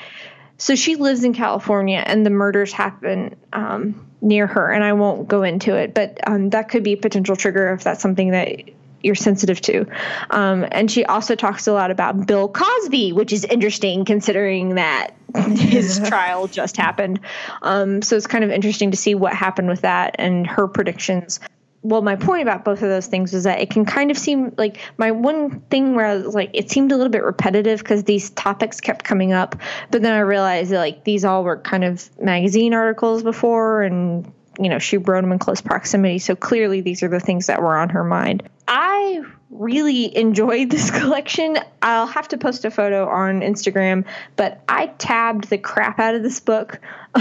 so 0.58 0.74
she 0.74 0.96
lives 0.96 1.24
in 1.24 1.32
california 1.32 2.02
and 2.04 2.26
the 2.26 2.30
murders 2.30 2.72
happen 2.72 3.36
um, 3.52 4.06
near 4.20 4.46
her 4.46 4.72
and 4.72 4.82
i 4.82 4.92
won't 4.92 5.28
go 5.28 5.42
into 5.42 5.74
it 5.74 5.94
but 5.94 6.18
um, 6.26 6.50
that 6.50 6.68
could 6.68 6.82
be 6.82 6.94
a 6.94 6.96
potential 6.96 7.36
trigger 7.36 7.72
if 7.72 7.84
that's 7.84 8.02
something 8.02 8.32
that 8.32 8.62
you're 9.02 9.14
sensitive 9.14 9.60
to. 9.62 9.86
Um, 10.30 10.66
and 10.70 10.90
she 10.90 11.04
also 11.04 11.34
talks 11.34 11.66
a 11.66 11.72
lot 11.72 11.90
about 11.90 12.26
Bill 12.26 12.48
Cosby, 12.48 13.12
which 13.12 13.32
is 13.32 13.44
interesting 13.44 14.04
considering 14.04 14.76
that 14.76 15.14
his 15.36 16.00
trial 16.08 16.46
just 16.48 16.76
happened. 16.76 17.20
Um, 17.62 18.02
so 18.02 18.16
it's 18.16 18.26
kind 18.26 18.44
of 18.44 18.50
interesting 18.50 18.90
to 18.90 18.96
see 18.96 19.14
what 19.14 19.34
happened 19.34 19.68
with 19.68 19.82
that 19.82 20.16
and 20.18 20.46
her 20.46 20.66
predictions. 20.68 21.40
Well, 21.82 22.02
my 22.02 22.16
point 22.16 22.42
about 22.42 22.64
both 22.64 22.82
of 22.82 22.88
those 22.88 23.06
things 23.06 23.32
is 23.32 23.44
that 23.44 23.60
it 23.60 23.70
can 23.70 23.84
kind 23.84 24.10
of 24.10 24.18
seem 24.18 24.52
like 24.58 24.80
my 24.96 25.12
one 25.12 25.60
thing 25.60 25.94
where 25.94 26.06
I 26.06 26.16
was 26.16 26.34
like, 26.34 26.50
it 26.52 26.70
seemed 26.70 26.90
a 26.90 26.96
little 26.96 27.10
bit 27.10 27.22
repetitive 27.22 27.78
because 27.78 28.02
these 28.02 28.30
topics 28.30 28.80
kept 28.80 29.04
coming 29.04 29.32
up. 29.32 29.54
But 29.92 30.02
then 30.02 30.12
I 30.12 30.20
realized 30.20 30.72
that 30.72 30.80
like 30.80 31.04
these 31.04 31.24
all 31.24 31.44
were 31.44 31.56
kind 31.56 31.84
of 31.84 32.10
magazine 32.20 32.74
articles 32.74 33.22
before 33.22 33.82
and 33.82 34.32
you 34.60 34.68
know, 34.68 34.78
she 34.78 34.96
wrote 34.96 35.20
them 35.20 35.32
in 35.32 35.38
close 35.38 35.60
proximity. 35.60 36.18
So 36.18 36.34
clearly 36.34 36.80
these 36.80 37.02
are 37.02 37.08
the 37.08 37.20
things 37.20 37.46
that 37.46 37.62
were 37.62 37.78
on 37.78 37.90
her 37.90 38.02
mind. 38.02 38.48
I 38.68 39.22
really 39.50 40.16
enjoyed 40.16 40.70
this 40.70 40.90
collection. 40.90 41.58
I'll 41.82 42.06
have 42.06 42.28
to 42.28 42.38
post 42.38 42.64
a 42.64 42.70
photo 42.70 43.08
on 43.08 43.40
Instagram, 43.40 44.04
but 44.36 44.62
I 44.68 44.86
tabbed 44.86 45.50
the 45.50 45.58
crap 45.58 45.98
out 45.98 46.14
of 46.14 46.22
this 46.22 46.38
book 46.38 46.80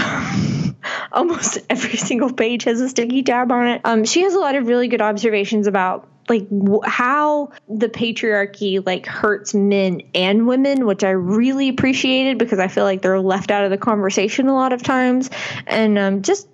almost 1.12 1.58
every 1.68 1.96
single 1.96 2.32
page 2.32 2.64
has 2.64 2.80
a 2.80 2.88
sticky 2.88 3.22
tab 3.22 3.50
on 3.50 3.66
it. 3.66 3.80
Um, 3.84 4.04
she 4.04 4.22
has 4.22 4.34
a 4.34 4.38
lot 4.38 4.54
of 4.54 4.66
really 4.66 4.88
good 4.88 5.02
observations 5.02 5.66
about 5.66 6.08
like 6.28 6.46
how 6.84 7.50
the 7.68 7.88
patriarchy 7.88 8.84
like 8.84 9.06
hurts 9.06 9.54
men 9.54 10.02
and 10.14 10.46
women 10.46 10.84
which 10.84 11.02
i 11.02 11.08
really 11.08 11.70
appreciated 11.70 12.36
because 12.36 12.58
i 12.58 12.68
feel 12.68 12.84
like 12.84 13.00
they're 13.00 13.18
left 13.18 13.50
out 13.50 13.64
of 13.64 13.70
the 13.70 13.78
conversation 13.78 14.46
a 14.46 14.52
lot 14.52 14.74
of 14.74 14.82
times 14.82 15.30
and 15.66 15.98
um, 15.98 16.20
just 16.20 16.46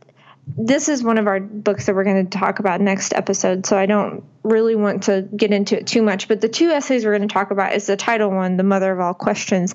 this 0.47 0.89
is 0.89 1.03
one 1.03 1.19
of 1.19 1.27
our 1.27 1.41
books 1.41 1.87
that 1.87 1.95
we're 1.95 2.05
going 2.05 2.27
to 2.27 2.39
talk 2.39 2.59
about 2.59 2.81
next 2.81 3.15
episode, 3.15 3.65
so 3.67 3.79
I 3.79 3.87
don't 3.87 4.25
really 4.43 4.77
want 4.77 5.05
to 5.05 5.23
get 5.37 5.53
into 5.53 5.79
it 5.79 5.87
too 5.87 6.03
much. 6.03 6.29
But 6.29 6.41
the 6.41 6.49
two 6.49 6.71
essays 6.71 7.05
we're 7.05 7.17
going 7.17 7.29
to 7.29 7.33
talk 7.33 7.51
about 7.51 7.75
is 7.75 7.87
the 7.87 7.97
title 7.97 8.31
one, 8.31 8.57
The 8.57 8.63
Mother 8.63 8.93
of 8.93 9.01
All 9.01 9.15
Questions. 9.15 9.75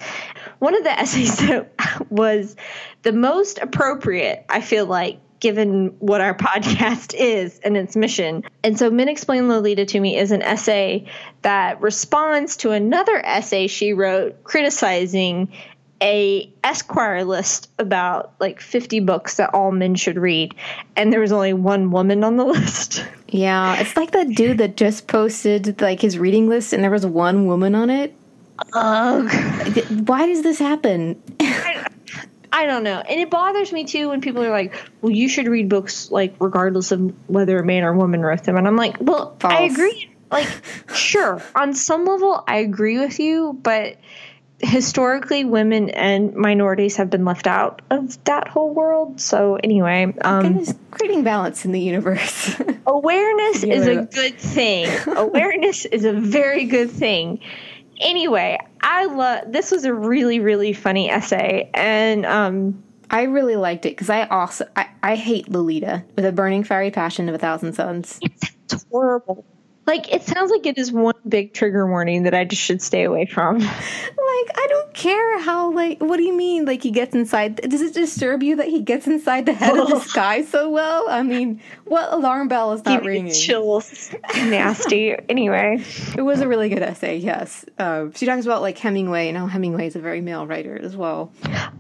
One 0.60 0.76
of 0.76 0.84
the 0.84 0.92
essays 0.92 1.38
that 1.48 1.72
was 2.10 2.56
the 3.02 3.14
most 3.14 3.58
appropriate, 3.60 4.46
I 4.48 4.62
feel 4.62 4.86
like, 4.86 5.20
given 5.40 5.96
what 6.00 6.22
our 6.22 6.34
podcast 6.38 7.16
is 7.18 7.60
and 7.60 7.76
its 7.76 7.96
mission. 7.96 8.44
And 8.64 8.78
so 8.78 8.92
Men 8.92 9.10
Explain 9.10 9.48
Lolita 9.48 9.86
to 9.86 10.00
Me 10.00 10.18
is 10.18 10.32
an 10.32 10.42
essay 10.42 11.06
that 11.42 11.82
responds 11.82 12.58
to 12.58 12.72
another 12.72 13.18
essay 13.26 13.68
she 13.68 13.94
wrote 13.94 14.44
criticizing 14.44 15.52
a 16.02 16.52
Esquire 16.64 17.24
list 17.24 17.70
about 17.78 18.34
like 18.40 18.62
50 18.62 19.02
books 19.02 19.38
that 19.38 19.54
all 19.54 19.72
men 19.72 19.96
should 19.96 20.18
read, 20.18 20.56
and 20.96 21.12
there 21.12 21.20
was 21.20 21.32
only 21.32 21.54
one 21.54 21.92
woman 21.92 22.24
on 22.24 22.38
the 22.38 22.46
list. 22.46 23.06
Yeah, 23.28 23.80
it's 23.80 23.96
like 23.96 24.12
that 24.12 24.30
dude 24.30 24.60
that 24.60 24.78
just 24.78 25.08
posted 25.08 25.82
like 25.82 26.02
his 26.02 26.18
reading 26.18 26.48
list, 26.48 26.74
and 26.74 26.84
there 26.84 26.92
was 26.92 27.06
one 27.06 27.46
woman 27.48 27.76
on 27.76 27.90
it. 27.90 28.14
Ugh. 28.74 29.30
Why 30.08 30.26
does 30.26 30.42
this 30.42 30.60
happen? 30.60 31.22
I, 31.40 31.88
I 32.52 32.66
don't 32.66 32.84
know, 32.84 33.00
and 33.00 33.20
it 33.20 33.30
bothers 33.30 33.72
me 33.72 33.86
too 33.86 34.10
when 34.10 34.22
people 34.22 34.44
are 34.44 34.50
like, 34.50 34.74
"Well, 35.02 35.12
you 35.12 35.30
should 35.30 35.48
read 35.48 35.70
books 35.70 36.12
like 36.12 36.36
regardless 36.40 36.92
of 36.92 37.14
whether 37.30 37.60
a 37.60 37.66
man 37.66 37.84
or 37.84 37.94
woman 37.94 38.22
wrote 38.22 38.44
them," 38.44 38.58
and 38.58 38.68
I'm 38.68 38.76
like, 38.76 38.98
"Well, 39.00 39.36
False. 39.40 39.54
I 39.54 39.64
agree." 39.64 40.10
Like, 40.32 40.48
sure, 40.94 41.42
on 41.56 41.74
some 41.74 42.06
level, 42.06 42.44
I 42.48 42.58
agree 42.58 43.00
with 43.00 43.20
you, 43.20 43.58
but 43.62 43.98
historically 44.62 45.46
women 45.46 45.90
and 45.90 46.36
minorities 46.36 46.98
have 46.98 47.10
been 47.10 47.26
left 47.26 47.48
out 47.48 47.82
of 47.90 48.22
that 48.26 48.48
whole 48.48 48.74
world. 48.74 49.22
So 49.22 49.56
anyway 49.56 50.14
um, 50.22 50.44
Goodness, 50.44 50.74
creating 50.92 51.24
balance 51.24 51.66
in 51.66 51.72
the 51.72 51.80
universe. 51.80 52.60
awareness 52.86 53.64
is 53.64 53.88
a 53.88 54.06
good 54.06 54.38
thing. 54.38 54.90
Awareness 55.16 55.86
is 55.86 56.06
a 56.06 56.14
very 56.14 56.66
good 56.66 56.92
thing. 56.92 57.40
Anyway 58.00 58.58
i 58.82 59.06
love 59.06 59.52
this 59.52 59.72
was 59.72 59.84
a 59.84 59.94
really 59.94 60.40
really 60.40 60.72
funny 60.72 61.10
essay 61.10 61.70
and 61.74 62.26
um 62.26 62.82
I 63.12 63.24
really 63.24 63.56
liked 63.56 63.86
it 63.86 63.90
because 63.90 64.10
I 64.10 64.28
also 64.28 64.68
I, 64.76 64.88
I 65.02 65.16
hate 65.16 65.50
Lolita 65.50 66.06
with 66.16 66.26
a 66.26 66.32
burning 66.32 66.64
fiery 66.64 66.92
passion 66.92 67.28
of 67.28 67.36
a 67.36 67.40
thousand 67.40 67.74
suns. 67.74 68.20
it's 68.22 68.86
horrible. 68.92 69.46
Like 69.88 70.14
it 70.14 70.22
sounds 70.22 70.52
like 70.52 70.68
it 70.68 70.78
is 70.78 70.92
one 70.92 71.16
big 71.28 71.52
trigger 71.54 71.88
warning 71.88 72.24
that 72.24 72.36
i 72.36 72.46
just 72.46 72.62
should 72.62 72.80
stay 72.80 73.04
away 73.04 73.26
from 73.26 73.60
Like 74.40 74.58
I 74.58 74.68
don't 74.68 74.94
care 74.94 75.40
how 75.40 75.72
like 75.72 76.00
what 76.00 76.18
do 76.18 76.24
you 76.24 76.36
mean 76.36 76.66
like 76.66 76.84
he 76.84 76.92
gets 76.92 77.16
inside? 77.16 77.58
Does 77.58 77.82
it 77.82 77.94
disturb 77.94 78.44
you 78.44 78.56
that 78.58 78.68
he 78.68 78.82
gets 78.82 79.08
inside 79.08 79.46
the 79.46 79.54
head 79.54 79.78
of 79.78 79.90
the 79.90 80.00
sky 80.00 80.44
so 80.44 80.70
well? 80.70 81.08
I 81.10 81.24
mean, 81.24 81.62
what 81.86 82.12
alarm 82.14 82.48
bell 82.48 82.74
is 82.74 82.84
not 82.86 83.04
ringing? 83.04 83.34
chills 83.34 84.14
nasty 84.36 85.16
anyway 85.28 85.84
It 86.18 86.22
was 86.22 86.42
a 86.42 86.48
really 86.48 86.70
good 86.70 86.82
essay. 86.82 87.18
Yes, 87.18 87.66
uh, 87.78 88.08
she 88.16 88.26
talks 88.26 88.46
about 88.46 88.62
like 88.62 88.78
Hemingway 88.78 89.30
and 89.30 89.38
how 89.38 89.48
Hemingway 89.48 89.88
is 89.88 89.96
a 89.96 90.00
very 90.00 90.22
male 90.22 90.48
writer 90.48 90.80
as 90.80 90.96
well. 90.96 91.32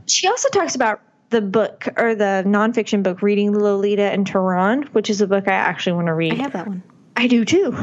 She 0.07 0.27
also 0.27 0.49
talks 0.49 0.75
about 0.75 1.01
the 1.29 1.41
book 1.41 1.87
or 1.97 2.15
the 2.15 2.43
nonfiction 2.45 3.03
book, 3.03 3.21
Reading 3.21 3.57
Lolita 3.57 4.11
in 4.13 4.25
Tehran, 4.25 4.83
which 4.93 5.09
is 5.09 5.21
a 5.21 5.27
book 5.27 5.47
I 5.47 5.53
actually 5.53 5.93
want 5.93 6.07
to 6.07 6.13
read. 6.13 6.33
I 6.33 6.37
have 6.37 6.53
that 6.53 6.67
one. 6.67 6.83
I 7.15 7.27
do 7.27 7.45
too. 7.45 7.75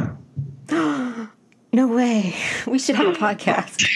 No 1.73 1.89
way. 1.89 2.35
We 2.67 2.79
should 2.79 2.97
have 2.97 3.09
a 3.09 3.13
podcast. 3.19 3.87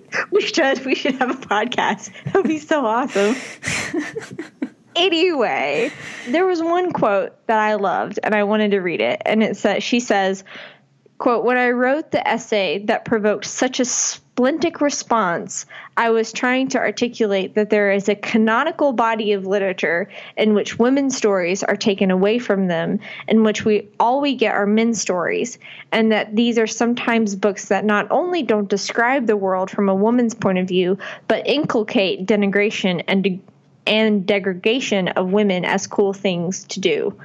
We 0.30 0.40
should. 0.42 0.84
We 0.84 0.94
should 0.94 1.14
have 1.16 1.30
a 1.30 1.46
podcast. 1.46 2.10
That 2.24 2.34
would 2.34 2.48
be 2.48 2.58
so 2.58 2.84
awesome. 2.84 3.36
anyway, 4.96 5.92
there 6.28 6.46
was 6.46 6.62
one 6.62 6.92
quote 6.92 7.46
that 7.46 7.58
I 7.58 7.74
loved 7.74 8.18
and 8.22 8.34
I 8.34 8.44
wanted 8.44 8.72
to 8.72 8.80
read 8.80 9.00
it. 9.00 9.22
And 9.24 9.42
it 9.42 9.56
says, 9.56 9.82
she 9.82 10.00
says, 10.00 10.44
quote, 11.18 11.44
when 11.44 11.56
I 11.56 11.70
wrote 11.70 12.10
the 12.10 12.26
essay 12.26 12.84
that 12.86 13.04
provoked 13.04 13.44
such 13.44 13.80
a 13.80 13.84
splintic 14.36 14.80
response, 14.80 15.64
I 15.96 16.10
was 16.10 16.32
trying 16.32 16.68
to 16.68 16.78
articulate 16.78 17.54
that 17.54 17.70
there 17.70 17.90
is 17.90 18.08
a 18.08 18.14
canonical 18.14 18.92
body 18.92 19.32
of 19.32 19.46
literature 19.46 20.08
in 20.36 20.52
which 20.52 20.78
women's 20.78 21.16
stories 21.16 21.62
are 21.62 21.76
taken 21.76 22.10
away 22.10 22.38
from 22.38 22.66
them, 22.66 23.00
in 23.28 23.42
which 23.42 23.64
we 23.64 23.88
all 23.98 24.20
we 24.20 24.34
get 24.34 24.54
are 24.54 24.66
men's 24.66 25.00
stories, 25.00 25.58
and 25.90 26.12
that 26.12 26.36
these 26.36 26.58
are 26.58 26.66
sometimes 26.66 27.34
books 27.34 27.66
that 27.66 27.84
not 27.84 28.06
only 28.10 28.42
don't 28.42 28.68
describe 28.68 29.26
the 29.26 29.36
world 29.36 29.70
from 29.70 29.88
a 29.88 29.94
woman's 29.94 30.34
point 30.34 30.58
of 30.58 30.68
view, 30.68 30.98
but 31.28 31.46
inculcate 31.46 32.26
denigration 32.26 33.02
and 33.08 33.24
de- 33.24 33.40
and 33.86 34.26
degradation 34.26 35.08
of 35.08 35.30
women 35.30 35.64
as 35.64 35.86
cool 35.86 36.12
things 36.12 36.64
to 36.64 36.80
do, 36.80 37.18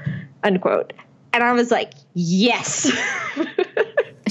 unquote. 0.43 0.93
And 1.33 1.43
I 1.43 1.53
was 1.53 1.71
like, 1.71 1.93
yes. 2.13 2.91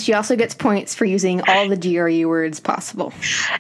She 0.04 0.12
also 0.12 0.36
gets 0.36 0.54
points 0.54 0.94
for 0.94 1.04
using 1.04 1.40
all 1.48 1.68
the 1.68 1.76
GRE 1.76 2.28
words 2.28 2.60
possible. 2.60 3.12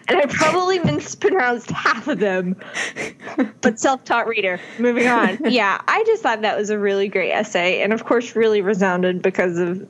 and 0.08 0.18
I 0.18 0.26
probably 0.26 0.78
mispronounced 0.78 1.70
half 1.70 2.08
of 2.08 2.18
them. 2.18 2.56
But 3.60 3.78
self 3.78 4.04
taught 4.04 4.26
reader. 4.26 4.60
Moving 4.78 5.06
on. 5.06 5.38
Yeah, 5.50 5.80
I 5.88 6.04
just 6.04 6.22
thought 6.22 6.42
that 6.42 6.56
was 6.56 6.70
a 6.70 6.78
really 6.78 7.08
great 7.08 7.32
essay. 7.32 7.82
And 7.82 7.92
of 7.92 8.04
course, 8.04 8.36
really 8.36 8.60
resounded 8.62 9.20
because 9.20 9.58
of 9.58 9.86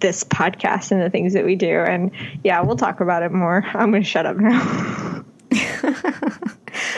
this 0.00 0.24
podcast 0.24 0.90
and 0.90 1.00
the 1.00 1.08
things 1.08 1.34
that 1.34 1.44
we 1.44 1.54
do. 1.56 1.78
And 1.80 2.10
yeah, 2.42 2.60
we'll 2.62 2.76
talk 2.76 3.00
about 3.00 3.22
it 3.22 3.32
more. 3.32 3.64
I'm 3.74 3.90
going 3.90 4.02
to 4.02 4.08
shut 4.08 4.26
up 4.26 4.36
now. 4.36 5.24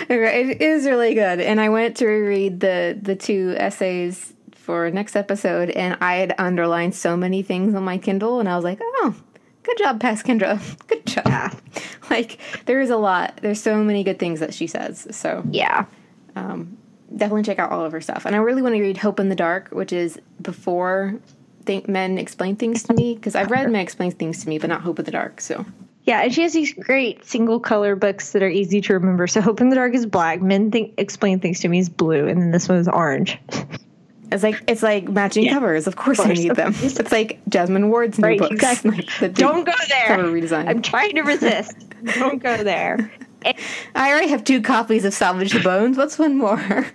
It 0.09 0.63
is 0.63 0.87
really 0.87 1.15
good, 1.15 1.41
and 1.41 1.61
I 1.61 1.69
went 1.69 1.97
to 1.99 2.07
reread 2.07 2.61
the 2.61 2.99
the 3.01 3.17
two 3.17 3.55
essays 3.59 4.33
for 4.67 4.91
next 4.91 5.15
episode, 5.15 5.71
and 5.71 5.97
I 6.01 6.17
had 6.17 6.35
underlined 6.39 6.97
so 6.97 7.17
many 7.17 7.43
things 7.43 7.73
on 7.77 7.85
my 7.85 7.99
Kindle, 7.99 8.41
and 8.41 8.49
I 8.49 8.57
was 8.57 8.65
like, 8.65 8.81
"Oh, 8.83 9.15
good 9.63 9.79
job, 9.79 10.01
Past 10.01 10.27
Kendra, 10.27 10.61
good 10.89 11.07
job." 11.07 11.27
Yeah. 11.27 11.55
Like 12.09 12.39
there 12.67 12.81
is 12.81 12.91
a 12.91 12.97
lot. 12.97 13.41
There's 13.43 13.61
so 13.61 13.83
many 13.83 14.05
good 14.05 14.21
things 14.21 14.39
that 14.39 14.55
she 14.55 14.69
says. 14.69 15.09
So 15.11 15.43
Yeah. 15.51 15.87
Um, 16.37 16.79
definitely 17.15 17.43
check 17.43 17.59
out 17.59 17.73
all 17.73 17.85
of 17.85 17.91
her 17.91 18.01
stuff. 18.01 18.27
And 18.27 18.37
I 18.37 18.39
really 18.39 18.63
want 18.63 18.77
to 18.77 18.81
read 18.81 18.97
Hope 18.97 19.19
in 19.19 19.29
the 19.29 19.35
Dark, 19.35 19.71
which 19.71 19.93
is 19.93 20.17
before 20.41 21.19
think 21.65 21.89
men 21.89 22.17
explain 22.17 22.55
things 22.55 22.85
to 22.85 22.95
me 22.95 23.17
because 23.17 23.35
I've 23.35 23.51
read 23.51 23.69
men 23.69 23.83
explain 23.83 24.13
things 24.13 24.45
to 24.45 24.49
me, 24.49 24.59
but 24.59 24.69
not 24.69 24.83
Hope 24.83 25.01
in 25.01 25.05
the 25.05 25.11
Dark. 25.11 25.41
So 25.41 25.67
Yeah, 26.05 26.23
and 26.23 26.33
she 26.33 26.43
has 26.43 26.53
these 26.53 26.73
great 26.73 27.25
single 27.25 27.59
color 27.59 27.97
books 27.97 28.31
that 28.33 28.45
are 28.45 28.49
easy 28.49 28.81
to 28.83 28.93
remember. 28.95 29.27
So 29.27 29.41
Hope 29.41 29.61
in 29.61 29.69
the 29.69 29.75
Dark 29.77 29.95
is 29.95 30.07
black. 30.07 30.41
Men 30.41 30.71
think 30.71 30.95
explain 30.97 31.41
things 31.41 31.59
to 31.61 31.69
me 31.69 31.81
is 31.81 31.89
blue, 31.89 32.29
and 32.29 32.41
then 32.41 32.53
this 32.53 32.69
one 32.69 32.79
is 32.79 32.87
orange. 32.87 33.37
it's 34.33 34.43
like 34.43 34.63
it's 34.67 34.83
like 34.83 35.09
matching 35.09 35.45
Yeah, 35.45 35.55
covers. 35.55 35.87
Of 35.87 35.97
course, 35.97 36.19
I 36.21 36.25
course, 36.27 36.39
need 36.39 36.55
them. 36.57 36.75
It's 36.83 37.13
like 37.13 37.41
Jesmyn 37.49 37.89
Ward's 37.89 38.19
new 38.19 38.27
Right, 38.27 38.39
books. 38.39 38.53
exactly. 38.53 39.07
Like 39.21 39.35
Don't 39.35 39.65
go 39.65 39.73
there. 39.89 40.07
Cover 40.17 40.25
redesign. 40.31 40.69
I'm 40.69 40.83
trying 40.83 41.15
to 41.15 41.23
resist. 41.23 41.77
Don't 42.15 42.43
go 42.43 42.63
there. 42.63 43.13
I 43.95 44.11
already 44.11 44.29
have 44.29 44.43
two 44.45 44.61
copies 44.61 45.05
of 45.05 45.13
Salvage 45.15 45.53
the 45.53 45.61
Bones. 45.61 45.97
What's 45.97 46.19
one 46.19 46.37
more? 46.37 46.87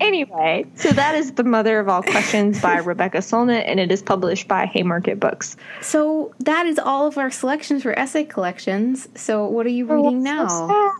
Anyway, 0.00 0.66
so 0.74 0.90
that 0.90 1.14
is 1.14 1.32
The 1.32 1.44
Mother 1.44 1.78
of 1.78 1.88
All 1.88 2.02
Questions 2.02 2.60
by 2.60 2.78
Rebecca 2.78 3.18
Solnit, 3.18 3.62
and 3.66 3.78
it 3.78 3.92
is 3.92 4.02
published 4.02 4.48
by 4.48 4.66
Haymarket 4.66 5.20
Books. 5.20 5.56
So 5.80 6.34
that 6.40 6.66
is 6.66 6.78
all 6.80 7.06
of 7.06 7.16
our 7.16 7.30
selections 7.30 7.84
for 7.84 7.96
essay 7.98 8.24
collections. 8.24 9.08
So 9.14 9.46
what 9.46 9.64
are 9.66 9.70
you 9.70 9.86
reading 9.86 10.22
now? 10.22 10.92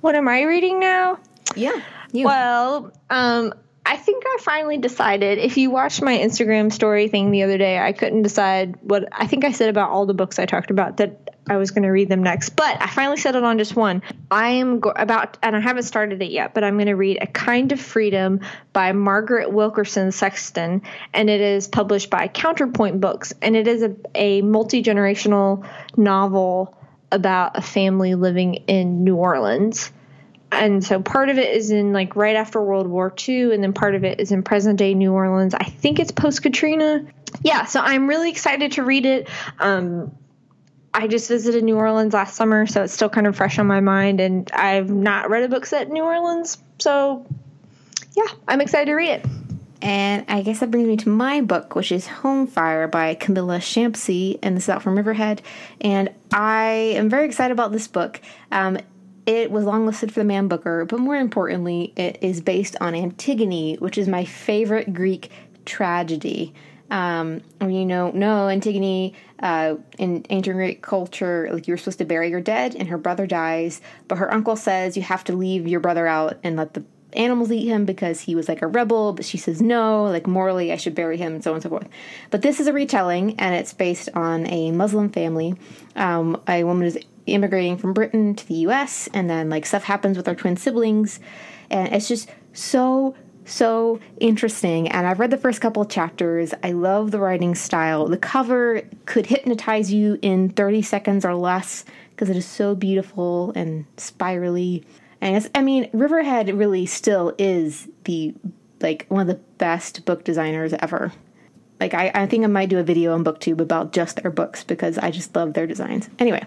What 0.00 0.16
am 0.16 0.26
I 0.28 0.42
reading 0.42 0.80
now? 0.80 1.18
Yeah, 1.54 1.80
you. 2.12 2.26
Well, 2.26 2.92
um, 3.08 3.54
I 3.86 3.96
think 3.96 4.24
I 4.26 4.38
finally 4.40 4.78
decided. 4.78 5.38
If 5.38 5.58
you 5.58 5.70
watched 5.70 6.00
my 6.00 6.16
Instagram 6.16 6.72
story 6.72 7.08
thing 7.08 7.30
the 7.30 7.42
other 7.42 7.58
day, 7.58 7.78
I 7.78 7.92
couldn't 7.92 8.22
decide 8.22 8.76
what 8.80 9.08
I 9.12 9.26
think 9.26 9.44
I 9.44 9.52
said 9.52 9.68
about 9.68 9.90
all 9.90 10.06
the 10.06 10.14
books 10.14 10.38
I 10.38 10.46
talked 10.46 10.70
about 10.70 10.96
that 10.96 11.32
I 11.48 11.58
was 11.58 11.70
going 11.70 11.82
to 11.82 11.90
read 11.90 12.08
them 12.08 12.22
next. 12.22 12.50
But 12.56 12.80
I 12.80 12.86
finally 12.86 13.18
settled 13.18 13.44
on 13.44 13.58
just 13.58 13.76
one. 13.76 14.00
I 14.30 14.52
am 14.52 14.80
go- 14.80 14.94
about, 14.96 15.36
and 15.42 15.54
I 15.54 15.60
haven't 15.60 15.82
started 15.82 16.22
it 16.22 16.30
yet, 16.30 16.54
but 16.54 16.64
I'm 16.64 16.76
going 16.76 16.86
to 16.86 16.96
read 16.96 17.18
A 17.20 17.26
Kind 17.26 17.72
of 17.72 17.80
Freedom 17.80 18.40
by 18.72 18.92
Margaret 18.92 19.52
Wilkerson 19.52 20.12
Sexton, 20.12 20.80
and 21.12 21.28
it 21.28 21.42
is 21.42 21.68
published 21.68 22.08
by 22.08 22.28
Counterpoint 22.28 23.02
Books, 23.02 23.34
and 23.42 23.54
it 23.54 23.68
is 23.68 23.82
a, 23.82 23.94
a 24.14 24.40
multi 24.40 24.82
generational 24.82 25.68
novel 25.96 26.74
about 27.12 27.58
a 27.58 27.62
family 27.62 28.14
living 28.14 28.54
in 28.66 29.04
New 29.04 29.16
Orleans 29.16 29.92
and 30.54 30.84
so 30.84 31.00
part 31.00 31.28
of 31.28 31.38
it 31.38 31.54
is 31.54 31.70
in 31.70 31.92
like 31.92 32.16
right 32.16 32.36
after 32.36 32.62
World 32.62 32.86
War 32.86 33.14
II, 33.28 33.54
and 33.54 33.62
then 33.62 33.72
part 33.72 33.94
of 33.94 34.04
it 34.04 34.20
is 34.20 34.32
in 34.32 34.42
present 34.42 34.78
day 34.78 34.94
New 34.94 35.12
Orleans. 35.12 35.54
I 35.54 35.64
think 35.64 35.98
it's 35.98 36.12
post 36.12 36.42
Katrina. 36.42 37.04
Yeah, 37.42 37.64
so 37.64 37.80
I'm 37.80 38.06
really 38.06 38.30
excited 38.30 38.72
to 38.72 38.82
read 38.82 39.06
it. 39.06 39.28
Um, 39.58 40.16
I 40.92 41.08
just 41.08 41.28
visited 41.28 41.64
New 41.64 41.76
Orleans 41.76 42.14
last 42.14 42.36
summer, 42.36 42.66
so 42.66 42.84
it's 42.84 42.92
still 42.92 43.08
kind 43.08 43.26
of 43.26 43.36
fresh 43.36 43.58
on 43.58 43.66
my 43.66 43.80
mind, 43.80 44.20
and 44.20 44.50
I've 44.52 44.90
not 44.90 45.28
read 45.28 45.42
a 45.42 45.48
book 45.48 45.66
set 45.66 45.88
in 45.88 45.92
New 45.92 46.04
Orleans, 46.04 46.58
so 46.78 47.26
yeah, 48.16 48.32
I'm 48.46 48.60
excited 48.60 48.86
to 48.86 48.94
read 48.94 49.10
it. 49.10 49.26
And 49.82 50.24
I 50.28 50.40
guess 50.40 50.60
that 50.60 50.70
brings 50.70 50.88
me 50.88 50.96
to 50.98 51.10
my 51.10 51.42
book, 51.42 51.74
which 51.74 51.92
is 51.92 52.06
Home 52.06 52.46
Fire 52.46 52.88
by 52.88 53.14
Kamila 53.16 53.58
Shamsie, 53.58 54.38
and 54.42 54.56
this 54.56 54.64
is 54.64 54.68
out 54.70 54.82
from 54.82 54.96
Riverhead. 54.96 55.42
And 55.80 56.10
I 56.32 56.94
am 56.96 57.10
very 57.10 57.26
excited 57.26 57.52
about 57.52 57.70
this 57.70 57.86
book. 57.86 58.18
Um, 58.50 58.78
it 59.26 59.50
was 59.50 59.64
longlisted 59.64 60.10
for 60.10 60.20
the 60.20 60.24
Man 60.24 60.48
Booker, 60.48 60.84
but 60.84 61.00
more 61.00 61.16
importantly, 61.16 61.92
it 61.96 62.18
is 62.20 62.40
based 62.40 62.76
on 62.80 62.94
Antigone, 62.94 63.76
which 63.76 63.96
is 63.96 64.08
my 64.08 64.24
favorite 64.24 64.92
Greek 64.92 65.30
tragedy. 65.64 66.54
Um, 66.90 67.40
you 67.60 67.86
know, 67.86 68.10
no, 68.10 68.48
Antigone 68.48 69.14
uh, 69.40 69.76
in 69.98 70.24
ancient 70.28 70.56
Greek 70.56 70.82
culture, 70.82 71.48
like 71.52 71.66
you're 71.66 71.78
supposed 71.78 71.98
to 71.98 72.04
bury 72.04 72.28
your 72.28 72.42
dead, 72.42 72.74
and 72.74 72.88
her 72.88 72.98
brother 72.98 73.26
dies, 73.26 73.80
but 74.08 74.18
her 74.18 74.32
uncle 74.32 74.56
says 74.56 74.96
you 74.96 75.02
have 75.02 75.24
to 75.24 75.32
leave 75.34 75.66
your 75.66 75.80
brother 75.80 76.06
out 76.06 76.38
and 76.44 76.56
let 76.56 76.74
the 76.74 76.84
animals 77.14 77.50
eat 77.50 77.66
him 77.66 77.84
because 77.84 78.20
he 78.20 78.34
was 78.34 78.48
like 78.48 78.60
a 78.60 78.66
rebel, 78.66 79.12
but 79.12 79.24
she 79.24 79.38
says 79.38 79.62
no, 79.62 80.04
like 80.04 80.26
morally 80.26 80.72
I 80.72 80.76
should 80.76 80.94
bury 80.94 81.16
him, 81.16 81.34
and 81.34 81.44
so 81.44 81.52
on 81.52 81.56
and 81.56 81.62
so 81.62 81.70
forth. 81.70 81.88
But 82.30 82.42
this 82.42 82.60
is 82.60 82.66
a 82.66 82.72
retelling, 82.72 83.38
and 83.40 83.54
it's 83.54 83.72
based 83.72 84.10
on 84.14 84.46
a 84.48 84.70
Muslim 84.70 85.08
family. 85.08 85.54
Um, 85.96 86.40
a 86.46 86.64
woman 86.64 86.86
is 86.86 86.98
immigrating 87.26 87.76
from 87.76 87.92
Britain 87.92 88.34
to 88.34 88.46
the 88.46 88.54
U.S., 88.54 89.08
and 89.14 89.28
then 89.28 89.50
like 89.50 89.66
stuff 89.66 89.84
happens 89.84 90.16
with 90.16 90.28
our 90.28 90.34
twin 90.34 90.56
siblings, 90.56 91.20
and 91.70 91.92
it's 91.92 92.08
just 92.08 92.30
so 92.52 93.14
so 93.46 94.00
interesting. 94.20 94.88
And 94.88 95.06
I've 95.06 95.20
read 95.20 95.30
the 95.30 95.36
first 95.36 95.60
couple 95.60 95.84
chapters. 95.84 96.54
I 96.62 96.72
love 96.72 97.10
the 97.10 97.20
writing 97.20 97.54
style. 97.54 98.06
The 98.06 98.16
cover 98.16 98.82
could 99.06 99.26
hypnotize 99.26 99.92
you 99.92 100.18
in 100.22 100.48
30 100.50 100.82
seconds 100.82 101.24
or 101.24 101.34
less 101.34 101.84
because 102.10 102.30
it 102.30 102.36
is 102.36 102.46
so 102.46 102.74
beautiful 102.74 103.52
and 103.54 103.86
spirally. 103.96 104.84
And 105.20 105.48
I 105.54 105.62
mean, 105.62 105.90
Riverhead 105.92 106.54
really 106.54 106.86
still 106.86 107.34
is 107.38 107.88
the 108.04 108.34
like 108.80 109.06
one 109.08 109.22
of 109.22 109.26
the 109.26 109.42
best 109.58 110.04
book 110.04 110.24
designers 110.24 110.72
ever. 110.74 111.12
Like 111.80 111.94
I, 111.94 112.10
I 112.14 112.26
think 112.26 112.44
I 112.44 112.48
might 112.48 112.68
do 112.68 112.78
a 112.78 112.82
video 112.82 113.14
on 113.14 113.24
BookTube 113.24 113.60
about 113.60 113.92
just 113.92 114.22
their 114.22 114.30
books 114.30 114.64
because 114.64 114.98
I 114.98 115.10
just 115.10 115.34
love 115.34 115.54
their 115.54 115.66
designs. 115.66 116.08
Anyway, 116.18 116.44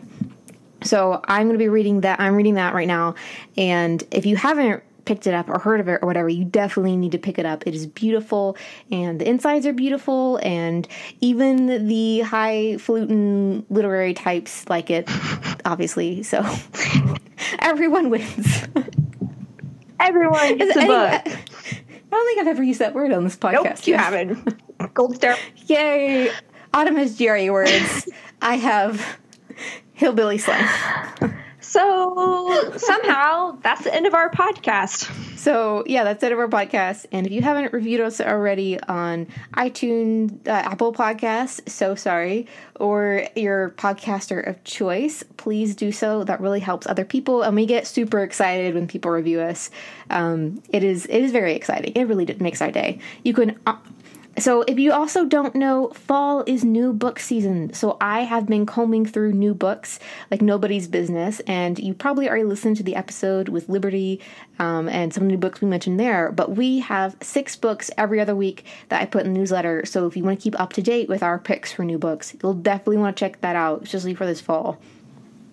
so 0.83 1.21
I'm 1.25 1.47
going 1.47 1.57
to 1.57 1.63
be 1.63 1.69
reading 1.69 2.01
that. 2.01 2.19
I'm 2.19 2.35
reading 2.35 2.55
that 2.55 2.73
right 2.73 2.87
now. 2.87 3.15
And 3.57 4.03
if 4.11 4.25
you 4.25 4.35
haven't 4.35 4.83
picked 5.05 5.25
it 5.25 5.33
up 5.33 5.49
or 5.49 5.57
heard 5.57 5.79
of 5.79 5.87
it 5.87 5.99
or 6.01 6.05
whatever, 6.05 6.29
you 6.29 6.43
definitely 6.43 6.97
need 6.97 7.13
to 7.13 7.17
pick 7.17 7.39
it 7.39 7.45
up. 7.45 7.65
It 7.65 7.73
is 7.73 7.87
beautiful 7.87 8.57
and 8.91 9.19
the 9.21 9.27
insides 9.27 9.65
are 9.65 9.73
beautiful 9.73 10.37
and 10.43 10.87
even 11.21 11.87
the 11.87 12.19
highfalutin 12.21 13.65
literary 13.69 14.13
types 14.13 14.67
like 14.69 14.89
it, 14.89 15.09
obviously. 15.65 16.23
So 16.23 16.45
everyone 17.59 18.09
wins. 18.09 18.65
Everyone 19.99 20.57
gets 20.57 20.75
a 20.75 20.85
book. 20.85 21.37
I 22.11 22.15
don't 22.15 22.25
think 22.25 22.39
I've 22.39 22.47
ever 22.47 22.63
used 22.63 22.79
that 22.79 22.93
word 22.93 23.11
on 23.11 23.23
this 23.23 23.35
podcast. 23.35 23.63
Nope, 23.63 23.87
you 23.87 23.95
haven't. 23.95 24.93
Gold 24.93 25.15
star. 25.15 25.35
Yay. 25.65 26.31
Autumn 26.73 26.95
has 26.95 27.17
GRE 27.17 27.51
words. 27.51 28.07
I 28.41 28.57
have 28.57 29.17
hillbilly 29.97 30.37
slang. 30.37 30.67
So 31.59 32.71
somehow 32.77 33.57
that's 33.61 33.83
the 33.83 33.93
end 33.93 34.05
of 34.07 34.13
our 34.13 34.29
podcast. 34.29 35.11
So 35.37 35.83
yeah, 35.85 36.03
that's 36.05 36.21
the 36.21 36.27
end 36.27 36.33
of 36.33 36.39
our 36.39 36.47
podcast. 36.47 37.07
And 37.11 37.25
if 37.27 37.33
you 37.33 37.41
haven't 37.41 37.73
reviewed 37.73 37.99
us 37.99 38.21
already 38.21 38.79
on 38.79 39.27
iTunes, 39.55 40.47
uh, 40.47 40.51
Apple 40.51 40.93
Podcasts, 40.93 41.67
so 41.67 41.95
sorry, 41.95 42.47
or 42.79 43.27
your 43.35 43.71
podcaster 43.71 44.47
of 44.47 44.63
choice, 44.63 45.23
please 45.35 45.75
do 45.75 45.91
so. 45.91 46.23
That 46.23 46.39
really 46.39 46.61
helps 46.61 46.87
other 46.87 47.03
people, 47.03 47.41
and 47.41 47.55
we 47.55 47.65
get 47.65 47.85
super 47.85 48.19
excited 48.19 48.75
when 48.75 48.87
people 48.87 49.11
review 49.11 49.41
us. 49.41 49.69
Um, 50.09 50.61
it 50.69 50.83
is 50.83 51.05
it 51.07 51.21
is 51.21 51.31
very 51.31 51.53
exciting. 51.53 51.93
It 51.95 52.03
really 52.07 52.25
makes 52.39 52.61
our 52.61 52.71
day. 52.71 52.99
You 53.23 53.33
can. 53.33 53.59
So, 54.39 54.61
if 54.67 54.77
you 54.77 54.91
also 54.91 55.25
don't 55.25 55.55
know, 55.55 55.89
fall 55.89 56.43
is 56.45 56.63
new 56.63 56.93
book 56.93 57.19
season. 57.19 57.73
So, 57.73 57.97
I 57.99 58.21
have 58.21 58.45
been 58.45 58.67
combing 58.67 59.03
through 59.03 59.33
new 59.33 59.55
books 59.55 59.99
like 60.29 60.43
nobody's 60.43 60.87
business, 60.87 61.39
and 61.47 61.79
you 61.79 61.95
probably 61.95 62.29
already 62.29 62.43
listened 62.43 62.77
to 62.77 62.83
the 62.83 62.95
episode 62.95 63.49
with 63.49 63.67
Liberty 63.67 64.21
um, 64.59 64.89
and 64.89 65.11
some 65.11 65.25
new 65.25 65.37
books 65.37 65.59
we 65.59 65.67
mentioned 65.67 65.99
there. 65.99 66.31
But 66.31 66.51
we 66.51 66.79
have 66.81 67.15
six 67.19 67.55
books 67.55 67.89
every 67.97 68.19
other 68.19 68.35
week 68.35 68.63
that 68.89 69.01
I 69.01 69.05
put 69.05 69.25
in 69.25 69.33
the 69.33 69.39
newsletter. 69.39 69.85
So, 69.87 70.05
if 70.05 70.15
you 70.15 70.23
want 70.23 70.39
to 70.39 70.43
keep 70.43 70.59
up 70.59 70.71
to 70.73 70.83
date 70.83 71.09
with 71.09 71.23
our 71.23 71.39
picks 71.39 71.73
for 71.73 71.83
new 71.83 71.97
books, 71.97 72.35
you'll 72.43 72.53
definitely 72.53 72.97
want 72.97 73.17
to 73.17 73.19
check 73.19 73.41
that 73.41 73.55
out, 73.55 73.83
especially 73.83 74.13
for 74.13 74.27
this 74.27 74.39
fall. 74.39 74.77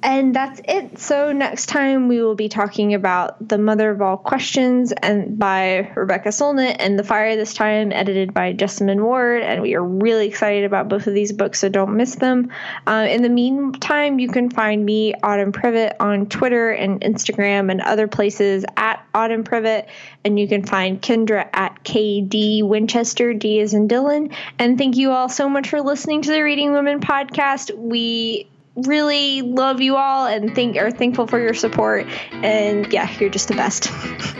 And 0.04 0.36
that's 0.36 0.60
it. 0.68 0.98
So 0.98 1.32
next 1.32 1.66
time 1.66 2.08
we 2.08 2.22
will 2.22 2.34
be 2.34 2.50
talking 2.50 2.92
about 2.92 3.48
The 3.48 3.56
Mother 3.56 3.90
of 3.90 4.02
All 4.02 4.18
Questions 4.18 4.92
and 4.92 5.38
by 5.38 5.90
Rebecca 5.96 6.28
Solnit 6.28 6.76
and 6.78 6.98
The 6.98 7.02
Fire 7.02 7.36
this 7.36 7.54
time 7.54 7.90
edited 7.90 8.34
by 8.34 8.52
Jesmyn 8.52 9.02
Ward. 9.02 9.40
And 9.40 9.62
we 9.62 9.74
are 9.74 9.82
really 9.82 10.28
excited 10.28 10.64
about 10.64 10.90
both 10.90 11.06
of 11.06 11.14
these 11.14 11.32
books, 11.32 11.60
so 11.60 11.70
don't 11.70 11.96
miss 11.96 12.16
them. 12.16 12.52
Uh, 12.86 13.06
in 13.08 13.22
the 13.22 13.30
meantime, 13.30 14.18
you 14.18 14.28
can 14.28 14.50
find 14.50 14.84
me, 14.84 15.14
Autumn 15.22 15.52
Privett, 15.52 15.94
on 16.00 16.26
Twitter 16.26 16.70
and 16.70 17.00
Instagram 17.00 17.70
and 17.70 17.80
other 17.80 18.06
places 18.06 18.66
at 18.76 19.02
Autumn 19.14 19.42
Privett. 19.42 19.86
And 20.22 20.38
you 20.38 20.46
can 20.46 20.66
find 20.66 21.00
Kendra 21.00 21.48
at 21.54 21.82
KD 21.82 22.62
Winchester, 22.62 23.32
D 23.32 23.58
is 23.58 23.72
in 23.72 23.88
Dylan. 23.88 24.34
And 24.58 24.76
thank 24.76 24.98
you 24.98 25.12
all 25.12 25.30
so 25.30 25.48
much 25.48 25.70
for 25.70 25.80
listening 25.80 26.20
to 26.22 26.30
the 26.30 26.42
Reading 26.42 26.72
Women 26.72 27.00
podcast. 27.00 27.74
We 27.74 28.50
really 28.76 29.42
love 29.42 29.80
you 29.80 29.96
all 29.96 30.26
and 30.26 30.54
think 30.54 30.76
are 30.76 30.90
thankful 30.90 31.26
for 31.26 31.40
your 31.40 31.54
support. 31.54 32.06
And 32.32 32.92
yeah, 32.92 33.10
you're 33.18 33.30
just 33.30 33.48
the 33.48 33.54
best. 33.54 33.90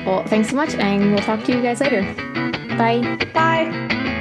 Well, 0.05 0.24
thanks 0.26 0.51
so 0.51 0.57
much, 0.57 0.74
and 0.74 1.12
we'll 1.12 1.22
talk 1.22 1.45
to 1.45 1.53
you 1.57 1.62
guys 1.62 1.80
later. 1.80 2.03
Bye. 2.76 3.16
Bye. 3.32 4.20